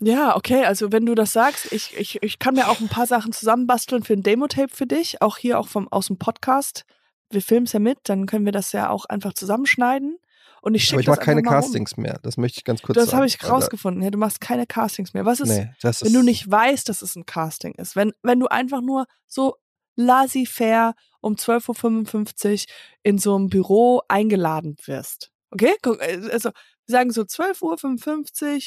Ja, 0.00 0.34
okay, 0.36 0.64
also 0.64 0.90
wenn 0.90 1.06
du 1.06 1.14
das 1.14 1.32
sagst, 1.32 1.70
ich, 1.70 1.96
ich, 1.96 2.20
ich 2.22 2.40
kann 2.40 2.54
mir 2.54 2.68
auch 2.68 2.80
ein 2.80 2.88
paar 2.88 3.06
Sachen 3.06 3.32
zusammenbasteln 3.32 4.02
für 4.02 4.14
ein 4.14 4.24
Demo-Tape 4.24 4.74
für 4.74 4.86
dich, 4.86 5.22
auch 5.22 5.36
hier 5.36 5.60
auch 5.60 5.68
vom, 5.68 5.86
aus 5.92 6.08
dem 6.08 6.18
Podcast. 6.18 6.84
Wir 7.30 7.40
filmen 7.40 7.66
es 7.66 7.72
ja 7.72 7.78
mit, 7.78 7.98
dann 8.04 8.26
können 8.26 8.44
wir 8.44 8.52
das 8.52 8.72
ja 8.72 8.90
auch 8.90 9.04
einfach 9.04 9.32
zusammenschneiden. 9.32 10.18
Und 10.64 10.76
ich 10.76 10.82
Aber 10.82 10.86
schicke 10.86 11.00
ich 11.00 11.06
das 11.06 11.16
mache 11.16 11.24
keine 11.26 11.40
rum. 11.40 11.48
Castings 11.48 11.96
mehr. 11.96 12.20
Das 12.22 12.36
möchte 12.36 12.58
ich 12.58 12.64
ganz 12.64 12.82
kurz 12.82 12.96
sagen. 12.96 13.06
Das 13.06 13.14
habe 13.14 13.26
ich 13.26 13.42
rausgefunden. 13.42 14.00
Ja, 14.02 14.10
du 14.10 14.18
machst 14.18 14.40
keine 14.40 14.64
Castings 14.64 15.12
mehr. 15.12 15.24
Was 15.24 15.40
ist, 15.40 15.48
nee, 15.48 15.70
das 15.82 16.02
ist, 16.02 16.06
wenn 16.06 16.14
du 16.14 16.22
nicht 16.24 16.48
weißt, 16.48 16.88
dass 16.88 17.02
es 17.02 17.16
ein 17.16 17.26
Casting 17.26 17.74
ist? 17.74 17.96
Wenn, 17.96 18.12
wenn 18.22 18.38
du 18.38 18.46
einfach 18.46 18.80
nur 18.80 19.06
so 19.26 19.56
laissez-faire 19.96 20.94
um 21.20 21.34
12.55 21.34 22.52
Uhr 22.52 22.74
in 23.02 23.18
so 23.18 23.34
einem 23.34 23.48
Büro 23.48 24.02
eingeladen 24.06 24.76
wirst. 24.84 25.32
Okay? 25.50 25.74
Äh, 26.00 26.28
Also, 26.30 26.50
wir 26.86 26.92
sagen 26.92 27.10
so 27.10 27.22
12.55 27.22 28.54
Uhr, 28.54 28.60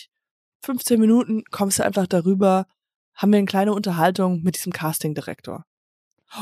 15 0.66 1.00
Minuten 1.00 1.44
kommst 1.50 1.80
du 1.80 1.86
einfach 1.86 2.08
darüber, 2.08 2.66
haben 3.14 3.32
wir 3.32 3.38
eine 3.38 3.46
kleine 3.46 3.74
Unterhaltung 3.74 4.42
mit 4.44 4.58
diesem 4.58 4.74
Castingdirektor. 4.74 5.66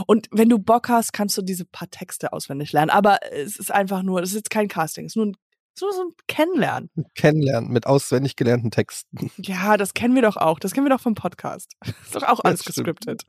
Und 0.08 0.28
wenn 0.32 0.50
du 0.50 0.60
Bock 0.60 0.90
hast, 0.90 1.14
kannst 1.14 1.38
du 1.38 1.42
diese 1.42 1.66
paar 1.66 1.90
Texte 1.90 2.34
auswendig 2.34 2.72
lernen. 2.72 2.90
Aber 2.90 3.20
es 3.32 3.58
ist 3.58 3.72
einfach 3.72 4.02
nur, 4.02 4.22
es 4.22 4.30
ist 4.30 4.36
jetzt 4.36 4.50
kein 4.50 4.68
Casting, 4.68 5.06
es 5.06 5.12
ist 5.12 5.16
nur 5.18 5.28
ein, 5.28 5.38
so 5.76 5.88
ein 5.88 6.14
Kennenlernen. 6.28 6.90
Kennenlernen 7.16 7.72
mit 7.72 7.86
auswendig 7.86 8.36
gelernten 8.36 8.72
Texten. 8.72 9.32
Ja, 9.38 9.78
das 9.78 9.94
kennen 9.94 10.16
wir 10.16 10.22
doch 10.22 10.38
auch. 10.38 10.60
Das 10.60 10.74
kennen 10.74 10.86
wir 10.86 10.92
doch 10.92 11.02
vom 11.02 11.16
Podcast. 11.16 11.72
Das 11.82 11.94
ist 12.04 12.16
doch 12.16 12.24
auch 12.24 12.40
alles 12.44 12.64
gescriptet. 12.64 13.24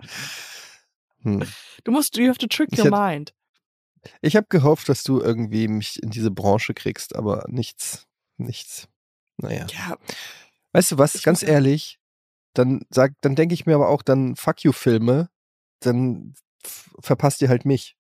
Hm. 1.23 1.43
Du 1.85 1.93
musst, 1.93 2.17
you 2.17 2.29
have 2.29 2.39
to 2.39 2.47
trick 2.47 2.77
your 2.79 2.91
mind. 2.91 3.35
Ich 4.21 4.37
habe 4.37 4.47
gehofft, 4.51 4.89
dass 4.89 5.03
du 5.03 5.21
irgendwie 5.21 5.69
mich 5.69 6.03
in 6.03 6.11
diese 6.11 6.31
Branche 6.31 6.75
kriegst, 6.75 7.17
aber 7.17 7.47
nichts, 7.49 8.07
nichts. 8.37 8.89
Naja. 9.39 9.67
Ja. 9.71 9.97
Weißt 10.73 10.93
du 10.93 10.99
was, 10.99 11.23
ganz 11.23 11.43
ehrlich, 11.43 11.99
dann 12.53 12.83
sag, 12.91 13.13
dann 13.21 13.35
denke 13.35 13.55
ich 13.55 13.67
mir 13.67 13.75
aber 13.75 13.89
auch, 13.89 14.03
dann 14.03 14.37
fuck 14.37 14.63
you 14.63 14.73
Filme, 14.73 15.31
dann 15.81 16.35
verpasst 17.01 17.43
ihr 17.43 17.49
halt 17.49 17.65
mich. 17.65 17.97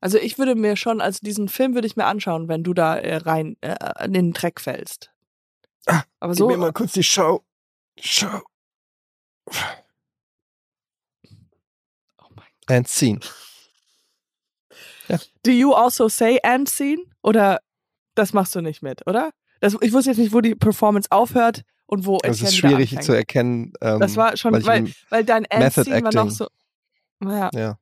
Also 0.00 0.18
ich 0.18 0.38
würde 0.38 0.54
mir 0.54 0.76
schon, 0.76 1.00
also 1.00 1.18
diesen 1.22 1.48
Film 1.48 1.74
würde 1.74 1.86
ich 1.86 1.96
mir 1.96 2.06
anschauen, 2.06 2.48
wenn 2.48 2.62
du 2.62 2.72
da 2.72 2.96
äh, 2.96 3.16
rein 3.16 3.56
äh, 3.60 4.04
in 4.04 4.12
den 4.12 4.32
Dreck 4.32 4.60
fällst. 4.60 5.10
Ah, 5.86 6.02
aber 6.20 6.34
so. 6.34 6.46
Gib 6.46 6.56
mir 6.56 6.66
mal 6.66 6.72
kurz 6.72 6.92
die 6.92 7.02
Schau. 7.02 7.44
Schau. 7.98 8.40
Oh 12.18 12.28
mein 12.36 12.46
Gott. 12.66 12.76
And 12.76 12.88
scene. 12.88 13.20
Ja. 15.08 15.18
Do 15.44 15.50
you 15.50 15.72
also 15.72 16.08
say 16.08 16.38
and 16.42 16.68
scene? 16.68 17.02
Oder 17.22 17.60
das 18.14 18.32
machst 18.32 18.54
du 18.54 18.60
nicht 18.60 18.82
mit, 18.82 19.06
oder? 19.06 19.30
Das, 19.60 19.76
ich 19.80 19.92
wusste 19.92 20.10
jetzt 20.10 20.18
nicht, 20.18 20.32
wo 20.32 20.40
die 20.40 20.54
Performance 20.54 21.10
aufhört 21.10 21.62
und 21.86 22.06
wo 22.06 22.18
Das 22.18 22.40
ist 22.40 22.56
schwierig 22.56 23.00
zu 23.00 23.12
erkennen. 23.12 23.72
Ähm, 23.80 23.98
das 23.98 24.16
war 24.16 24.36
schon, 24.36 24.52
weil, 24.52 24.64
weil, 24.64 24.92
weil 25.08 25.24
dein 25.24 25.44
End-Scene 25.46 26.04
war 26.04 26.12
noch 26.12 26.30
so. 26.30 26.46
Ja. 27.24 27.50
ja. 27.52 27.78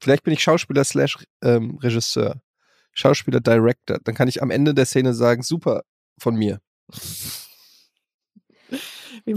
Vielleicht 0.00 0.24
bin 0.24 0.32
ich 0.32 0.42
Schauspieler 0.42 0.84
slash 0.84 1.18
ähm, 1.42 1.78
Regisseur. 1.82 2.40
Schauspieler, 2.92 3.40
Director. 3.40 3.98
Dann 4.02 4.14
kann 4.14 4.28
ich 4.28 4.42
am 4.42 4.50
Ende 4.50 4.74
der 4.74 4.86
Szene 4.86 5.14
sagen, 5.14 5.42
super 5.42 5.82
von 6.18 6.36
mir. 6.36 6.60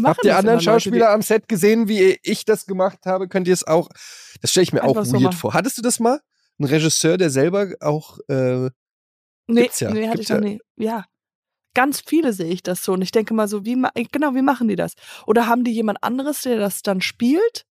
Habt 0.04 0.24
ihr 0.24 0.38
anderen 0.38 0.62
Schauspieler 0.62 1.10
am 1.10 1.22
Set 1.22 1.48
gesehen, 1.48 1.88
wie 1.88 2.18
ich 2.24 2.46
das 2.46 2.66
gemacht 2.66 3.00
habe? 3.06 3.28
Könnt 3.28 3.48
ihr 3.48 3.54
es 3.54 3.66
auch? 3.66 3.90
Das 4.42 4.52
stelle 4.52 4.64
ich 4.64 4.74
mir 4.74 4.84
auch 4.84 4.96
weird 4.96 5.08
so 5.08 5.32
vor. 5.32 5.54
Hattest 5.54 5.78
du 5.78 5.82
das 5.82 6.00
mal? 6.00 6.20
Ein 6.60 6.66
Regisseur, 6.66 7.18
der 7.18 7.30
selber 7.30 7.74
auch. 7.80 8.20
Äh, 8.28 8.70
nee, 9.48 9.70
ja. 9.78 9.92
nee, 9.92 10.08
hatte 10.08 10.22
ich 10.22 10.30
noch 10.30 10.38
ja. 10.38 10.42
nie. 10.42 10.60
Ja 10.78 11.06
ganz 11.74 12.02
viele 12.06 12.34
sehe 12.34 12.52
ich 12.52 12.64
das 12.64 12.84
so. 12.84 12.94
Und 12.94 13.02
ich 13.02 13.12
denke 13.12 13.34
mal 13.34 13.48
so, 13.48 13.66
wie, 13.66 13.82
genau, 14.12 14.36
wie 14.36 14.42
machen 14.42 14.68
die 14.68 14.76
das? 14.76 14.94
Oder 15.26 15.48
haben 15.48 15.64
die 15.64 15.72
jemand 15.72 16.04
anderes, 16.04 16.42
der 16.42 16.58
das 16.58 16.82
dann 16.82 17.02
spielt, 17.02 17.66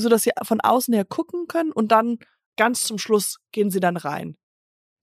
so 0.00 0.08
dass 0.08 0.22
sie 0.22 0.30
von 0.42 0.60
außen 0.60 0.94
her 0.94 1.04
gucken 1.04 1.46
können 1.48 1.72
und 1.72 1.92
dann 1.92 2.18
ganz 2.56 2.84
zum 2.84 2.98
Schluss 2.98 3.38
gehen 3.52 3.70
sie 3.70 3.80
dann 3.80 3.96
rein? 3.96 4.36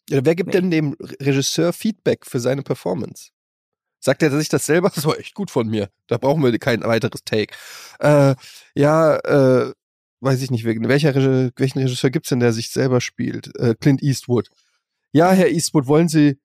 Ja, 0.10 0.22
wer 0.24 0.36
gibt 0.36 0.48
nee. 0.48 0.60
denn 0.60 0.72
dem 0.72 0.96
Regisseur 1.00 1.74
Feedback 1.74 2.26
für 2.26 2.40
seine 2.40 2.64
Performance? 2.64 3.30
Sagt 4.00 4.24
er 4.24 4.32
sich 4.32 4.50
das 4.50 4.66
selber? 4.66 4.90
Das 4.96 5.06
war 5.06 5.20
echt 5.20 5.36
gut 5.36 5.52
von 5.52 5.68
mir. 5.68 5.90
Da 6.08 6.18
brauchen 6.18 6.44
wir 6.44 6.58
kein 6.58 6.82
weiteres 6.82 7.24
Take. 7.24 7.54
Äh, 8.00 8.36
ja, 8.74 9.18
äh, 9.18 9.74
weiß 10.22 10.42
ich 10.42 10.52
nicht, 10.52 10.66
welcher 10.66 11.16
Reg 11.16 11.54
welchen 11.58 11.80
Regisseur 11.80 12.10
gibt's 12.10 12.30
denn, 12.30 12.40
der 12.40 12.54
sich 12.54 12.72
selber 12.72 13.02
spielt? 13.02 13.56
Äh, 13.58 13.76
Clint 13.80 14.02
Eastwood. 14.02 14.50
Ja, 15.12 15.32
Herr 15.32 15.50
Eastwood, 15.50 15.88
wollen 15.88 16.08
Sie 16.08 16.40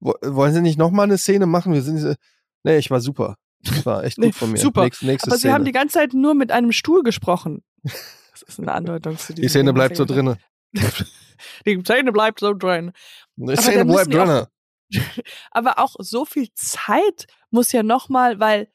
wollen 0.00 0.54
Sie 0.54 0.62
nicht 0.62 0.78
nochmal 0.78 1.04
eine 1.04 1.18
Szene 1.18 1.46
machen? 1.46 1.72
Wir 1.72 1.82
sind, 1.82 2.16
nee, 2.64 2.78
ich 2.78 2.90
war 2.90 3.00
super. 3.00 3.36
Das 3.62 3.84
war 3.84 4.04
echt 4.04 4.16
gut 4.16 4.24
nee, 4.24 4.32
von 4.32 4.52
mir. 4.52 4.58
Super. 4.58 4.84
Nächste, 4.84 5.06
nächste 5.06 5.28
Aber 5.28 5.38
Szene. 5.38 5.50
Sie 5.50 5.54
haben 5.54 5.64
die 5.64 5.72
ganze 5.72 5.94
Zeit 5.94 6.14
nur 6.14 6.34
mit 6.34 6.50
einem 6.50 6.72
Stuhl 6.72 7.02
gesprochen. 7.02 7.62
Das 8.32 8.54
ist 8.54 8.60
eine 8.60 8.72
Andeutung 8.72 9.18
zu 9.18 9.34
Die 9.34 9.48
Szene 9.48 9.74
bleibt 9.74 9.96
so 9.96 10.06
drin. 10.06 10.36
Die 11.66 11.80
Szene 11.82 12.10
bleibt 12.10 12.40
so 12.40 12.54
drin. 12.54 12.92
Die 13.36 13.56
Szene 13.56 13.84
bleibt 13.84 14.14
drin. 14.14 14.46
Aber 15.50 15.78
auch 15.78 15.96
so 15.98 16.24
viel 16.24 16.48
Zeit 16.54 17.26
muss 17.50 17.70
ja 17.72 17.82
nochmal, 17.82 18.40
weil 18.40 18.68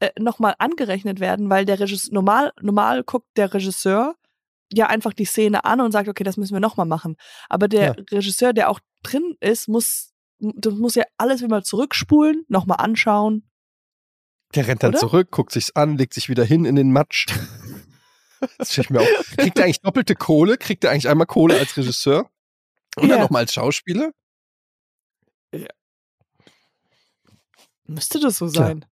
äh, 0.00 0.10
nochmal 0.18 0.54
angerechnet 0.58 1.20
werden, 1.20 1.48
weil 1.50 1.64
der 1.64 1.78
Regisseur 1.78 2.14
normal 2.14 2.52
normal 2.60 3.04
guckt 3.04 3.28
der 3.36 3.54
Regisseur 3.54 4.16
ja 4.72 4.88
einfach 4.88 5.12
die 5.12 5.24
Szene 5.24 5.64
an 5.64 5.80
und 5.80 5.92
sagt, 5.92 6.08
okay, 6.08 6.24
das 6.24 6.36
müssen 6.36 6.54
wir 6.54 6.60
nochmal 6.60 6.86
machen. 6.86 7.16
Aber 7.48 7.68
der 7.68 7.94
ja. 7.96 8.04
Regisseur, 8.10 8.52
der 8.52 8.70
auch 8.70 8.80
drin 9.02 9.36
ist, 9.40 9.68
muss 9.68 10.12
du 10.38 10.70
musst 10.72 10.96
ja 10.96 11.04
alles 11.16 11.42
immer 11.42 11.62
zurückspulen, 11.62 12.44
nochmal 12.48 12.78
anschauen. 12.80 13.48
Der 14.54 14.66
rennt 14.68 14.82
dann 14.82 14.90
Oder? 14.90 14.98
zurück, 14.98 15.30
guckt 15.30 15.52
sich's 15.52 15.74
an, 15.74 15.96
legt 15.96 16.14
sich 16.14 16.28
wieder 16.28 16.44
hin 16.44 16.64
in 16.64 16.76
den 16.76 16.92
Matsch. 16.92 17.26
Das 18.58 18.72
stelle 18.72 18.84
ich 18.84 18.90
mir 18.90 19.00
auch. 19.00 19.36
Kriegt 19.36 19.58
er 19.58 19.64
eigentlich 19.64 19.80
doppelte 19.80 20.14
Kohle? 20.14 20.58
Kriegt 20.58 20.84
er 20.84 20.90
eigentlich 20.90 21.08
einmal 21.08 21.26
Kohle 21.26 21.58
als 21.58 21.76
Regisseur? 21.76 22.30
Und 22.96 23.08
ja. 23.08 23.14
dann 23.14 23.20
nochmal 23.20 23.42
als 23.42 23.52
Schauspieler? 23.52 24.12
Ja. 25.52 25.68
Müsste 27.84 28.20
das 28.20 28.36
so 28.36 28.48
sein? 28.48 28.80
Tja. 28.80 28.90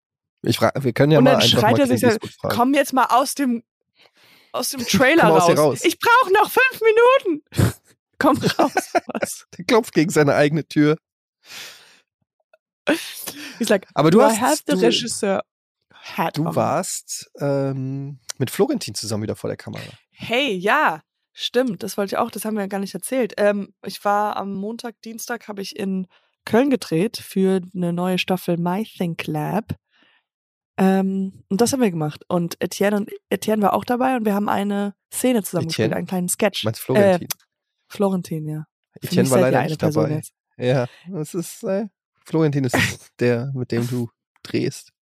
Ich 0.42 0.58
frage, 0.58 0.84
wir 0.84 0.92
können 0.92 1.12
ja 1.12 1.18
Und 1.18 1.24
mal 1.24 1.32
dann 1.32 1.42
einfach 1.42 1.60
schreit 1.60 1.78
er 1.78 1.86
sich 1.86 2.00
dann, 2.00 2.18
komm 2.42 2.74
jetzt 2.74 2.92
mal 2.92 3.06
aus 3.06 3.34
dem 3.34 3.64
aus 4.52 4.70
dem 4.70 4.80
Trailer 4.86 5.24
raus. 5.24 5.56
raus. 5.56 5.84
Ich 5.84 5.98
brauche 5.98 6.32
noch 6.32 6.50
fünf 6.50 6.80
Minuten. 6.80 7.44
komm 8.18 8.38
raus. 8.38 8.92
Was? 9.08 9.46
Der 9.58 9.64
klopft 9.64 9.94
gegen 9.94 10.10
seine 10.10 10.34
eigene 10.34 10.66
Tür. 10.66 10.96
He's 13.58 13.68
like, 13.68 13.88
aber 13.94 14.10
du 14.10 14.22
hast, 14.22 14.40
have 14.40 14.62
the 14.66 14.74
du, 14.74 14.80
Regisseur 14.80 15.42
hat. 16.14 16.38
Du 16.38 16.54
warst 16.54 17.30
ähm, 17.40 18.20
mit 18.38 18.50
Florentin 18.50 18.94
zusammen 18.94 19.22
wieder 19.22 19.36
vor 19.36 19.48
der 19.48 19.56
Kamera. 19.56 19.82
Hey, 20.10 20.52
ja, 20.54 21.02
stimmt. 21.32 21.82
Das 21.82 21.96
wollte 21.96 22.14
ich 22.14 22.18
auch. 22.18 22.30
Das 22.30 22.44
haben 22.44 22.54
wir 22.54 22.62
ja 22.62 22.68
gar 22.68 22.80
nicht 22.80 22.94
erzählt. 22.94 23.34
Ähm, 23.36 23.74
ich 23.84 24.04
war 24.04 24.36
am 24.36 24.54
Montag, 24.54 25.00
Dienstag 25.02 25.48
habe 25.48 25.62
ich 25.62 25.76
in 25.76 26.06
Köln 26.44 26.70
gedreht 26.70 27.16
für 27.16 27.60
eine 27.74 27.92
neue 27.92 28.18
Staffel 28.18 28.56
My 28.56 28.84
Think 28.84 29.26
Lab. 29.26 29.74
Ähm, 30.78 31.44
und 31.48 31.60
das 31.60 31.72
haben 31.72 31.80
wir 31.80 31.90
gemacht. 31.90 32.24
Und 32.28 32.56
Etienne 32.60 32.96
und 32.96 33.10
Etienne 33.30 33.62
war 33.62 33.74
auch 33.74 33.84
dabei 33.84 34.16
und 34.16 34.24
wir 34.24 34.34
haben 34.34 34.48
eine 34.48 34.94
Szene 35.12 35.42
zusammen 35.42 35.68
Etienne? 35.68 35.88
gespielt, 35.88 35.94
einen 35.94 36.06
kleinen 36.06 36.28
Sketch. 36.28 36.64
Meinst 36.64 36.80
Florentin? 36.80 37.28
Äh, 37.28 37.44
Florentin, 37.88 38.48
ja. 38.48 38.64
Etienne 39.00 39.30
war 39.30 39.40
leider 39.40 39.62
nicht 39.64 39.82
dabei. 39.82 40.10
Jetzt. 40.10 40.32
Ja, 40.58 40.86
das 41.10 41.34
ist, 41.34 41.62
äh, 41.64 41.86
Florentin 42.24 42.64
ist 42.64 42.74
der, 43.20 43.52
mit 43.54 43.72
dem 43.72 43.86
du 43.88 44.10
drehst. 44.42 44.92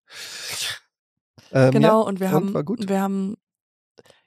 Ähm, 1.54 1.70
genau, 1.70 2.02
ja, 2.02 2.08
und 2.08 2.20
wir 2.20 2.26
und 2.26 2.54
haben, 2.54 2.88
wir 2.88 3.00
haben, 3.00 3.36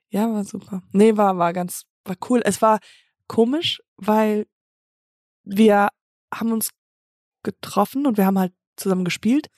ja, 0.10 0.32
war 0.32 0.44
super. 0.46 0.82
Nee, 0.94 1.18
war, 1.18 1.38
war 1.38 1.54
ganz, 1.54 1.84
war 2.06 2.16
cool. 2.30 2.42
Es 2.44 2.62
war 2.62 2.80
komisch, 3.28 3.82
weil 3.98 4.48
wir 5.44 5.90
haben 6.34 6.52
uns 6.54 6.72
getroffen 7.44 8.08
und 8.08 8.18
wir 8.18 8.26
haben 8.26 8.40
halt 8.40 8.54
zusammen 8.78 9.06
gespielt 9.06 9.50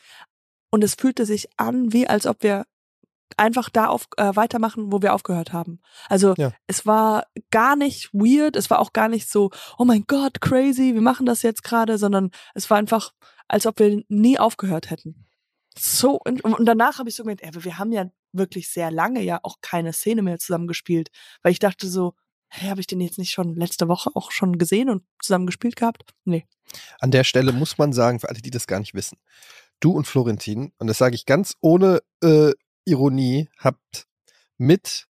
und 0.72 0.84
es 0.84 0.96
fühlte 0.96 1.26
sich 1.26 1.48
an, 1.58 1.94
wie 1.94 2.08
als 2.08 2.26
ob 2.26 2.44
wir 2.44 2.66
einfach 3.38 3.70
da 3.70 3.86
auf, 3.88 4.08
äh, 4.18 4.36
weitermachen, 4.36 4.92
wo 4.92 5.02
wir 5.02 5.14
aufgehört 5.14 5.54
haben. 5.54 5.80
Also 6.08 6.34
ja. 6.38 6.52
es 6.68 6.86
war 6.86 7.26
gar 7.52 7.76
nicht 7.76 8.12
weird, 8.14 8.56
es 8.56 8.70
war 8.70 8.80
auch 8.80 8.92
gar 8.92 9.08
nicht 9.08 9.30
so, 9.30 9.52
oh 9.78 9.86
mein 9.86 10.06
Gott, 10.08 10.42
crazy, 10.42 10.94
wir 10.96 11.02
machen 11.02 11.26
das 11.26 11.44
jetzt 11.44 11.64
gerade, 11.64 11.98
sondern 11.98 12.32
es 12.56 12.70
war 12.70 12.78
einfach, 12.78 13.12
als 13.48 13.66
ob 13.66 13.80
wir 13.80 14.04
nie 14.08 14.40
aufgehört 14.40 14.90
hätten. 14.90 15.29
So, 15.82 16.20
und, 16.26 16.44
und 16.44 16.66
danach 16.66 17.00
habe 17.00 17.10
ich 17.10 17.16
so 17.16 17.24
gemeint, 17.24 17.42
ey, 17.42 17.52
wir 17.54 17.78
haben 17.78 17.92
ja 17.92 18.06
wirklich 18.34 18.70
sehr 18.70 18.92
lange 18.92 19.22
ja 19.22 19.40
auch 19.44 19.58
keine 19.62 19.94
Szene 19.94 20.22
mehr 20.22 20.38
zusammen 20.38 20.68
gespielt, 20.68 21.10
weil 21.42 21.54
ich 21.54 21.60
dachte 21.60 21.88
so, 21.88 22.14
hey, 22.50 22.70
habe 22.70 22.82
ich 22.82 22.88
den 22.88 23.00
jetzt 23.00 23.18
nicht 23.18 23.32
schon 23.32 23.56
letzte 23.56 23.88
Woche 23.88 24.10
auch 24.14 24.32
schon 24.32 24.58
gesehen 24.58 24.90
und 24.90 25.04
zusammen 25.22 25.46
gespielt 25.46 25.76
gehabt? 25.76 26.04
Nee. 26.26 26.46
An 27.00 27.12
der 27.12 27.24
Stelle 27.24 27.54
muss 27.54 27.78
man 27.78 27.94
sagen, 27.94 28.20
für 28.20 28.30
alle, 28.30 28.42
die 28.42 28.50
das 28.50 28.68
gar 28.68 28.80
nicht 28.80 28.94
wissen, 28.94 29.18
du 29.80 29.92
und 29.92 30.06
Florentin, 30.06 30.74
und 30.80 30.88
das 30.88 30.98
sage 30.98 31.16
ich 31.16 31.26
ganz 31.26 31.56
ohne 31.62 32.02
äh, 32.22 32.52
Ironie 32.86 33.48
habt 33.58 34.08
mit 34.58 35.06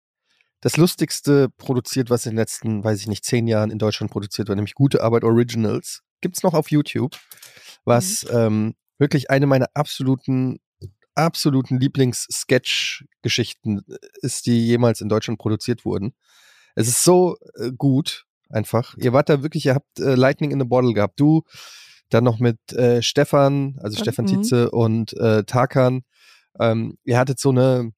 das 0.60 0.76
Lustigste 0.76 1.48
produziert, 1.56 2.10
was 2.10 2.26
in 2.26 2.32
den 2.32 2.38
letzten, 2.38 2.84
weiß 2.84 3.00
ich 3.00 3.06
nicht, 3.06 3.24
zehn 3.24 3.46
Jahren 3.46 3.70
in 3.70 3.78
Deutschland 3.78 4.12
produziert 4.12 4.48
war, 4.48 4.56
nämlich 4.56 4.74
Gute 4.74 5.02
Arbeit 5.02 5.24
Originals. 5.24 6.02
Gibt's 6.20 6.42
noch 6.42 6.54
auf 6.54 6.70
YouTube, 6.70 7.16
was 7.84 8.24
mhm. 8.24 8.36
ähm, 8.36 8.74
wirklich 8.98 9.30
eine 9.30 9.46
meiner 9.46 9.68
absoluten, 9.74 10.58
absoluten 11.14 11.78
Lieblings-Sketch-Geschichten 11.80 13.82
ist, 14.20 14.46
die 14.46 14.66
jemals 14.66 15.00
in 15.00 15.08
Deutschland 15.08 15.38
produziert 15.38 15.84
wurden. 15.84 16.12
Es 16.74 16.88
ist 16.88 17.04
so 17.04 17.36
äh, 17.56 17.70
gut, 17.76 18.26
einfach. 18.50 18.96
Ihr 18.98 19.12
wart 19.12 19.28
da 19.28 19.42
wirklich, 19.42 19.66
ihr 19.66 19.74
habt 19.74 19.98
äh, 19.98 20.14
Lightning 20.14 20.50
in 20.50 20.60
the 20.60 20.66
Bottle 20.66 20.92
gehabt. 20.92 21.18
Du, 21.18 21.42
dann 22.08 22.24
noch 22.24 22.38
mit 22.38 22.58
äh, 22.72 23.02
Stefan, 23.02 23.78
also 23.82 23.98
mhm. 23.98 24.02
Stefan 24.02 24.26
Tietze 24.26 24.70
und 24.70 25.12
äh, 25.14 25.44
Tarkan 25.44 26.04
ähm, 26.58 26.98
ihr 27.04 27.18
hattet 27.18 27.38
so 27.38 27.50
eine, 27.50 27.92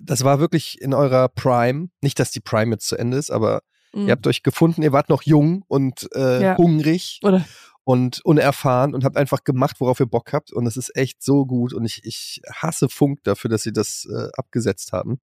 das 0.00 0.24
war 0.24 0.40
wirklich 0.40 0.80
in 0.80 0.94
eurer 0.94 1.28
Prime, 1.28 1.88
nicht, 2.00 2.18
dass 2.18 2.30
die 2.30 2.40
Prime 2.40 2.72
jetzt 2.72 2.88
zu 2.88 2.96
Ende 2.96 3.16
ist, 3.16 3.30
aber 3.30 3.62
mhm. 3.92 4.06
ihr 4.06 4.12
habt 4.12 4.26
euch 4.26 4.42
gefunden, 4.42 4.82
ihr 4.82 4.92
wart 4.92 5.08
noch 5.08 5.22
jung 5.22 5.64
und 5.68 6.08
äh, 6.14 6.42
ja. 6.42 6.56
hungrig. 6.56 7.20
Oder 7.22 7.44
und 7.84 8.24
unerfahren 8.24 8.94
und 8.94 9.04
habt 9.04 9.16
einfach 9.16 9.44
gemacht, 9.44 9.76
worauf 9.80 9.98
ihr 10.00 10.06
Bock 10.06 10.32
habt. 10.32 10.52
Und 10.52 10.66
es 10.66 10.76
ist 10.76 10.94
echt 10.96 11.22
so 11.22 11.46
gut. 11.46 11.72
Und 11.72 11.84
ich, 11.84 12.02
ich 12.04 12.40
hasse 12.52 12.88
Funk 12.88 13.24
dafür, 13.24 13.50
dass 13.50 13.62
sie 13.62 13.72
das 13.72 14.06
äh, 14.12 14.28
abgesetzt 14.36 14.92
haben. 14.92 15.20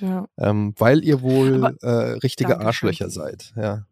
Ja. 0.00 0.26
Ähm, 0.38 0.72
weil 0.78 1.04
ihr 1.04 1.20
wohl 1.20 1.64
Aber- 1.64 1.82
äh, 1.82 2.12
richtige 2.18 2.50
Dankeschön. 2.50 2.66
Arschlöcher 2.68 3.10
seid. 3.10 3.52
Ja. 3.56 3.86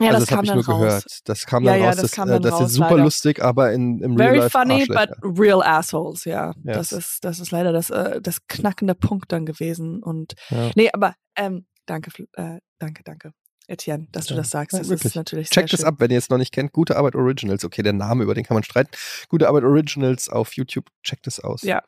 Ja, 0.00 0.08
also 0.08 0.20
das, 0.20 0.28
kam 0.28 0.36
habe 0.38 0.46
ich 0.46 0.50
dann 0.52 0.56
nur 0.58 0.66
raus. 0.66 0.80
gehört. 0.80 1.20
Das 1.26 1.46
kam 1.46 1.64
Ja, 1.64 1.72
dann 1.72 1.80
ja, 1.80 1.86
raus. 1.88 1.96
das 1.96 2.02
Das, 2.02 2.10
kam 2.12 2.28
äh, 2.28 2.32
dann 2.32 2.42
das 2.42 2.52
raus, 2.52 2.62
ist 2.70 2.72
super 2.74 2.90
leider. 2.92 3.02
lustig, 3.04 3.42
aber 3.44 3.72
in, 3.72 4.00
im 4.00 4.16
Real 4.16 4.30
Very 4.30 4.38
Life 4.38 4.50
funny, 4.58 4.86
but 4.86 5.38
real 5.38 5.62
assholes, 5.62 6.24
ja. 6.24 6.52
Das 6.64 6.90
Yes. 6.92 6.98
ist, 6.98 7.24
das 7.24 7.40
ist 7.40 7.50
leider 7.50 7.72
das, 7.72 7.90
äh, 7.90 8.20
das 8.22 8.46
knackende 8.48 8.94
Punkt 8.94 9.30
dann 9.32 9.44
gewesen. 9.44 10.02
Und 10.02 10.32
Ja. 10.50 10.70
nee, 10.76 10.90
aber 10.92 11.14
ähm, 11.36 11.66
danke, 11.86 12.10
äh, 12.32 12.58
danke, 12.78 13.02
danke, 13.04 13.32
Etienne, 13.72 14.06
dass 14.12 14.26
du 14.26 14.34
Ja. 14.34 14.40
das 14.40 14.50
sagst. 14.50 14.72
Ja, 14.74 14.78
Das 14.80 14.88
wirklich. 14.88 15.06
ist 15.06 15.16
natürlich 15.16 15.50
Checkt 15.50 15.70
sehr 15.70 15.78
es 15.80 15.84
ab, 15.84 15.96
wenn 15.98 16.10
ihr 16.10 16.18
es 16.18 16.28
noch 16.28 16.38
nicht 16.38 16.52
kennt. 16.52 16.72
Gute 16.72 16.96
Arbeit 16.96 17.14
Originals. 17.16 17.64
Okay, 17.64 17.82
der 17.82 17.92
Name, 17.92 18.22
über 18.24 18.34
den 18.34 18.44
kann 18.44 18.54
man 18.54 18.62
streiten. 18.62 18.90
Gute 19.28 19.48
Arbeit 19.48 19.64
Originals 19.64 20.28
auf 20.28 20.54
YouTube. 20.54 20.86
Checkt 21.02 21.26
es 21.26 21.40
aus. 21.40 21.62
Ja. 21.62 21.82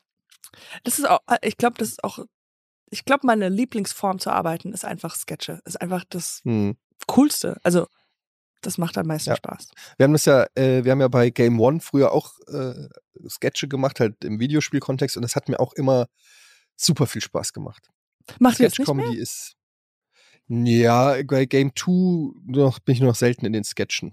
Das 0.84 0.98
ist 0.98 1.08
auch, 1.08 1.20
äh, 1.28 1.38
ich 1.42 1.56
glaube, 1.56 1.76
das 1.78 1.88
ist 1.88 2.04
auch, 2.04 2.18
ich 2.90 3.04
glaube, 3.04 3.26
meine 3.26 3.48
Lieblingsform 3.48 4.18
zu 4.18 4.30
arbeiten 4.30 4.72
ist 4.72 4.84
einfach 4.84 5.14
Sketche. 5.16 5.60
Ist 5.64 5.80
einfach 5.80 6.04
das 6.08 6.40
Hm. 6.44 6.76
Coolste. 7.06 7.58
Also, 7.62 7.86
das 8.62 8.78
macht 8.78 8.96
am 8.96 9.06
meisten 9.06 9.30
Ja. 9.30 9.36
Spaß. 9.36 9.68
Wir 9.98 10.04
haben 10.04 10.12
das 10.12 10.24
ja, 10.24 10.46
äh, 10.54 10.84
wir 10.84 10.92
haben 10.92 11.00
ja 11.00 11.08
bei 11.08 11.28
Game 11.30 11.60
One 11.60 11.80
früher 11.80 12.12
auch 12.12 12.32
äh, 12.46 12.88
Sketche 13.28 13.68
gemacht, 13.68 14.00
halt 14.00 14.24
im 14.24 14.40
Videospielkontext 14.40 15.16
und 15.16 15.22
das 15.22 15.36
hat 15.36 15.48
mir 15.48 15.60
auch 15.60 15.72
immer 15.74 16.06
super 16.76 17.06
viel 17.06 17.20
Spaß 17.20 17.52
gemacht. 17.52 17.90
Macht 18.38 18.58
mehr? 18.58 18.70
Sketch-Comedy 18.70 19.18
ist. 19.18 19.54
Ja, 20.48 21.16
bei 21.24 21.46
Game 21.46 21.72
2 21.74 22.32
noch, 22.46 22.78
bin 22.80 22.94
ich 22.94 23.00
nur 23.00 23.08
noch 23.10 23.16
selten 23.16 23.46
in 23.46 23.52
den 23.52 23.64
Sketchen. 23.64 24.12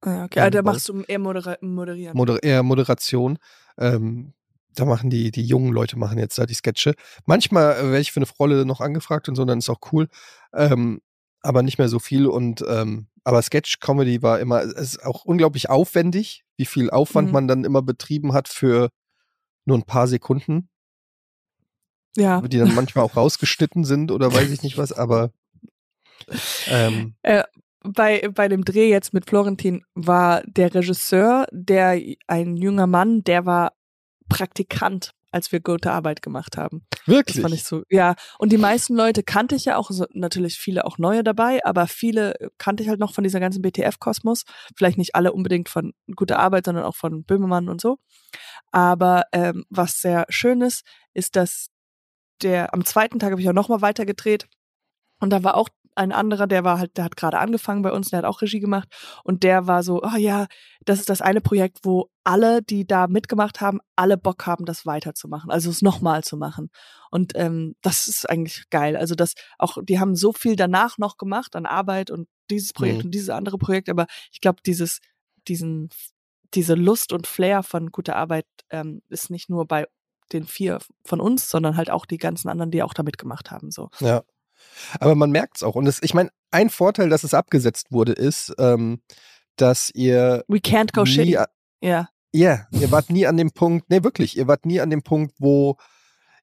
Ah, 0.00 0.24
okay. 0.24 0.40
Ah, 0.40 0.50
da 0.50 0.62
machst 0.62 0.88
du 0.88 1.02
eher 1.02 1.20
modera 1.20 1.56
moderieren. 1.60 2.16
Moder 2.16 2.42
eher 2.42 2.62
Moderation. 2.62 3.38
Ähm, 3.78 4.32
da 4.74 4.84
machen 4.84 5.10
die, 5.10 5.30
die 5.30 5.44
jungen 5.44 5.72
Leute 5.72 5.98
machen 5.98 6.18
jetzt 6.18 6.38
da 6.38 6.46
die 6.46 6.54
Sketche. 6.54 6.94
Manchmal 7.26 7.74
äh, 7.76 7.82
werde 7.84 8.00
ich 8.00 8.12
für 8.12 8.20
eine 8.20 8.28
Rolle 8.38 8.64
noch 8.66 8.80
angefragt 8.80 9.28
und 9.28 9.36
so, 9.36 9.44
dann 9.44 9.58
ist 9.58 9.70
auch 9.70 9.80
cool. 9.92 10.08
Ähm, 10.52 11.00
aber 11.40 11.62
nicht 11.62 11.78
mehr 11.78 11.88
so 11.88 11.98
viel. 11.98 12.26
Und 12.26 12.64
ähm, 12.68 13.06
aber 13.24 13.42
Sketch-Comedy 13.42 14.22
war 14.22 14.40
immer, 14.40 14.62
es 14.62 14.72
ist 14.94 15.06
auch 15.06 15.24
unglaublich 15.24 15.70
aufwendig, 15.70 16.44
wie 16.56 16.66
viel 16.66 16.90
Aufwand 16.90 17.28
Mhm. 17.28 17.32
man 17.32 17.48
dann 17.48 17.64
immer 17.64 17.82
betrieben 17.82 18.32
hat 18.32 18.48
für 18.48 18.90
nur 19.64 19.78
ein 19.78 19.84
paar 19.84 20.08
Sekunden, 20.08 20.68
ja. 22.16 22.40
die 22.40 22.58
dann 22.58 22.74
manchmal 22.74 23.04
auch 23.04 23.16
rausgeschnitten 23.16 23.84
sind 23.84 24.10
oder 24.10 24.32
weiß 24.34 24.50
ich 24.50 24.62
nicht 24.62 24.78
was, 24.78 24.92
aber 24.92 25.30
ähm, 26.68 27.14
bei, 27.82 28.28
bei 28.32 28.48
dem 28.48 28.64
Dreh 28.64 28.88
jetzt 28.88 29.12
mit 29.12 29.28
Florentin 29.28 29.84
war 29.94 30.42
der 30.46 30.74
Regisseur, 30.74 31.46
der 31.50 32.00
ein 32.26 32.56
junger 32.56 32.86
Mann, 32.86 33.24
der 33.24 33.46
war 33.46 33.72
Praktikant, 34.28 35.12
als 35.30 35.50
wir 35.50 35.60
gute 35.60 35.90
Arbeit 35.90 36.22
gemacht 36.22 36.56
haben. 36.56 36.86
Das 36.90 37.08
wirklich. 37.08 37.40
fand 37.40 37.54
ich 37.54 37.64
so, 37.64 37.82
ja. 37.90 38.14
Und 38.38 38.52
die 38.52 38.58
meisten 38.58 38.94
Leute 38.94 39.22
kannte 39.22 39.56
ich 39.56 39.64
ja 39.64 39.76
auch, 39.76 39.90
so, 39.90 40.06
natürlich 40.12 40.58
viele 40.58 40.84
auch 40.84 40.98
neue 40.98 41.24
dabei, 41.24 41.64
aber 41.64 41.86
viele 41.86 42.34
kannte 42.58 42.82
ich 42.82 42.88
halt 42.88 43.00
noch 43.00 43.14
von 43.14 43.24
dieser 43.24 43.40
ganzen 43.40 43.62
BTF-Kosmos. 43.62 44.44
Vielleicht 44.76 44.98
nicht 44.98 45.14
alle 45.14 45.32
unbedingt 45.32 45.68
von 45.68 45.92
gute 46.14 46.38
Arbeit, 46.38 46.66
sondern 46.66 46.84
auch 46.84 46.94
von 46.94 47.24
Böhmermann 47.24 47.68
und 47.68 47.80
so. 47.80 47.98
Aber 48.70 49.24
ähm, 49.32 49.64
was 49.68 50.00
sehr 50.00 50.26
schön 50.28 50.60
ist, 50.60 50.84
ist, 51.14 51.36
dass 51.36 51.68
der 52.42 52.72
am 52.74 52.84
zweiten 52.84 53.18
Tag 53.18 53.32
habe 53.32 53.40
ich 53.40 53.48
auch 53.48 53.54
nochmal 53.54 53.82
weiter 53.82 54.06
gedreht. 54.06 54.46
Und 55.20 55.30
da 55.30 55.44
war 55.44 55.56
auch 55.56 55.68
ein 55.94 56.12
anderer, 56.12 56.46
der 56.46 56.64
war 56.64 56.78
halt, 56.78 56.96
der 56.96 57.04
hat 57.04 57.16
gerade 57.16 57.38
angefangen 57.38 57.82
bei 57.82 57.92
uns, 57.92 58.10
der 58.10 58.18
hat 58.18 58.24
auch 58.24 58.40
Regie 58.42 58.60
gemacht 58.60 58.88
und 59.24 59.42
der 59.42 59.66
war 59.66 59.82
so, 59.82 60.02
oh 60.02 60.16
ja, 60.16 60.46
das 60.84 61.00
ist 61.00 61.10
das 61.10 61.20
eine 61.20 61.40
Projekt, 61.40 61.80
wo 61.82 62.08
alle, 62.24 62.62
die 62.62 62.86
da 62.86 63.06
mitgemacht 63.08 63.60
haben, 63.60 63.80
alle 63.96 64.16
Bock 64.16 64.46
haben, 64.46 64.64
das 64.64 64.86
weiterzumachen, 64.86 65.50
also 65.50 65.70
es 65.70 65.82
nochmal 65.82 66.24
zu 66.24 66.36
machen. 66.36 66.70
Und 67.10 67.32
ähm, 67.36 67.74
das 67.82 68.08
ist 68.08 68.28
eigentlich 68.28 68.64
geil. 68.70 68.96
Also 68.96 69.14
das 69.14 69.34
auch, 69.58 69.76
die 69.82 70.00
haben 70.00 70.16
so 70.16 70.32
viel 70.32 70.56
danach 70.56 70.98
noch 70.98 71.16
gemacht 71.16 71.56
an 71.56 71.66
Arbeit 71.66 72.10
und 72.10 72.28
dieses 72.50 72.72
Projekt 72.72 72.98
Mhm. 72.98 73.04
und 73.06 73.10
dieses 73.12 73.30
andere 73.30 73.58
Projekt, 73.58 73.88
aber 73.88 74.06
ich 74.32 74.40
glaube, 74.40 74.60
dieses, 74.64 75.00
diesen, 75.48 75.88
diese 76.54 76.74
Lust 76.74 77.12
und 77.12 77.26
Flair 77.26 77.62
von 77.62 77.90
guter 77.90 78.16
Arbeit 78.16 78.46
ähm, 78.70 79.02
ist 79.08 79.30
nicht 79.30 79.48
nur 79.50 79.66
bei 79.66 79.86
den 80.32 80.46
vier 80.46 80.78
von 81.04 81.20
uns, 81.20 81.50
sondern 81.50 81.76
halt 81.76 81.90
auch 81.90 82.06
die 82.06 82.18
ganzen 82.18 82.48
anderen, 82.48 82.70
die 82.70 82.82
auch 82.82 82.94
da 82.94 83.02
mitgemacht 83.02 83.50
haben. 83.50 83.70
So. 83.70 83.90
Ja. 84.00 84.22
Aber 85.00 85.14
man 85.14 85.30
merkt 85.30 85.56
es 85.56 85.62
auch. 85.62 85.74
Und 85.74 85.86
es, 85.86 86.02
ich 86.02 86.14
meine, 86.14 86.30
ein 86.50 86.70
Vorteil, 86.70 87.08
dass 87.08 87.24
es 87.24 87.34
abgesetzt 87.34 87.92
wurde, 87.92 88.12
ist, 88.12 88.54
ähm, 88.58 89.00
dass 89.56 89.90
ihr 89.94 90.44
We 90.48 90.58
can't 90.58 90.92
go 90.92 91.02
nie, 91.02 91.10
shitty. 91.10 91.38
Ja. 91.80 92.08
ja, 92.32 92.66
ihr 92.70 92.90
wart 92.90 93.10
nie 93.10 93.26
an 93.26 93.36
dem 93.36 93.50
Punkt, 93.50 93.90
nee, 93.90 94.02
wirklich, 94.02 94.36
ihr 94.36 94.46
wart 94.46 94.66
nie 94.66 94.80
an 94.80 94.90
dem 94.90 95.02
Punkt, 95.02 95.34
wo 95.38 95.76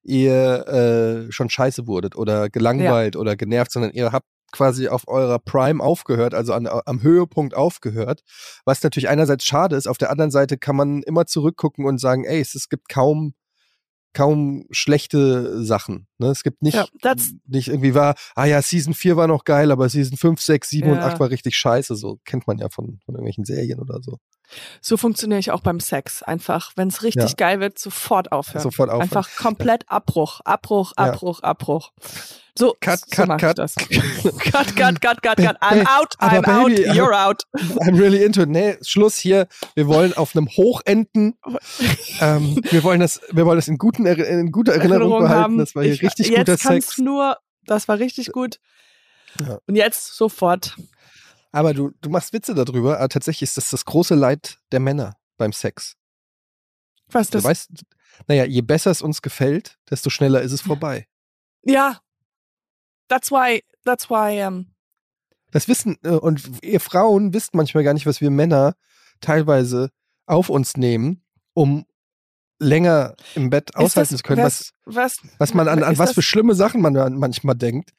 ihr 0.04 0.68
äh, 0.68 1.32
schon 1.32 1.50
scheiße 1.50 1.88
wurdet 1.88 2.16
oder 2.16 2.50
gelangweilt 2.50 3.16
oder 3.16 3.36
genervt, 3.36 3.72
sondern 3.72 3.92
ihr 3.92 4.12
habt 4.12 4.28
quasi 4.52 4.88
auf 4.88 5.08
eurer 5.08 5.40
Prime 5.40 5.84
aufgehört, 5.84 6.34
also 6.34 6.54
an, 6.54 6.68
am 6.68 7.02
Höhepunkt 7.02 7.54
aufgehört, 7.54 8.22
was 8.66 8.82
natürlich 8.82 9.10
einerseits 9.10 9.46
schade 9.46 9.76
ist, 9.76 9.88
auf 9.88 9.98
der 9.98 10.10
anderen 10.10 10.32
Seite 10.32 10.58
kann 10.58 10.76
man 10.76 11.04
immer 11.04 11.26
zurückgucken 11.26 11.86
und 11.86 12.00
sagen, 12.00 12.26
ey, 12.26 12.40
es, 12.40 12.56
es 12.56 12.70
gibt 12.70 12.90
kaum 12.90 13.34
kaum 14.14 14.66
schlechte 14.72 15.64
Sachen. 15.64 16.08
Ne? 16.18 16.28
Es 16.28 16.44
gibt 16.44 16.62
nicht, 16.62 16.76
Ja, 16.76 16.86
nicht 17.48 17.68
irgendwie 17.68 17.94
war, 17.94 18.16
ah 18.36 18.46
ja, 18.46 18.62
Season 18.62 18.94
4 18.94 19.18
war 19.18 19.28
noch 19.28 19.44
geil, 19.44 19.72
aber 19.72 19.90
Season 19.90 20.18
5, 20.18 20.42
6, 20.42 20.70
7 20.70 20.90
und 20.90 20.98
Ja. 20.98 21.08
8 21.08 21.20
war 21.20 21.30
richtig 21.30 21.56
scheiße. 21.56 21.96
So 21.96 22.20
kennt 22.26 22.48
man 22.48 22.58
ja 22.58 22.70
von, 22.70 23.00
von 23.06 23.16
irgendwelchen 23.16 23.46
Serien 23.46 23.80
oder 23.80 24.02
so. 24.02 24.18
So 24.82 24.98
funktioniere 24.98 25.40
ich 25.40 25.52
auch 25.52 25.62
beim 25.62 25.80
Sex. 25.80 26.24
Einfach, 26.24 26.72
wenn 26.76 26.88
es 26.88 27.04
richtig 27.04 27.30
Ja. 27.32 27.36
geil 27.38 27.60
wird, 27.60 27.78
sofort 27.80 28.32
aufhören. 28.32 28.64
Sofort 28.64 28.90
aufhören. 28.90 29.02
Einfach 29.04 29.36
komplett 29.36 29.84
Abbruch, 29.90 30.42
Abbruch, 30.44 30.94
Ja. 30.98 31.06
Abbruch, 31.06 31.42
Abbruch. 31.44 31.92
So, 32.58 32.76
Cut, 32.82 33.00
so 33.00 33.26
cut, 33.26 33.40
cut. 33.40 33.58
das. 33.58 33.76
cut, 33.76 34.76
cut, 34.76 35.02
cut, 35.02 35.22
cut, 35.22 35.38
cut. 35.38 35.58
I'm 35.62 35.86
out, 35.88 36.16
I'm 36.20 36.44
out, 36.46 36.68
Baby, 36.68 36.90
you're 36.94 37.14
out. 37.14 37.44
I'm 37.80 37.96
really 37.98 38.22
into 38.24 38.42
it. 38.42 38.50
Nee, 38.50 38.78
Schluss 38.82 39.16
hier. 39.18 39.48
Wir 39.76 39.88
wollen 39.88 40.14
auf 40.18 40.36
einem 40.36 40.50
Hoch 40.50 40.82
enden. 40.84 41.36
ähm, 42.20 42.60
wir 42.70 42.84
wollen 42.84 43.00
das, 43.00 43.22
wir 43.32 43.46
wollen 43.46 43.58
das 43.58 43.68
in, 43.70 43.78
guten, 43.78 44.06
in 44.06 44.52
guter 44.52 44.74
Erinnerung, 44.74 45.22
behalten. 45.22 45.58
Das 45.58 45.74
war 45.76 45.84
hier 45.84 45.94
Ich- 45.94 46.02
richtig 46.02 46.28
jetzt 46.30 46.40
guter 46.40 46.58
Sex. 46.58 46.98
nur, 46.98 47.38
das 47.66 47.88
war 47.88 47.98
richtig 48.00 48.32
gut. 48.34 48.60
Ja. 49.40 49.60
Und 49.68 49.76
jetzt 49.76 50.16
sofort. 50.18 50.76
Aber 51.52 51.74
du, 51.74 51.92
du 52.02 52.10
machst 52.10 52.34
Witze 52.34 52.54
darüber, 52.54 53.00
aber 53.00 53.10
tatsächlich 53.10 53.44
ist 53.50 53.58
das 53.58 53.70
das 53.70 53.86
große 53.86 54.16
Leid 54.16 54.60
der 54.72 54.80
Männer 54.80 55.16
beim 55.38 55.54
Sex. 55.54 55.96
Was 57.08 57.30
Du 57.30 57.38
das? 57.38 57.44
weißt, 57.44 57.70
naja, 58.28 58.46
je 58.46 58.62
besser 58.62 58.92
es 58.92 59.02
uns 59.02 59.22
gefällt, 59.22 59.80
desto 59.90 60.10
schneller 60.10 60.42
ist 60.42 60.52
es 60.52 60.62
vorbei. 60.62 61.08
Ja. 61.64 62.00
That's 63.08 63.32
why, 63.32 63.64
that's 63.84 64.10
why, 64.10 64.46
um, 64.46 64.68
Das 65.52 65.68
wissen, 65.68 65.98
äh, 66.04 66.10
und 66.10 66.64
ihr 66.64 66.80
Frauen 66.80 67.34
wisst 67.34 67.56
manchmal 67.56 67.84
gar 67.84 67.94
nicht, 67.94 68.06
was 68.06 68.22
wir 68.22 68.30
Männer 68.30 68.76
teilweise 69.20 69.90
auf 70.28 70.50
uns 70.50 70.78
nehmen, 70.78 71.24
um 71.54 71.86
länger 72.60 73.16
im 73.36 73.50
Bett 73.50 73.72
ist 73.72 73.76
aushalten 73.76 74.14
das, 74.14 74.20
zu 74.20 74.24
können, 74.24 74.44
was, 74.44 74.74
was, 74.86 75.18
was, 75.40 75.54
man 75.54 75.68
an, 75.68 75.82
an 75.82 75.94
ist 75.94 76.00
was 76.00 76.14
für 76.14 76.22
schlimme 76.22 76.54
Sachen 76.54 76.82
man 76.82 76.94
manchmal 77.18 77.56
denkt. 77.56 77.92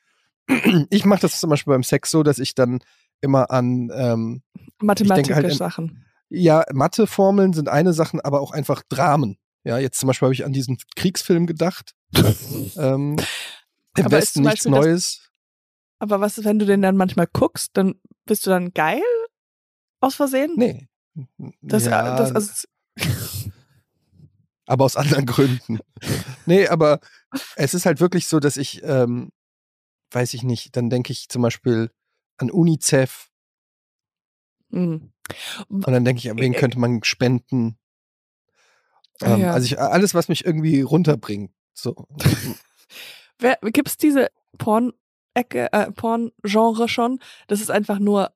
Ich 0.90 1.04
mache 1.04 1.20
das 1.20 1.38
zum 1.38 1.50
Beispiel 1.50 1.72
beim 1.72 1.82
Sex 1.82 2.10
so, 2.10 2.22
dass 2.22 2.38
ich 2.38 2.54
dann 2.54 2.80
immer 3.20 3.50
an, 3.50 3.90
ähm, 3.94 4.42
mathematische 4.80 5.34
halt 5.34 5.46
in- 5.46 5.54
Sachen. 5.56 6.04
ja, 6.28 6.64
Matheformeln 6.72 7.52
sind 7.52 7.68
eine 7.68 7.92
Sache, 7.92 8.18
aber 8.24 8.40
auch 8.40 8.52
einfach 8.52 8.82
Dramen. 8.88 9.38
Ja, 9.64 9.78
jetzt 9.78 9.98
zum 10.00 10.06
Beispiel 10.06 10.26
habe 10.26 10.34
ich 10.34 10.44
an 10.44 10.52
diesen 10.52 10.78
Kriegsfilm 10.96 11.46
gedacht. 11.46 11.94
ähm, 12.76 13.16
Im 13.96 14.04
Aber 14.06 14.18
ist 14.18 14.22
Westen 14.36 14.40
nichts 14.42 14.64
Beispiel 14.64 14.72
das- 14.72 14.80
Neues. 14.84 15.30
Aber 15.98 16.20
was, 16.20 16.38
ist, 16.38 16.44
wenn 16.46 16.58
du 16.58 16.64
den 16.64 16.80
dann 16.80 16.96
manchmal 16.96 17.26
guckst, 17.30 17.70
dann 17.74 17.94
bist 18.24 18.46
du 18.46 18.50
dann 18.50 18.72
geil? 18.72 19.02
Aus 20.00 20.14
Versehen? 20.14 20.54
Nee. 20.56 20.88
Das, 21.60 21.84
ja, 21.84 22.16
das, 22.16 22.32
also, 22.34 22.66
aber 24.66 24.84
aus 24.84 24.96
anderen 24.96 25.26
Gründen. 25.26 25.80
nee, 26.46 26.66
aber 26.68 27.00
es 27.56 27.74
ist 27.74 27.84
halt 27.86 28.00
wirklich 28.00 28.26
so, 28.28 28.40
dass 28.40 28.56
ich, 28.56 28.82
ähm, 28.84 29.30
weiß 30.12 30.32
ich 30.34 30.42
nicht, 30.42 30.76
dann 30.76 30.88
denke 30.90 31.12
ich 31.12 31.28
zum 31.28 31.42
Beispiel 31.42 31.90
an 32.40 32.50
UNICEF 32.50 33.28
mh. 34.70 35.00
und 35.68 35.86
dann 35.86 36.04
denke 36.04 36.18
ich, 36.20 36.30
an 36.30 36.38
wen 36.38 36.54
Äh, 36.54 36.58
könnte 36.58 36.78
man 36.78 37.02
spenden. 37.04 37.78
Ah, 39.20 39.34
Ähm, 39.34 39.40
ja. 39.40 39.52
Also 39.52 39.66
ich, 39.66 39.78
alles, 39.78 40.14
was 40.14 40.28
mich 40.28 40.44
irgendwie 40.44 40.80
runterbringt. 40.80 41.52
So. 41.74 42.06
Wer, 43.38 43.58
gibt's 43.62 43.96
diese 43.96 44.28
Porn-Ecke, 44.58 45.72
äh, 45.72 45.90
Porn-Genre 45.92 46.88
schon? 46.88 47.20
Das 47.46 47.60
ist 47.60 47.70
einfach 47.70 47.98
nur 47.98 48.32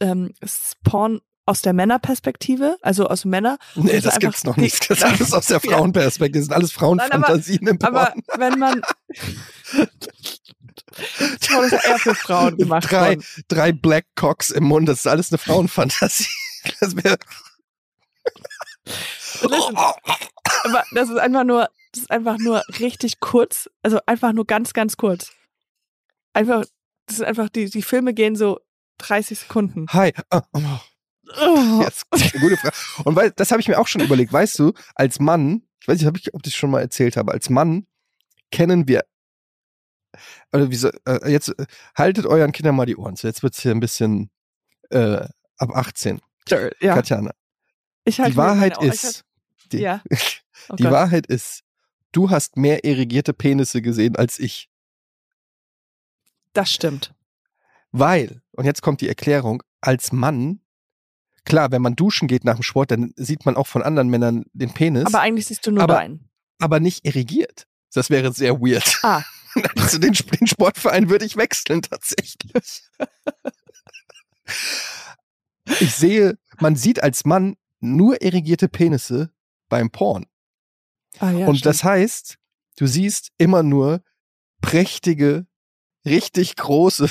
ähm, 0.00 0.32
es 0.40 0.72
Porn 0.84 1.20
aus 1.46 1.62
der 1.62 1.72
Männerperspektive, 1.72 2.76
also 2.82 3.06
aus 3.06 3.24
Männer. 3.24 3.56
Nee, 3.76 4.00
das 4.00 4.18
gibt's 4.18 4.44
noch 4.44 4.56
nicht. 4.56 4.90
Das 4.90 4.98
ist 4.98 5.04
alles 5.04 5.32
aus 5.32 5.46
der. 5.46 5.60
Frauenperspektive. 5.66 6.40
Das 6.40 6.46
sind 6.46 6.54
alles 6.54 6.72
Frauenfantasien 6.72 7.66
im 7.68 7.78
Aber 7.82 8.06
Porn. 8.06 8.22
wenn 8.36 8.58
man 8.58 8.82
Porn 11.48 11.64
ist 11.64 11.72
ja 11.72 11.80
eher 11.84 11.98
für 11.98 12.14
Frauen 12.14 12.56
gemacht 12.56 12.90
drei, 12.90 13.08
worden. 13.16 13.24
drei 13.48 13.72
Black 13.72 14.06
Cocks 14.14 14.50
im 14.50 14.64
Mund, 14.64 14.88
das 14.88 15.00
ist 15.00 15.06
alles 15.06 15.30
eine 15.30 15.38
Frauenfantasie. 15.38 16.26
Das 16.80 16.96
wäre. 16.96 17.16
Aber 20.64 20.84
das 20.92 21.10
ist 21.10 21.18
einfach 21.18 21.44
nur, 21.44 21.68
das 21.92 22.02
ist 22.02 22.10
einfach 22.10 22.38
nur 22.38 22.62
richtig 22.80 23.20
kurz. 23.20 23.70
Also 23.82 24.00
einfach 24.06 24.32
nur 24.32 24.46
ganz, 24.46 24.72
ganz 24.72 24.96
kurz. 24.96 25.32
Einfach, 26.32 26.64
das 27.06 27.18
ist 27.18 27.24
einfach, 27.24 27.48
die, 27.48 27.70
die 27.70 27.82
Filme 27.82 28.14
gehen 28.14 28.34
so 28.34 28.58
30 28.98 29.38
Sekunden. 29.38 29.86
Hi. 29.92 30.12
Ah, 30.30 30.42
oh. 30.52 30.60
Oh. 31.38 31.80
Jetzt, 31.82 32.06
eine 32.10 32.40
gute 32.40 32.56
Frage. 32.56 32.74
Und 33.04 33.16
weil, 33.16 33.30
das 33.32 33.50
habe 33.50 33.60
ich 33.60 33.68
mir 33.68 33.78
auch 33.78 33.88
schon 33.88 34.00
überlegt. 34.00 34.32
Weißt 34.32 34.58
du, 34.58 34.72
als 34.94 35.18
Mann, 35.18 35.62
ich 35.80 35.88
weiß 35.88 35.98
nicht, 35.98 36.08
ob 36.08 36.16
ich, 36.16 36.34
ob 36.34 36.40
ich 36.40 36.52
das 36.52 36.54
schon 36.54 36.70
mal 36.70 36.80
erzählt 36.80 37.16
habe, 37.16 37.32
als 37.32 37.50
Mann 37.50 37.86
kennen 38.50 38.88
wir. 38.88 39.04
Wie 40.52 40.74
so, 40.76 40.90
äh, 41.06 41.30
jetzt 41.30 41.48
äh, 41.58 41.66
haltet 41.94 42.26
euren 42.26 42.52
Kindern 42.52 42.76
mal 42.76 42.86
die 42.86 42.96
Ohren. 42.96 43.16
zu. 43.16 43.26
Jetzt 43.26 43.42
wird's 43.42 43.60
hier 43.60 43.72
ein 43.72 43.80
bisschen 43.80 44.30
äh, 44.90 45.26
ab 45.58 45.70
18. 45.74 46.20
Sure, 46.48 46.70
ja. 46.80 46.94
Katjana. 46.94 47.32
Ich 48.04 48.18
halte 48.20 48.32
Die 48.32 48.36
Wahrheit 48.36 48.80
ist, 48.82 49.04
halt- 49.04 49.24
die, 49.72 49.78
ja. 49.78 50.02
Oh 50.68 50.76
die 50.76 50.84
Gott. 50.84 50.92
Wahrheit 50.92 51.26
ist, 51.26 51.62
du 52.12 52.30
hast 52.30 52.56
mehr 52.56 52.84
irrigierte 52.84 53.32
Penisse 53.32 53.82
gesehen 53.82 54.16
als 54.16 54.38
ich. 54.38 54.68
Das 56.52 56.72
stimmt. 56.72 57.14
Weil, 57.92 58.42
und 58.52 58.64
jetzt 58.64 58.82
kommt 58.82 59.00
die 59.00 59.08
Erklärung, 59.08 59.62
als 59.80 60.12
Mann, 60.12 60.60
klar, 61.44 61.70
wenn 61.70 61.82
man 61.82 61.94
duschen 61.94 62.26
geht 62.28 62.44
nach 62.44 62.54
dem 62.56 62.62
Sport, 62.62 62.90
dann 62.90 63.12
sieht 63.16 63.44
man 63.46 63.56
auch 63.56 63.66
von 63.66 63.82
anderen 63.82 64.08
Männern 64.08 64.44
den 64.52 64.72
Penis, 64.72 65.06
Aber 65.06 65.18
aber, 65.18 65.20
eigentlich 65.24 65.46
siehst 65.46 65.66
du 65.66 65.70
nur 65.70 65.82
aber- 65.84 65.94
deinen. 65.94 66.28
nicht 66.80 67.04
irrigiert. 67.06 67.66
Das 67.92 68.10
wäre 68.10 68.32
sehr 68.32 68.60
weird. 68.60 68.98
Ah. 69.02 69.22
Also 69.76 69.98
den, 69.98 70.12
den 70.12 70.46
Sportverein 70.46 71.08
würde 71.08 71.24
ich 71.24 71.36
wechseln 71.36 71.82
tatsächlich. 71.82 72.82
Ich 75.80 75.96
sehe, 75.96 76.38
man 76.60 76.76
sieht 76.76 77.02
als 77.02 77.24
Mann 77.24 77.56
nur 77.80 78.22
irrigierte 78.22 78.68
Penisse 78.68 79.32
beim 79.68 79.90
Porn. 79.90 80.26
Ah, 81.18 81.32
ja, 81.32 81.46
und 81.48 81.56
stimmt. 81.56 81.66
das 81.66 81.82
heißt, 81.82 82.38
du 82.76 82.86
siehst 82.86 83.32
immer 83.36 83.64
nur 83.64 84.02
prächtige, 84.60 85.46
richtig 86.04 86.54
große, 86.54 87.10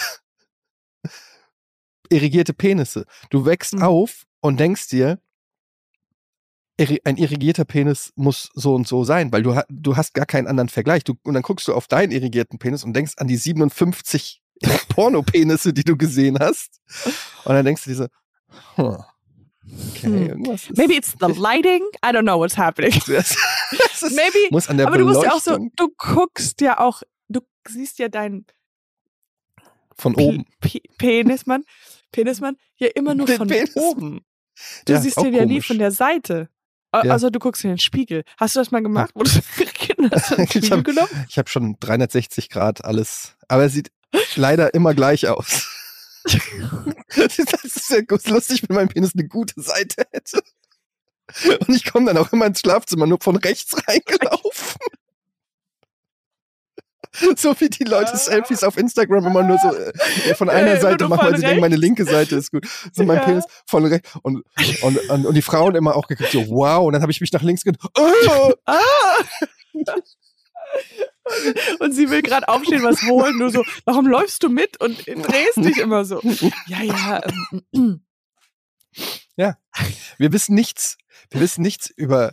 irrigierte 2.10 2.54
Penisse. 2.54 3.06
Du 3.30 3.46
wächst 3.46 3.74
Mhm. 3.74 3.84
auf 3.84 4.24
und 4.40 4.58
denkst 4.60 4.88
dir, 4.88 5.20
ein 6.78 7.18
irrigierter 7.18 7.64
Penis 7.66 8.12
muss 8.16 8.50
so 8.54 8.76
und 8.76 8.88
so 8.88 9.04
sein, 9.04 9.32
weil 9.32 9.44
du, 9.44 9.60
du 9.70 9.96
hast 9.96 10.14
gar 10.14 10.26
keinen 10.26 10.48
anderen 10.48 10.70
Vergleich. 10.70 11.04
Du, 11.04 11.14
und 11.24 11.34
dann 11.34 11.44
guckst 11.44 11.68
du 11.68 11.74
auf 11.74 11.88
deinen 11.88 12.12
irrigierten 12.12 12.60
Penis 12.60 12.84
und 12.84 12.94
denkst 12.94 13.14
an 13.18 13.28
die 13.28 13.38
57 13.38 14.42
Pornopenisse, 14.90 15.74
die 15.74 15.84
du 15.84 15.96
gesehen 15.98 16.38
hast. 16.40 16.80
Und 17.46 17.54
dann 17.54 17.66
denkst 17.66 17.84
du 17.86 17.90
dir 17.92 17.96
so, 17.96 18.08
huh, 18.78 18.98
okay, 19.92 20.04
Hm. 20.08 20.28
irgendwas 20.28 20.70
Maybe 20.76 20.94
it's 20.96 21.14
the 21.20 21.28
lighting. 21.40 21.82
I 22.04 22.10
don't 22.10 22.24
know 22.24 22.38
what's 22.40 22.58
happening. 22.58 22.94
Maybe. 23.08 24.50
muss 24.52 24.68
an 24.70 24.78
der 24.78 24.88
Aber 24.88 24.98
du 24.98 25.06
musst 25.06 25.24
ja 25.24 25.32
auch 25.34 25.40
so, 25.42 25.58
du 25.76 25.90
guckst 25.98 26.60
ja 26.62 26.80
auch, 26.80 27.02
du 27.30 27.40
siehst 27.68 28.00
ja 28.00 28.10
deinen 28.10 28.46
von 29.98 30.14
P 30.14 30.24
oben. 30.24 30.46
P 30.60 30.82
Penismann, 30.98 31.64
Penismann 32.12 32.58
ja 32.78 32.90
immer 32.96 33.16
nur 33.16 33.26
Den 33.28 33.38
von 33.38 33.48
Penismann. 33.48 33.84
oben. 33.86 34.26
Du 34.86 34.94
Ja, 34.94 35.02
siehst 35.02 35.18
den 35.22 35.34
ja 35.34 35.46
nie 35.46 35.62
von 35.62 35.78
der 35.80 35.92
Seite. 35.92 36.50
Ja. 37.04 37.12
Also 37.12 37.30
du 37.30 37.40
guckst 37.40 37.64
in 37.64 37.72
den 37.72 37.80
Spiegel. 37.80 38.24
Hast 38.38 38.56
du 38.56 38.60
das 38.60 38.72
mal 38.72 38.82
gemacht? 38.82 39.12
Einen 39.16 39.26
Ich 39.28 40.66
Spiegel 40.66 40.72
hab- 40.72 41.38
habe 41.38 41.50
schon 41.50 41.78
360 41.80 42.50
Grad 42.50 42.86
alles, 42.86 43.36
aber 43.48 43.66
es 43.66 43.74
sieht 43.74 43.92
leider 44.36 44.74
immer 44.74 44.94
gleich 44.94 45.28
aus. 45.28 45.68
das 47.16 47.38
ist 47.40 47.90
ja 47.90 48.00
lustig, 48.32 48.64
wenn 48.68 48.76
mein 48.76 48.88
Penis 48.88 49.12
eine 49.14 49.28
gute 49.28 49.62
Seite 49.62 50.06
hätte. 50.12 50.42
Und 51.68 51.70
ich 51.76 51.86
komme 51.92 52.08
dann 52.08 52.18
auch 52.18 52.32
immer 52.34 52.46
ins 52.46 52.60
Schlafzimmer 52.60 53.06
nur 53.08 53.20
von 53.22 53.36
rechts 53.36 53.76
reingelaufen. 53.88 54.80
So 57.38 57.60
wie 57.60 57.70
die 57.70 57.84
Leute 57.84 58.16
Selfies 58.18 58.64
auf 58.64 58.78
Instagram 58.78 59.26
immer 59.28 59.44
nur 59.44 59.58
so 59.58 59.74
äh, 59.74 60.36
von 60.36 60.50
einer 60.50 60.80
Seite 60.80 61.08
machen, 61.08 61.28
weil 61.28 61.36
sie 61.38 61.44
denken, 61.44 61.62
meine 61.62 61.76
linke 61.76 62.06
Seite 62.06 62.36
ist 62.36 62.52
gut. 62.52 62.68
So 62.94 63.04
mein 63.04 63.18
Ja. 63.18 63.24
Penis 63.24 63.46
von 63.68 63.86
rechts. 63.86 64.10
Und, 64.22 64.44
und, 64.82 65.10
und, 65.10 65.26
und 65.26 65.34
die 65.34 65.42
Frauen 65.42 65.76
immer 65.76 65.96
auch 65.96 66.08
geguckt, 66.08 66.32
so 66.32 66.48
wow. 66.50 66.86
Und 66.86 66.94
dann 66.94 67.02
habe 67.02 67.12
ich 67.12 67.22
mich 67.22 67.32
nach 67.32 67.42
links 67.42 67.64
gedreht. 67.64 67.82
Oh! 67.98 68.54
Ah! 68.66 68.82
Und 71.80 71.94
sie 71.94 72.10
will 72.10 72.22
gerade 72.22 72.48
aufstehen, 72.48 72.84
was 72.84 73.02
holen. 73.04 73.38
Nur 73.38 73.50
so, 73.50 73.64
warum 73.86 74.08
läufst 74.08 74.44
du 74.44 74.50
mit 74.50 74.80
und 74.82 75.06
drehst 75.08 75.58
dich 75.58 75.78
immer 75.78 76.06
so? 76.06 76.22
Ja, 76.68 76.82
ja. 76.84 77.22
Ähm, 77.74 78.02
Wir 80.18 80.32
wissen 80.32 80.56
nichts, 80.56 80.98
wir 81.30 81.42
wissen 81.42 81.62
nichts 81.62 81.90
über 81.90 82.32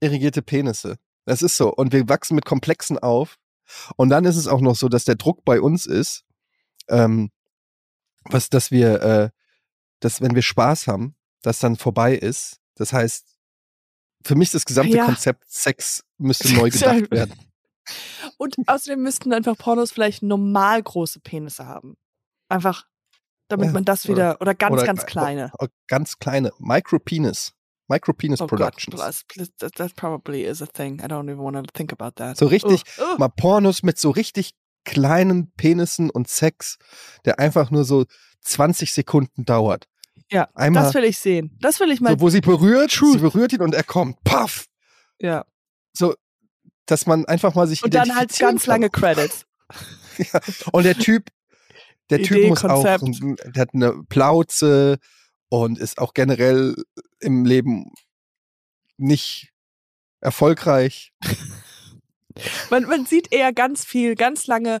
irrigierte 0.00 0.42
Penisse. 0.42 0.96
Das 1.24 1.40
ist 1.42 1.56
so. 1.56 1.72
Und 1.72 1.92
wir 1.92 2.08
wachsen 2.08 2.34
mit 2.34 2.44
Komplexen 2.44 2.98
auf. 2.98 3.38
Und 3.96 4.10
dann 4.10 4.24
ist 4.24 4.36
es 4.36 4.46
auch 4.48 4.60
noch 4.60 4.76
so, 4.76 4.88
dass 4.88 5.04
der 5.04 5.14
Druck 5.16 5.44
bei 5.44 5.60
uns 5.60 5.86
ist, 5.86 6.24
ähm, 6.88 7.30
was, 8.24 8.48
dass 8.50 8.70
wir, 8.70 9.02
äh, 9.02 9.30
dass 10.00 10.20
wenn 10.20 10.34
wir 10.34 10.42
Spaß 10.42 10.86
haben, 10.86 11.16
das 11.42 11.58
dann 11.58 11.76
vorbei 11.76 12.14
ist. 12.14 12.60
Das 12.76 12.92
heißt, 12.92 13.26
für 14.24 14.34
mich 14.36 14.50
das 14.50 14.64
gesamte 14.64 14.96
Ja. 14.96 15.04
Konzept 15.04 15.44
Sex 15.50 16.04
müsste 16.18 16.52
neu 16.54 16.70
gedacht 16.70 17.10
werden. 17.10 17.34
Und 18.36 18.54
außerdem 18.66 19.02
müssten 19.02 19.32
einfach 19.32 19.56
Pornos 19.58 19.90
vielleicht 19.90 20.22
normal 20.22 20.82
große 20.82 21.18
Penisse 21.20 21.66
haben. 21.66 21.96
Einfach, 22.48 22.86
damit 23.48 23.66
Ja, 23.66 23.72
man 23.72 23.84
das 23.84 24.06
wieder, 24.06 24.40
oder 24.40 24.54
ganz, 24.54 24.72
oder- 24.74 24.84
ganz 24.86 25.04
kleine. 25.06 25.50
Oh, 25.58 25.66
Ganz 25.88 26.18
kleine 26.18 26.52
Micropenis. 26.58 27.52
Micropenis 27.92 28.40
Oh 28.40 28.46
Gott, 28.46 28.58
Productions. 28.76 28.96
das, 29.36 29.50
that, 29.58 29.74
that 29.76 29.96
probably 29.96 30.44
is 30.44 30.62
a 30.62 30.66
thing. 30.66 31.00
I 31.00 31.06
don't 31.08 31.24
even 31.24 31.38
want 31.40 31.56
to 31.56 31.62
think 31.74 31.92
about 31.92 32.12
that. 32.16 32.36
So 32.36 32.46
richtig, 32.46 32.82
Oh, 32.98 33.02
oh. 33.14 33.18
mal 33.18 33.28
Pornos 33.28 33.82
mit 33.82 33.98
so 33.98 34.10
richtig 34.10 34.52
kleinen 34.84 35.52
Penissen 35.56 36.10
und 36.10 36.28
Sex, 36.28 36.76
der 37.24 37.38
einfach 37.38 37.70
nur 37.70 37.84
so 37.84 38.04
20 38.42 38.92
Sekunden 38.92 39.44
dauert. 39.44 39.86
Ja, 40.30 40.48
einmal- 40.54 40.84
das 40.84 40.94
will 40.94 41.04
ich 41.04 41.18
sehen. 41.18 41.56
Das 41.60 41.78
will 41.80 41.90
ich 41.90 42.00
mal. 42.00 42.10
So, 42.12 42.20
wo 42.20 42.30
sie 42.30 42.40
berührt, 42.40 42.92
Truth. 42.92 43.12
sie 43.12 43.18
berührt 43.18 43.52
ihn 43.52 43.60
und 43.62 43.74
er 43.74 43.84
kommt. 43.84 44.22
Paff! 44.24 44.66
ja. 45.20 45.44
Dass 46.86 47.06
man 47.06 47.24
einfach 47.26 47.54
mal 47.54 47.68
sich 47.68 47.84
Und 47.84 47.94
dann 47.94 48.14
halt 48.16 48.36
ganz 48.38 48.66
lange 48.66 48.90
Credits. 48.90 49.46
Und 50.72 50.84
der 50.84 50.96
Typ, 50.98 51.28
der 52.10 52.18
Idee, 52.18 52.28
Typ 52.28 52.48
muss 52.48 52.64
auch, 52.64 52.82
Konzept. 52.98 53.54
der 53.54 53.60
hat 53.62 53.70
eine 53.72 54.02
Plauze 54.08 54.98
und 55.48 55.78
ist 55.78 55.98
auch 55.98 56.12
generell 56.12 56.74
im 57.22 57.44
Leben 57.44 57.92
nicht 58.96 59.52
erfolgreich. 60.20 61.12
Man, 62.70 62.84
man 62.84 63.04
sieht 63.04 63.30
eher 63.30 63.52
ganz 63.52 63.84
viel, 63.84 64.14
ganz 64.14 64.46
lange 64.46 64.80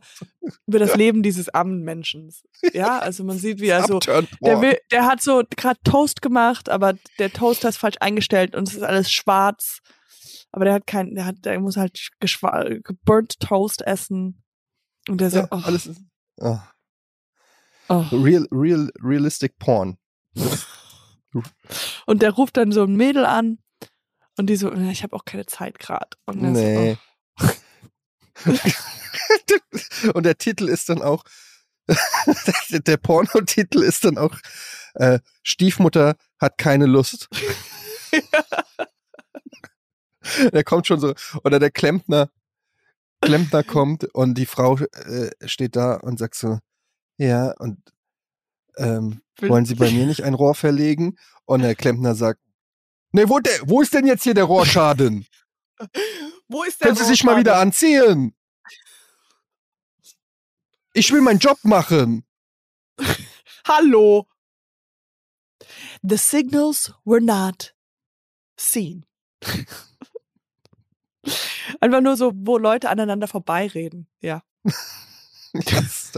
über 0.66 0.78
das 0.78 0.96
Leben 0.96 1.22
dieses 1.22 1.48
armen 1.50 1.82
Menschen. 1.82 2.32
Ja, 2.72 2.98
also 2.98 3.24
man 3.24 3.38
sieht, 3.38 3.60
wie 3.60 3.68
er 3.68 3.86
so 3.86 3.98
Der, 3.98 4.62
will, 4.62 4.78
der 4.90 5.06
hat 5.06 5.22
so 5.22 5.42
gerade 5.54 5.78
Toast 5.84 6.22
gemacht, 6.22 6.70
aber 6.70 6.94
der 7.18 7.30
Toaster 7.30 7.68
ist 7.68 7.76
falsch 7.76 7.96
eingestellt 8.00 8.56
und 8.56 8.68
es 8.68 8.74
ist 8.74 8.82
alles 8.82 9.12
schwarz. 9.12 9.80
Aber 10.50 10.64
der 10.64 10.74
hat 10.74 10.86
kein, 10.86 11.14
der 11.14 11.26
hat, 11.26 11.44
der 11.44 11.60
muss 11.60 11.76
halt 11.76 12.10
geburnt 12.84 13.38
Toast 13.40 13.82
essen. 13.82 14.42
Und 15.08 15.20
der 15.20 15.30
so, 15.30 15.38
ja, 15.40 15.48
oh, 15.50 15.60
alles 15.62 15.86
ist, 15.86 16.00
oh. 16.38 16.58
oh. 17.88 18.04
real, 18.12 18.46
real, 18.50 18.90
realistic 19.02 19.58
Porn. 19.58 19.98
Und 22.06 22.22
der 22.22 22.30
ruft 22.32 22.56
dann 22.56 22.72
so 22.72 22.84
ein 22.84 22.96
Mädel 22.96 23.24
an 23.24 23.58
und 24.36 24.46
die 24.48 24.56
so, 24.56 24.72
"Ja, 24.72 24.90
ich 24.90 25.02
habe 25.02 25.16
auch 25.16 25.24
keine 25.24 25.46
Zeit 25.46 25.78
gerade. 25.78 26.08
Und 26.26 26.42
der 26.42 26.50
Nee. 26.50 26.96
so, 27.36 27.48
Und 30.14 30.24
der 30.24 30.38
Titel 30.38 30.68
ist 30.68 30.88
dann 30.88 31.02
auch, 31.02 31.24
der 32.70 32.96
Pornotitel 32.96 33.82
ist 33.82 34.04
dann 34.04 34.18
auch, 34.18 34.36
äh, 34.94 35.18
Stiefmutter 35.42 36.16
hat 36.40 36.58
keine 36.58 36.86
Lust. 36.86 37.28
der 40.52 40.64
kommt 40.64 40.86
schon 40.86 41.00
so, 41.00 41.14
oder 41.44 41.58
der 41.58 41.70
Klempner, 41.70 42.30
Klempner 43.20 43.62
kommt 43.62 44.04
und 44.14 44.34
die 44.34 44.46
Frau 44.46 44.78
äh, 44.78 45.30
steht 45.46 45.76
da 45.76 45.94
und 45.96 46.18
sagt 46.18 46.34
so, 46.34 46.58
ja, 47.18 47.52
und 47.58 47.78
ähm, 48.76 49.20
wollen 49.40 49.64
Sie 49.64 49.74
bei 49.74 49.90
mir 49.90 50.06
nicht 50.06 50.22
ein 50.24 50.34
Rohr 50.34 50.54
verlegen? 50.54 51.16
Und 51.44 51.62
der 51.62 51.74
Klempner 51.74 52.14
sagt, 52.14 52.40
nee, 53.12 53.28
wo, 53.28 53.38
der, 53.38 53.58
wo 53.64 53.82
ist 53.82 53.94
denn 53.94 54.06
jetzt 54.06 54.22
hier 54.24 54.34
der 54.34 54.44
Rohrschaden? 54.44 55.26
oh, 55.80 55.86
Wo 56.48 56.62
ist 56.64 56.80
der 56.80 56.88
Können 56.88 56.98
Sie 56.98 57.04
sich 57.04 57.24
mal 57.24 57.38
wieder 57.38 57.56
anziehen? 57.56 58.34
Ich 60.92 61.10
will 61.10 61.22
meinen 61.22 61.38
Job 61.38 61.58
machen. 61.62 62.26
Hallo. 63.66 64.26
The 66.02 66.18
signals 66.18 66.92
were 67.04 67.22
not 67.22 67.74
seen. 68.58 69.06
Einfach 71.80 72.00
nur 72.00 72.16
so, 72.16 72.32
wo 72.34 72.58
Leute 72.58 72.90
aneinander 72.90 73.28
vorbeireden. 73.28 74.08
Ja. 74.20 74.42
Das, 75.52 76.12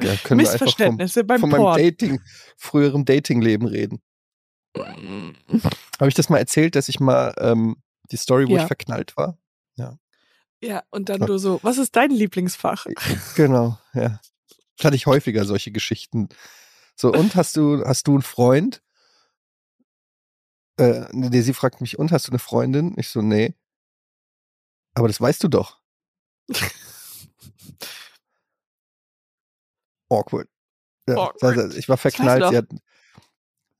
ja, 0.00 0.14
können 0.16 0.40
wir 0.40 0.46
einfach 0.50 0.58
vom, 0.58 0.66
Missverständnisse 0.66 1.24
beim 1.24 1.40
von 1.40 1.50
meinem. 1.50 1.76
Dating, 1.76 2.20
früherem 2.56 3.04
Datingleben 3.04 3.66
reden. 3.66 4.00
Habe 4.76 6.08
ich 6.08 6.14
das 6.14 6.28
mal 6.28 6.38
erzählt, 6.38 6.76
dass 6.76 6.88
ich 6.88 7.00
mal 7.00 7.34
ähm, 7.38 7.76
die 8.10 8.16
Story, 8.16 8.46
wo 8.48 8.54
Ja. 8.56 8.62
ich 8.62 8.66
verknallt 8.66 9.16
war? 9.16 9.38
Ja, 10.60 10.82
und 10.90 11.08
dann 11.08 11.20
du 11.20 11.38
so, 11.38 11.60
was 11.62 11.78
ist 11.78 11.94
dein 11.94 12.10
Lieblingsfach? 12.10 12.86
Genau, 13.36 13.78
ja. 13.94 14.20
Das 14.76 14.86
hatte 14.86 14.96
ich 14.96 15.06
häufiger 15.06 15.44
solche 15.44 15.70
Geschichten. 15.70 16.28
So, 16.96 17.12
und 17.12 17.36
hast 17.36 17.56
du, 17.56 17.84
hast 17.84 18.08
du 18.08 18.14
einen 18.14 18.22
Freund? 18.22 18.82
Äh, 20.78 21.06
nee, 21.12 21.42
sie 21.42 21.54
fragt 21.54 21.80
mich, 21.80 21.98
und 21.98 22.10
hast 22.10 22.26
du 22.26 22.32
eine 22.32 22.38
Freundin? 22.40 22.94
Ich 22.96 23.08
so, 23.08 23.22
nee. 23.22 23.54
Aber 24.94 25.06
das 25.06 25.20
weißt 25.20 25.44
du 25.44 25.48
doch. 25.48 25.80
Awkward. 30.08 30.48
Ja, 31.08 31.16
Awkward. 31.16 31.74
Ich 31.74 31.88
war 31.88 31.96
verknallt. 31.96 32.44
hat, 32.44 32.66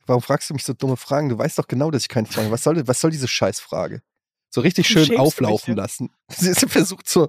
warum 0.07 0.23
fragst 0.23 0.51
du 0.51 0.55
mich 0.55 0.65
so 0.65 0.73
dumme 0.73 0.97
Fragen? 0.97 1.29
Du 1.29 1.39
weißt 1.39 1.59
doch 1.59 1.69
genau, 1.69 1.91
dass 1.91 2.03
ich 2.03 2.09
keine 2.09 2.27
Fragen. 2.27 2.51
Was 2.51 2.63
soll, 2.63 2.87
was 2.87 3.01
soll 3.01 3.11
diese 3.11 3.29
Scheißfrage? 3.29 4.03
So 4.51 4.63
richtig 4.63 4.89
schön 4.89 5.05
du 5.05 5.11
dich 5.11 5.19
auflaufen 5.19 5.75
denn? 5.75 5.77
lassen. 5.77 6.11
Sie 6.29 6.55
versucht 6.55 7.09
so 7.09 7.29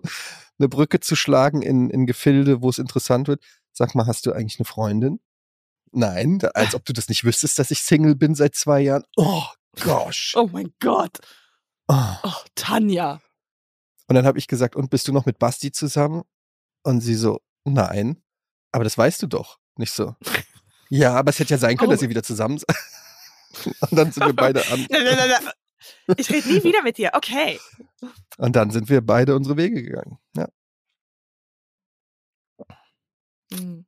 eine 0.58 0.70
Brücke 0.70 1.00
zu 1.00 1.16
schlagen 1.16 1.62
in, 1.62 1.89
in 1.89 2.06
Gefilde, 2.06 2.62
wo 2.62 2.70
es 2.70 2.80
interessant 2.80 3.28
wird. 3.28 3.43
Sag 3.72 3.95
mal, 3.95 4.08
hast 4.08 4.26
du 4.26 4.32
eigentlich 4.32 4.60
eine 4.60 4.66
Freundin? 4.66 5.20
Nein, 5.91 6.39
als 6.54 6.76
ob 6.76 6.86
du 6.86 6.93
das 6.93 7.10
nicht 7.10 7.24
wüsstest, 7.24 7.58
dass 7.58 7.72
ich 7.72 7.82
Single 7.82 8.16
bin 8.16 8.36
seit 8.36 8.56
zwei 8.56 8.82
Jahren. 8.82 9.04
Oh 9.18 9.43
gosh. 9.82 10.36
Oh 10.38 10.47
mein 10.52 10.72
Gott. 10.80 11.18
Oh. 11.88 12.16
Oh, 12.24 12.34
Tanja. 12.56 13.20
Und 14.08 14.16
dann 14.16 14.26
habe 14.26 14.38
ich 14.38 14.47
gesagt, 14.47 14.76
und 14.76 14.89
bist 14.89 15.08
du 15.08 15.14
noch 15.14 15.26
mit 15.26 15.39
Basti 15.39 15.72
zusammen? 15.72 16.24
Und 16.84 17.02
sie 17.02 17.16
so, 17.16 17.41
nein. 17.64 18.22
Aber 18.72 18.84
das 18.84 18.97
weißt 18.97 19.22
du 19.24 19.28
doch. 19.28 19.59
Nicht 19.78 19.93
so. 19.93 20.15
Ja, 20.91 21.13
aber 21.13 21.30
es 21.30 21.38
hätte 21.38 21.51
ja 21.53 21.59
sein 21.59 21.78
können, 21.78 21.91
dass 21.91 21.99
Oh. 21.99 22.03
ihr 22.05 22.09
wieder 22.09 22.24
zusammen 22.24 22.57
seid. 22.57 22.76
Und 23.91 23.95
dann 23.95 24.11
sind 24.11 24.26
wir 24.26 24.34
beide 24.34 24.65
an. 24.72 24.88
Nein, 24.89 25.03
nein, 25.03 25.17
nein, 25.17 25.30
nein. 25.30 25.53
Ich 26.17 26.28
rede 26.32 26.47
nie 26.51 26.63
wieder 26.63 26.82
mit 26.82 26.97
dir. 26.97 27.11
Okay. 27.13 27.59
Und 28.39 28.55
dann 28.55 28.72
sind 28.72 28.89
wir 28.89 29.01
beide 29.01 29.36
unsere 29.36 29.55
Wege 29.55 29.84
gegangen. 29.84 30.17
Ja. 30.36 30.47
Hm. 33.53 33.86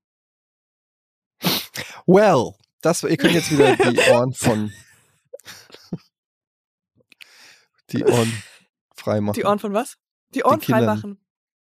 Well, 2.06 2.54
das, 2.82 3.02
ihr 3.02 3.18
könnt 3.18 3.34
jetzt 3.34 3.52
wieder 3.52 3.76
die 3.78 3.98
Ohren 4.12 4.34
von 4.34 4.72
die 7.92 8.04
Ohren 8.06 8.44
freimachen. 8.96 9.34
Die 9.34 9.46
Ohren 9.46 9.58
von 9.58 9.74
was? 9.74 9.98
Die 10.36 10.44
Ohren 10.44 10.62
freimachen. 10.62 11.20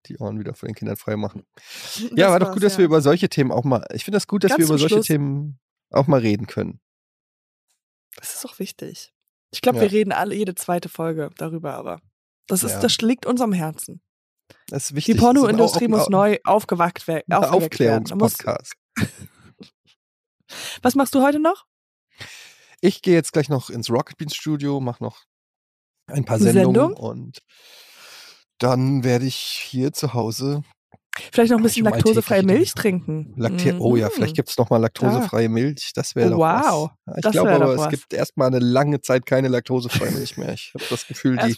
Die 0.09 0.18
Ohren 0.18 0.38
wieder 0.38 0.54
von 0.54 0.68
den 0.68 0.74
Kindern 0.74 0.96
freimachen. 0.96 1.44
Das 1.54 2.02
Ja, 2.16 2.30
war 2.30 2.38
doch 2.40 2.52
gut, 2.52 2.62
dass 2.62 2.74
ja. 2.74 2.78
wir 2.78 2.84
über 2.86 3.00
solche 3.00 3.28
Themen 3.28 3.52
auch 3.52 3.64
mal. 3.64 3.84
Ich 3.92 4.04
finde 4.04 4.16
das 4.16 4.26
gut, 4.26 4.44
dass 4.44 4.50
Ganz 4.50 4.61
wir 4.61 4.66
über 4.66 4.78
solche 4.78 4.94
Schluss. 4.96 5.07
Themen 5.07 5.59
auch 5.90 6.07
mal 6.07 6.20
reden 6.20 6.46
können. 6.46 6.80
Das 8.16 8.34
ist 8.34 8.46
auch 8.46 8.59
wichtig. 8.59 9.12
Ich 9.52 9.61
glaube, 9.61 9.78
Ja. 9.78 9.82
wir 9.84 9.92
reden 9.92 10.12
alle 10.12 10.34
jede 10.34 10.54
zweite 10.54 10.88
Folge 10.88 11.30
darüber, 11.36 11.74
aber 11.74 12.00
das 12.46 12.62
ist, 12.64 12.72
Ja. 12.72 12.80
das 12.80 12.98
liegt 12.98 13.26
uns 13.26 13.40
am 13.40 13.52
Herzen. 13.52 14.00
Das 14.68 14.84
ist 14.84 14.90
Die 14.90 14.96
wichtig. 14.96 15.14
Das 15.16 15.22
ist 15.22 15.24
Pornoindustrie 15.24 15.88
muss 15.88 16.09
neu 16.09 16.38
aufgeweckt 16.44 17.07
werden. 17.09 17.32
Aufklärungspodcast. 17.32 18.74
Was 20.82 20.94
machst 20.94 21.14
du 21.14 21.22
heute 21.22 21.40
noch? 21.40 21.64
Ich 22.80 23.02
gehe 23.02 23.14
jetzt 23.14 23.32
gleich 23.32 23.48
noch 23.48 23.70
ins 23.70 23.90
Rocket 23.90 24.16
Beans 24.16 24.34
Studio, 24.36 24.80
mache 24.80 25.02
noch 25.02 25.24
ein 26.07 26.24
paar 26.24 26.38
Sendungen 26.38 26.74
Sendung? 26.74 26.92
und 26.94 27.38
dann 28.59 29.04
werde 29.04 29.26
ich 29.26 29.36
hier 29.36 29.92
zu 29.92 30.14
Hause 30.14 30.62
Vielleicht 31.32 31.50
noch 31.50 31.59
ein 31.59 31.62
bisschen 31.62 31.84
laktosefreie 31.86 32.42
Milch 32.42 32.74
trinken. 32.74 33.32
Laktier 33.38 33.80
Oh 33.80 33.96
ja, 33.96 34.09
Mhm. 34.09 34.11
vielleicht 34.12 34.36
gibt 34.36 34.50
es 34.50 34.59
noch 34.59 34.68
mal 34.68 34.76
laktosefreie 34.76 35.48
Milch. 35.48 35.92
Das 35.94 36.14
wäre 36.14 36.28
doch 36.28 36.36
wow. 36.38 36.90
was. 37.07 37.16
Ich 37.16 37.22
Das 37.22 37.32
glaube 37.32 37.52
aber, 37.52 37.72
es 37.72 37.78
was. 37.80 37.88
gibt 37.88 38.12
erstmal 38.12 38.48
eine 38.48 38.59
lange 38.59 39.00
Zeit 39.00 39.24
keine 39.24 39.48
laktosefreie 39.48 40.11
Milch 40.11 40.36
mehr. 40.36 40.52
Ich 40.52 40.72
habe 40.74 40.84
das 40.90 41.07
Gefühl, 41.07 41.38
die 41.38 41.57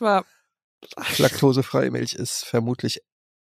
laktosefreie 1.21 1.91
Milch 1.91 2.13
ist 2.15 2.45
vermutlich 2.45 3.03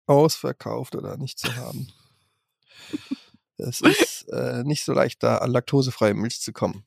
ausverkauft 0.08 0.96
oder 0.96 1.18
nicht 1.18 1.38
zu 1.38 1.54
haben. 1.58 1.92
Es 3.58 3.82
ist 3.82 4.26
äh, 4.32 4.64
nicht 4.64 4.86
so 4.86 4.94
leicht, 4.94 5.22
da 5.22 5.40
an 5.40 5.52
laktosefreie 5.52 6.14
Milch 6.14 6.40
zu 6.40 6.54
kommen. 6.54 6.84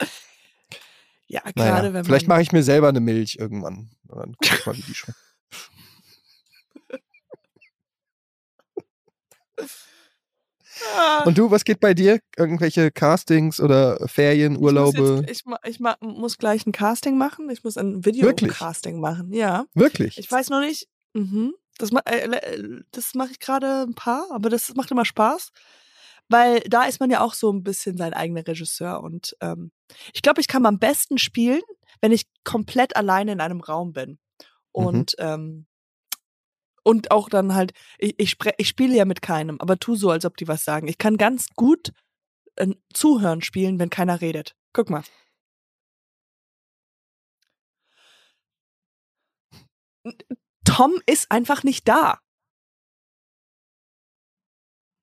Ja, 1.27 1.41
gerade 1.43 1.53
Naja, 1.83 1.93
wenn 1.93 2.05
vielleicht 2.07 2.29
man. 2.29 2.37
mache 2.37 2.43
ich 2.43 2.53
mir 2.53 2.63
selber 2.63 2.89
eine 2.89 3.01
Milch 3.01 3.37
irgendwann. 3.39 3.91
Dann 4.05 4.35
guck 4.43 4.59
ich 4.59 4.67
mal, 4.67 4.77
wie 4.77 4.83
die 4.83 4.95
schmeckt. 4.95 5.19
Und 11.25 11.39
du, 11.39 11.51
was 11.51 11.65
geht 11.65 11.81
bei 11.81 11.95
dir? 11.95 12.21
Irgendwelche 12.37 12.91
Castings 12.91 13.61
oder 13.61 14.09
Ferien, 14.09 14.55
ich 14.55 14.61
muss, 14.61 14.69
Urlaube? 14.69 15.25
jetzt, 15.27 15.45
ich, 15.47 15.71
ich 15.71 15.81
ma, 15.81 15.97
muss 16.01 16.39
gleich 16.39 16.67
ein 16.67 16.73
Casting 16.73 17.17
machen. 17.17 17.49
Ich 17.51 17.65
muss 17.65 17.77
ein? 17.77 18.05
Video-Casting 18.05 19.01
machen. 19.01 19.33
Ja. 19.33 19.67
Wirklich? 19.75 20.19
Ich 20.19 20.31
weiß 20.31 20.51
noch 20.51 20.61
nicht. 20.61 20.89
Mhm. 21.15 21.55
Das, 21.79 21.91
äh, 22.07 22.29
äh, 22.29 22.83
das 22.91 23.15
mache 23.15 23.33
ich 23.33 23.41
gerade 23.41 23.83
ein 23.83 23.95
paar, 23.95 24.27
aber 24.31 24.51
das 24.51 24.75
macht 24.75 24.91
immer 24.91 25.05
Spaß. 25.05 25.51
Weil 26.29 26.61
da 26.61 26.85
ist 26.85 27.01
man 27.01 27.11
ja 27.11 27.21
auch 27.21 27.35
so 27.35 27.53
ein 27.53 27.63
bisschen 27.63 27.97
sein 27.97 28.15
eigener 28.15 28.47
Regisseur. 28.47 29.03
Und 29.03 29.37
ähm, 29.41 29.73
ich 30.13 30.23
glaube, 30.23 30.41
ich 30.41 30.49
kann 30.49 30.65
am 30.67 30.79
besten 30.79 31.19
spielen, 31.19 31.63
wenn 32.01 32.13
ich 32.13 32.27
komplett 32.45 32.97
alleine 32.97 33.33
in 33.33 33.41
einem 33.41 33.61
Raum 33.61 33.93
bin. 33.93 34.19
Und, 34.71 35.15
ähm, 35.19 35.67
und 36.83 37.11
auch 37.11 37.29
dann 37.29 37.55
halt, 37.55 37.73
ich, 37.99 38.15
ich, 38.19 38.31
spre 38.31 38.53
ich 38.59 38.69
spiele 38.69 38.97
ja 38.97 39.05
mit 39.05 39.23
keinem, 39.23 39.61
aber 39.61 39.79
tu 39.79 39.95
so, 39.95 40.11
als 40.11 40.25
ob 40.25 40.37
die 40.37 40.49
was 40.49 40.65
sagen. 40.65 40.89
Ich 40.89 40.99
kann 40.99 41.17
ganz 41.17 41.49
gut 41.55 41.93
äh, 42.57 42.69
zuhören 42.93 43.43
spielen, 43.43 43.79
wenn 43.79 43.91
keiner 43.91 44.21
redet. 44.21 44.55
Guck 44.73 44.91
mal. 44.91 45.03
Tom 50.65 51.01
ist 51.07 51.31
einfach 51.31 51.63
nicht 51.63 51.87
da. 51.89 52.19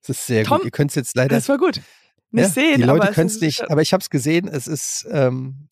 Das 0.01 0.17
ist 0.17 0.27
sehr 0.27 0.43
Tom, 0.43 0.57
gut. 0.57 0.65
Ihr 0.65 0.71
könnt 0.71 0.91
es 0.91 0.95
jetzt 0.95 1.15
leider 1.15 1.35
Das 1.35 1.49
war 1.49 1.57
gut. 1.57 1.81
Nicht 2.31 2.43
ja, 2.43 2.49
sehen, 2.49 2.77
Die 2.77 2.83
Leute 2.83 3.11
können 3.11 3.27
es 3.27 3.41
nicht, 3.41 3.69
aber 3.69 3.81
ich 3.81 3.93
habe 3.93 4.01
es 4.01 4.09
gesehen. 4.09 4.47
Es 4.47 4.67
ist, 4.67 5.07
ähm, 5.11 5.67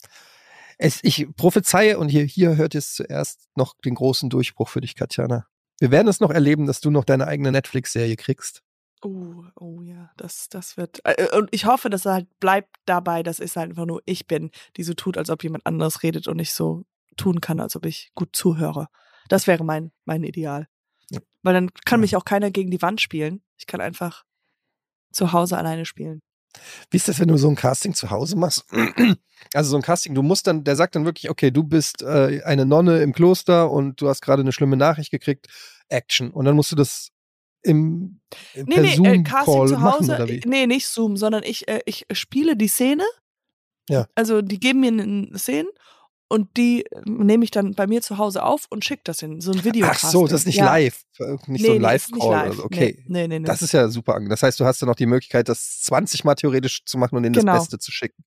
es, 0.78 0.99
ich 1.03 1.28
prophezeie 1.36 1.97
und 1.99 2.10
hier, 2.10 2.24
hier 2.24 2.55
hört 2.55 2.74
ihr 2.74 2.80
es 2.80 2.93
zuerst 2.93 3.47
noch 3.55 3.76
den 3.86 3.95
großen 3.95 4.30
Durchbruch 4.30 4.70
für 4.70 4.82
dich, 4.82 4.95
Katjana. 4.95 5.47
Wir 5.80 5.91
werden 5.91 6.07
es 6.07 6.19
noch 6.19 6.32
erleben, 6.32 6.65
dass 6.65 6.82
du 6.82 6.89
noch 6.89 7.05
deine 7.05 7.28
eigene 7.28 7.51
Netflix-Serie 7.51 8.15
kriegst. 8.15 8.63
Oh, 9.03 9.43
oh 9.55 9.82
ja, 9.82 10.11
das, 10.17 10.49
das 10.49 10.75
wird. 10.75 10.99
äh, 11.03 11.28
Und 11.38 11.49
ich 11.51 11.65
hoffe, 11.65 11.89
dass 11.89 12.05
er 12.05 12.13
halt 12.13 12.39
bleibt 12.39 12.75
dabei, 12.86 13.21
dass 13.21 13.39
es 13.39 13.55
halt 13.55 13.69
einfach 13.69 13.86
nur 13.86 14.01
ich 14.05 14.25
bin, 14.25 14.49
die 14.75 14.84
so 14.84 14.93
tut, 14.95 15.17
als 15.17 15.30
ob 15.30 15.43
jemand 15.43 15.65
anderes 15.67 16.01
redet 16.01 16.28
und 16.28 16.39
ich 16.39 16.53
so 16.53 16.84
tun 17.15 17.39
kann, 17.41 17.59
als 17.59 17.75
ob 17.75 17.86
ich 17.86 18.11
gut 18.15 18.36
zuhöre. 18.36 18.88
Das 19.30 19.45
wäre 19.45 19.63
mein, 19.63 19.91
mein 20.05 20.23
Ideal. 20.23 20.67
Ja. 21.11 21.19
Weil 21.43 21.53
dann 21.53 21.69
kann 21.86 21.99
Ja. 21.99 22.01
mich 22.01 22.15
auch 22.15 22.25
keiner 22.25 22.49
gegen 22.49 22.71
die 22.71 22.82
Wand 22.82 22.99
spielen. 23.01 23.43
Ich 23.57 23.67
kann 23.67 23.82
einfach 23.82 24.23
zu 25.11 25.32
Hause 25.32 25.57
alleine 25.57 25.86
spielen. 25.86 26.21
Wie 26.89 26.97
ist 26.97 27.08
das, 27.08 27.20
wenn 27.20 27.28
du 27.28 27.38
so 27.38 27.49
ein 27.49 27.55
Casting 27.55 27.93
zu 27.93 28.10
Hause 28.10 28.36
machst? 28.36 28.66
Also 29.53 29.70
so 29.70 29.76
ein 29.78 29.84
Casting, 29.84 30.16
du 30.16 30.24
musst 30.24 30.47
dann, 30.47 30.64
der 30.64 30.76
sagt 30.76 30.95
dann 30.95 31.05
wirklich, 31.05 31.30
okay, 31.30 31.51
du 31.51 31.64
bist 31.64 32.01
äh, 32.01 32.41
eine 32.43 32.66
Nonne 32.66 33.01
im 33.01 33.14
Kloster 33.14 33.70
und 33.72 34.01
du 34.01 34.10
hast 34.10 34.22
gerade 34.22 34.41
eine 34.41 34.51
schlimme 34.51 34.76
Nachricht 34.76 35.12
gekriegt, 35.12 35.47
Action. 35.89 36.32
Und 36.32 36.45
dann 36.45 36.55
musst 36.55 36.72
du 36.72 36.76
das 36.76 37.12
im 37.62 38.20
äh, 38.55 38.64
Nee, 38.64 38.80
nee, 38.80 38.93
äh, 38.93 38.95
Zoom-Call 38.95 39.24
Casting 39.24 39.68
zu 39.68 39.74
machen 39.78 39.84
Hause. 39.84 40.16
oder 40.16 40.28
wie? 40.28 40.41
Nee, 40.45 40.66
nicht 40.68 40.88
Zoom, 40.88 41.18
sondern 41.18 41.43
ich, 41.43 41.68
äh, 41.68 41.82
ich 41.86 42.05
spiele 42.12 42.58
die 42.58 42.68
Szene. 42.68 43.03
Ja. 43.89 44.08
Also 44.16 44.41
die 44.41 44.60
geben 44.60 44.82
mir 44.82 44.91
eine 44.91 45.38
Szene 45.38 45.70
und 46.30 46.57
die 46.57 46.86
äh, 46.86 47.01
nehme 47.05 47.43
ich 47.43 47.51
dann 47.51 47.73
bei 47.73 47.88
mir 47.88 48.01
zu 48.01 48.17
Hause 48.17 48.43
auf 48.43 48.65
und 48.69 48.84
schicke 48.84 49.03
das 49.05 49.21
in 49.21 49.39
so 49.39 49.51
ein 49.51 49.63
Video. 49.63 49.88
Ach 49.89 49.97
so, 49.97 50.28
das 50.28 50.41
ist 50.41 50.47
nicht 50.47 50.57
ja. 50.57 50.65
live, 50.65 51.03
äh, 51.19 51.38
nicht 51.47 51.65
so 51.65 51.71
ein 51.73 51.82
nee, 51.82 51.95
ist 51.95 52.11
nicht 52.11 52.23
Live-Call. 52.23 52.32
live. 52.32 52.55
so. 52.55 52.63
Okay, 52.65 53.03
Nee, 53.07 53.28
nee, 53.28 53.39
nee. 53.39 53.45
das 53.45 53.61
ist 53.61 53.71
ja 53.71 53.88
super. 53.88 54.19
Das 54.28 54.43
heißt, 54.43 54.59
du 54.59 54.65
hast 54.65 54.82
dann 54.82 54.89
noch 54.89 54.95
die 54.95 55.05
Möglichkeit, 55.05 55.47
das 55.47 55.82
20 55.82 56.25
Mal 56.25 56.36
theoretisch 56.36 56.84
zu 56.86 56.97
machen 56.97 57.15
und 57.15 57.23
denen 57.23 57.34
Genau. 57.34 57.53
das 57.53 57.63
Beste 57.63 57.80
zu 57.80 57.91
schicken. 57.91 58.23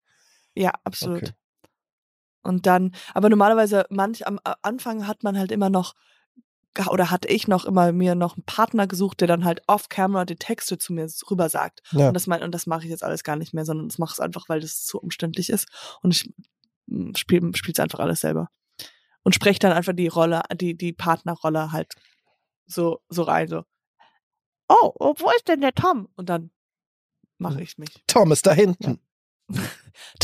Ja, 0.55 0.73
absolut. 0.85 1.23
Okay. 1.23 1.33
Und 2.43 2.67
dann, 2.67 2.95
aber 3.13 3.29
normalerweise, 3.29 3.85
manch 3.91 4.27
am 4.27 4.41
Anfang 4.63 5.07
hat 5.07 5.23
man 5.23 5.39
halt 5.39 5.53
immer 5.53 5.69
noch, 5.69 5.95
oder 6.89 7.11
hatte 7.11 7.29
ich 7.29 7.49
noch 7.49 7.67
immer 7.67 7.93
mir 7.93 8.15
noch 8.15 8.37
einen 8.37 8.45
Partner 8.45 8.87
gesucht, 8.87 9.21
der 9.21 9.29
dann 9.29 9.45
halt 9.45 9.61
off-camera 9.67 10.25
die 10.25 10.37
Texte 10.37 10.79
zu 10.79 10.95
mir 10.95 11.07
rüber 11.31 11.51
sagt. 11.51 11.81
Ja. 11.91 12.09
Und 12.09 12.15
das 12.15 12.27
mein, 12.27 12.43
und 12.43 12.53
das 12.55 12.67
mache 12.67 12.85
ich 12.85 12.91
jetzt 12.91 13.03
alles 13.05 13.25
gar 13.25 13.37
nicht 13.37 13.53
mehr, 13.53 13.67
sondern 13.67 13.89
das 13.89 13.99
mache 13.99 14.15
ich 14.17 14.23
einfach, 14.23 14.49
weil 14.49 14.61
das 14.61 14.85
zu 14.87 14.99
umständlich 14.99 15.51
ist. 15.51 15.69
Und 16.03 16.15
ich 16.15 16.33
spiele 17.17 17.53
es 17.55 17.81
einfach 17.81 18.01
alles 18.01 18.21
selber. 18.21 18.51
Und 19.23 19.35
spreche 19.35 19.59
dann 19.59 19.73
einfach 19.73 19.93
die 19.95 20.09
Rolle, 20.09 20.43
die, 20.55 20.77
die 20.77 20.93
Partnerrolle 20.93 21.73
halt 21.73 21.95
so, 22.67 23.01
so 23.09 23.23
rein, 23.23 23.49
so. 23.49 23.65
Oh, 24.69 24.93
oh, 24.99 25.15
wo 25.19 25.31
ist 25.31 25.49
denn 25.49 25.61
der 25.61 25.75
Tom? 25.75 26.09
Und 26.17 26.29
dann 26.29 26.51
mache 27.39 27.61
ich 27.61 27.77
mich. 27.77 28.03
Tom 28.07 28.33
ist 28.33 28.47
da 28.47 28.53
hinten. 28.53 29.01
Wie 29.49 29.59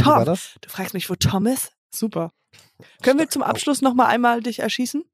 war 0.04 0.18
Tom, 0.18 0.24
das? 0.24 0.54
Du 0.60 0.68
fragst 0.68 0.94
mich, 0.94 1.10
wo 1.10 1.14
Tom 1.16 1.46
ist? 1.46 1.72
Super. 1.90 2.32
Können 3.02 3.18
wir 3.18 3.28
zum 3.28 3.42
Abschluss 3.42 3.82
noch 3.82 3.94
mal 3.94 4.06
einmal 4.06 4.40
dich 4.40 4.60
erschießen? 4.60 5.04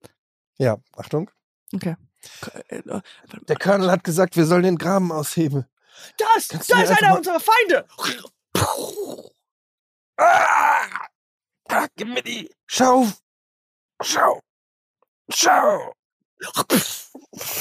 Ja, 0.58 0.78
Achtung. 0.96 1.30
Okay. 1.74 1.96
Der 3.48 3.56
Colonel 3.56 3.90
hat 3.90 4.04
gesagt, 4.04 4.36
wir 4.36 4.46
sollen 4.46 4.62
den 4.62 4.78
Graben 4.78 5.10
ausheben. 5.10 5.66
Das, 6.18 6.48
Kannst 6.48 6.70
da 6.70 6.82
ist 6.82 7.02
einer 7.02 7.16
unserer 7.16 7.40
Feinde. 7.40 7.86
Ah! 10.16 11.01
Gib 11.96 12.08
mir 12.08 12.22
die. 12.22 12.50
Schau. 12.66 13.06
Schau. 14.02 14.40
Schau. 15.32 15.94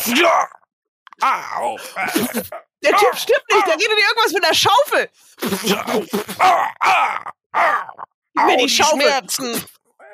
Ja. 0.06 0.50
Au. 1.22 1.78
Der 2.84 2.96
Typ 2.98 3.16
stimmt 3.16 3.44
nicht, 3.54 3.68
der 3.68 3.76
redet 3.76 3.98
dir 3.98 4.08
irgendwas 4.10 4.34
mit 4.34 4.44
der 4.44 4.54
Schaufel. 4.54 5.10
Schau. 5.68 6.04
Ah, 6.40 6.68
ah, 6.80 7.32
ah. 7.52 7.88
Gib 8.34 8.46
mir 8.46 8.58
die 8.58 8.70
Schaufel. 8.70 9.02
Schmerzen. 9.02 9.66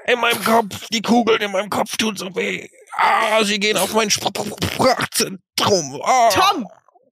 In 0.05 0.19
meinem 0.19 0.43
Kopf. 0.43 0.87
Die 0.91 1.01
Kugeln 1.01 1.41
in 1.41 1.51
meinem 1.51 1.69
Kopf 1.69 1.95
tun 1.97 2.15
so 2.15 2.33
weh. 2.35 2.69
Ah, 2.93 3.43
sie 3.43 3.59
gehen 3.59 3.77
auf 3.77 3.93
mein 3.93 4.09
Sprachzentrum. 4.09 6.01
Ah. 6.03 6.29
Tom! 6.29 6.67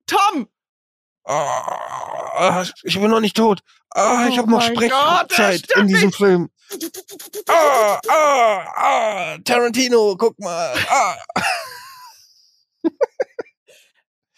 Tom! 0.08 0.48
Ah, 1.28 2.64
ich 2.84 3.00
bin 3.00 3.10
noch 3.10 3.20
nicht 3.20 3.36
tot. 3.36 3.62
Ah, 3.98 4.28
ich 4.28 4.36
Oh 4.36 4.38
habe 4.40 4.52
noch 4.52 4.60
Gott, 4.60 4.82
der 4.82 5.54
Sprechzeit 5.56 5.78
in 5.78 5.88
diesem 5.88 6.08
nicht. 6.08 6.18
Film. 6.18 6.50
Ah, 7.48 8.00
ah, 8.10 8.66
ah, 8.76 9.38
Tarantino, 9.46 10.16
guck 10.18 10.38
mal. 10.40 10.74
Ah. 10.90 11.16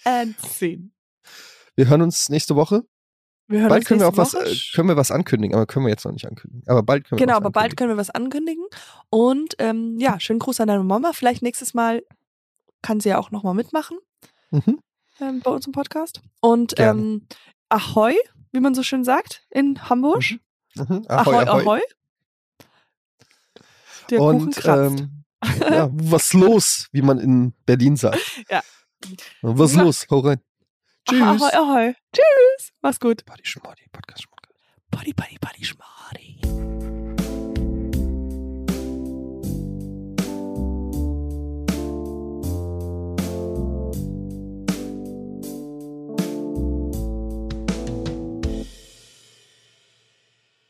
And 0.05 0.39
scene. 0.39 0.91
Wir 1.75 1.87
hören 1.89 2.01
uns 2.01 2.29
nächste 2.29 2.55
Woche. 2.55 2.83
Wir 3.47 3.61
hören 3.61 3.69
bald 3.69 3.81
uns 3.81 3.87
können 3.87 3.99
wir 4.01 4.07
auch 4.07 4.15
nächste 4.15 4.37
was, 4.37 4.45
Woche. 4.45 4.51
äh, 4.53 4.75
können 4.75 4.89
wir 4.89 4.97
was 4.97 5.11
ankündigen, 5.11 5.55
aber 5.55 5.65
können 5.65 5.85
wir 5.85 5.89
jetzt 5.89 6.05
noch 6.05 6.11
nicht 6.11 6.27
ankündigen. 6.27 6.63
Aber 6.67 6.83
bald 6.83 7.05
können 7.05 7.19
wir 7.19 7.25
Genau, 7.25 7.33
was 7.37 7.41
aber 7.41 7.51
bald 7.51 7.77
können 7.77 7.89
wir 7.91 7.97
was 7.97 8.09
ankündigen. 8.09 8.65
Und 9.09 9.55
ähm, 9.59 9.97
ja, 9.99 10.19
schönen 10.19 10.39
Gruß 10.39 10.59
an 10.59 10.67
deine 10.67 10.83
Mama. 10.83 11.13
Vielleicht 11.13 11.41
nächstes 11.43 11.73
Mal 11.73 12.03
kann 12.81 12.99
sie 12.99 13.09
ja 13.09 13.17
auch 13.17 13.31
nochmal 13.31 13.53
mitmachen 13.53 13.97
Mhm. 14.51 14.79
ähm, 15.19 15.41
bei 15.41 15.51
uns 15.51 15.65
im 15.65 15.73
Podcast. 15.73 16.21
Und 16.41 16.75
ähm, 16.79 17.27
Ahoi, 17.69 18.15
wie 18.51 18.59
man 18.59 18.73
so 18.75 18.83
schön 18.83 19.03
sagt, 19.03 19.45
in 19.49 19.89
Hamburg. 19.89 20.23
Mhm. 20.75 21.05
Ahoi, 21.07 21.45
ahoi. 21.47 21.81
Der 24.09 24.19
Kuchen 24.19 24.41
Und 24.41 24.55
kratzt. 24.55 24.99
ähm, 25.01 25.23
ja, 25.59 25.89
was 25.91 26.33
los, 26.33 26.87
wie 26.91 27.01
man 27.01 27.19
in 27.19 27.53
Berlin 27.65 27.95
sagt. 27.95 28.19
Ja. 28.49 28.61
Was 29.41 29.75
Ja. 29.75 29.83
los? 29.83 30.07
Hau 30.09 30.19
rein. 30.19 30.41
Tschüss. 31.07 31.21
Ahoi, 31.21 31.51
ahoi. 31.53 31.93
Tschüss. 32.13 32.71
Mach's 32.81 32.99
gut. 32.99 33.25
Party 33.25 33.43
Schmoddy, 33.45 33.85
Podcast 33.91 34.23
Schmoddy. 34.23 34.49
Buddy, 34.89 35.13
buddy, 35.13 35.37
buddy, 35.39 35.63
schmadi. 35.65 36.76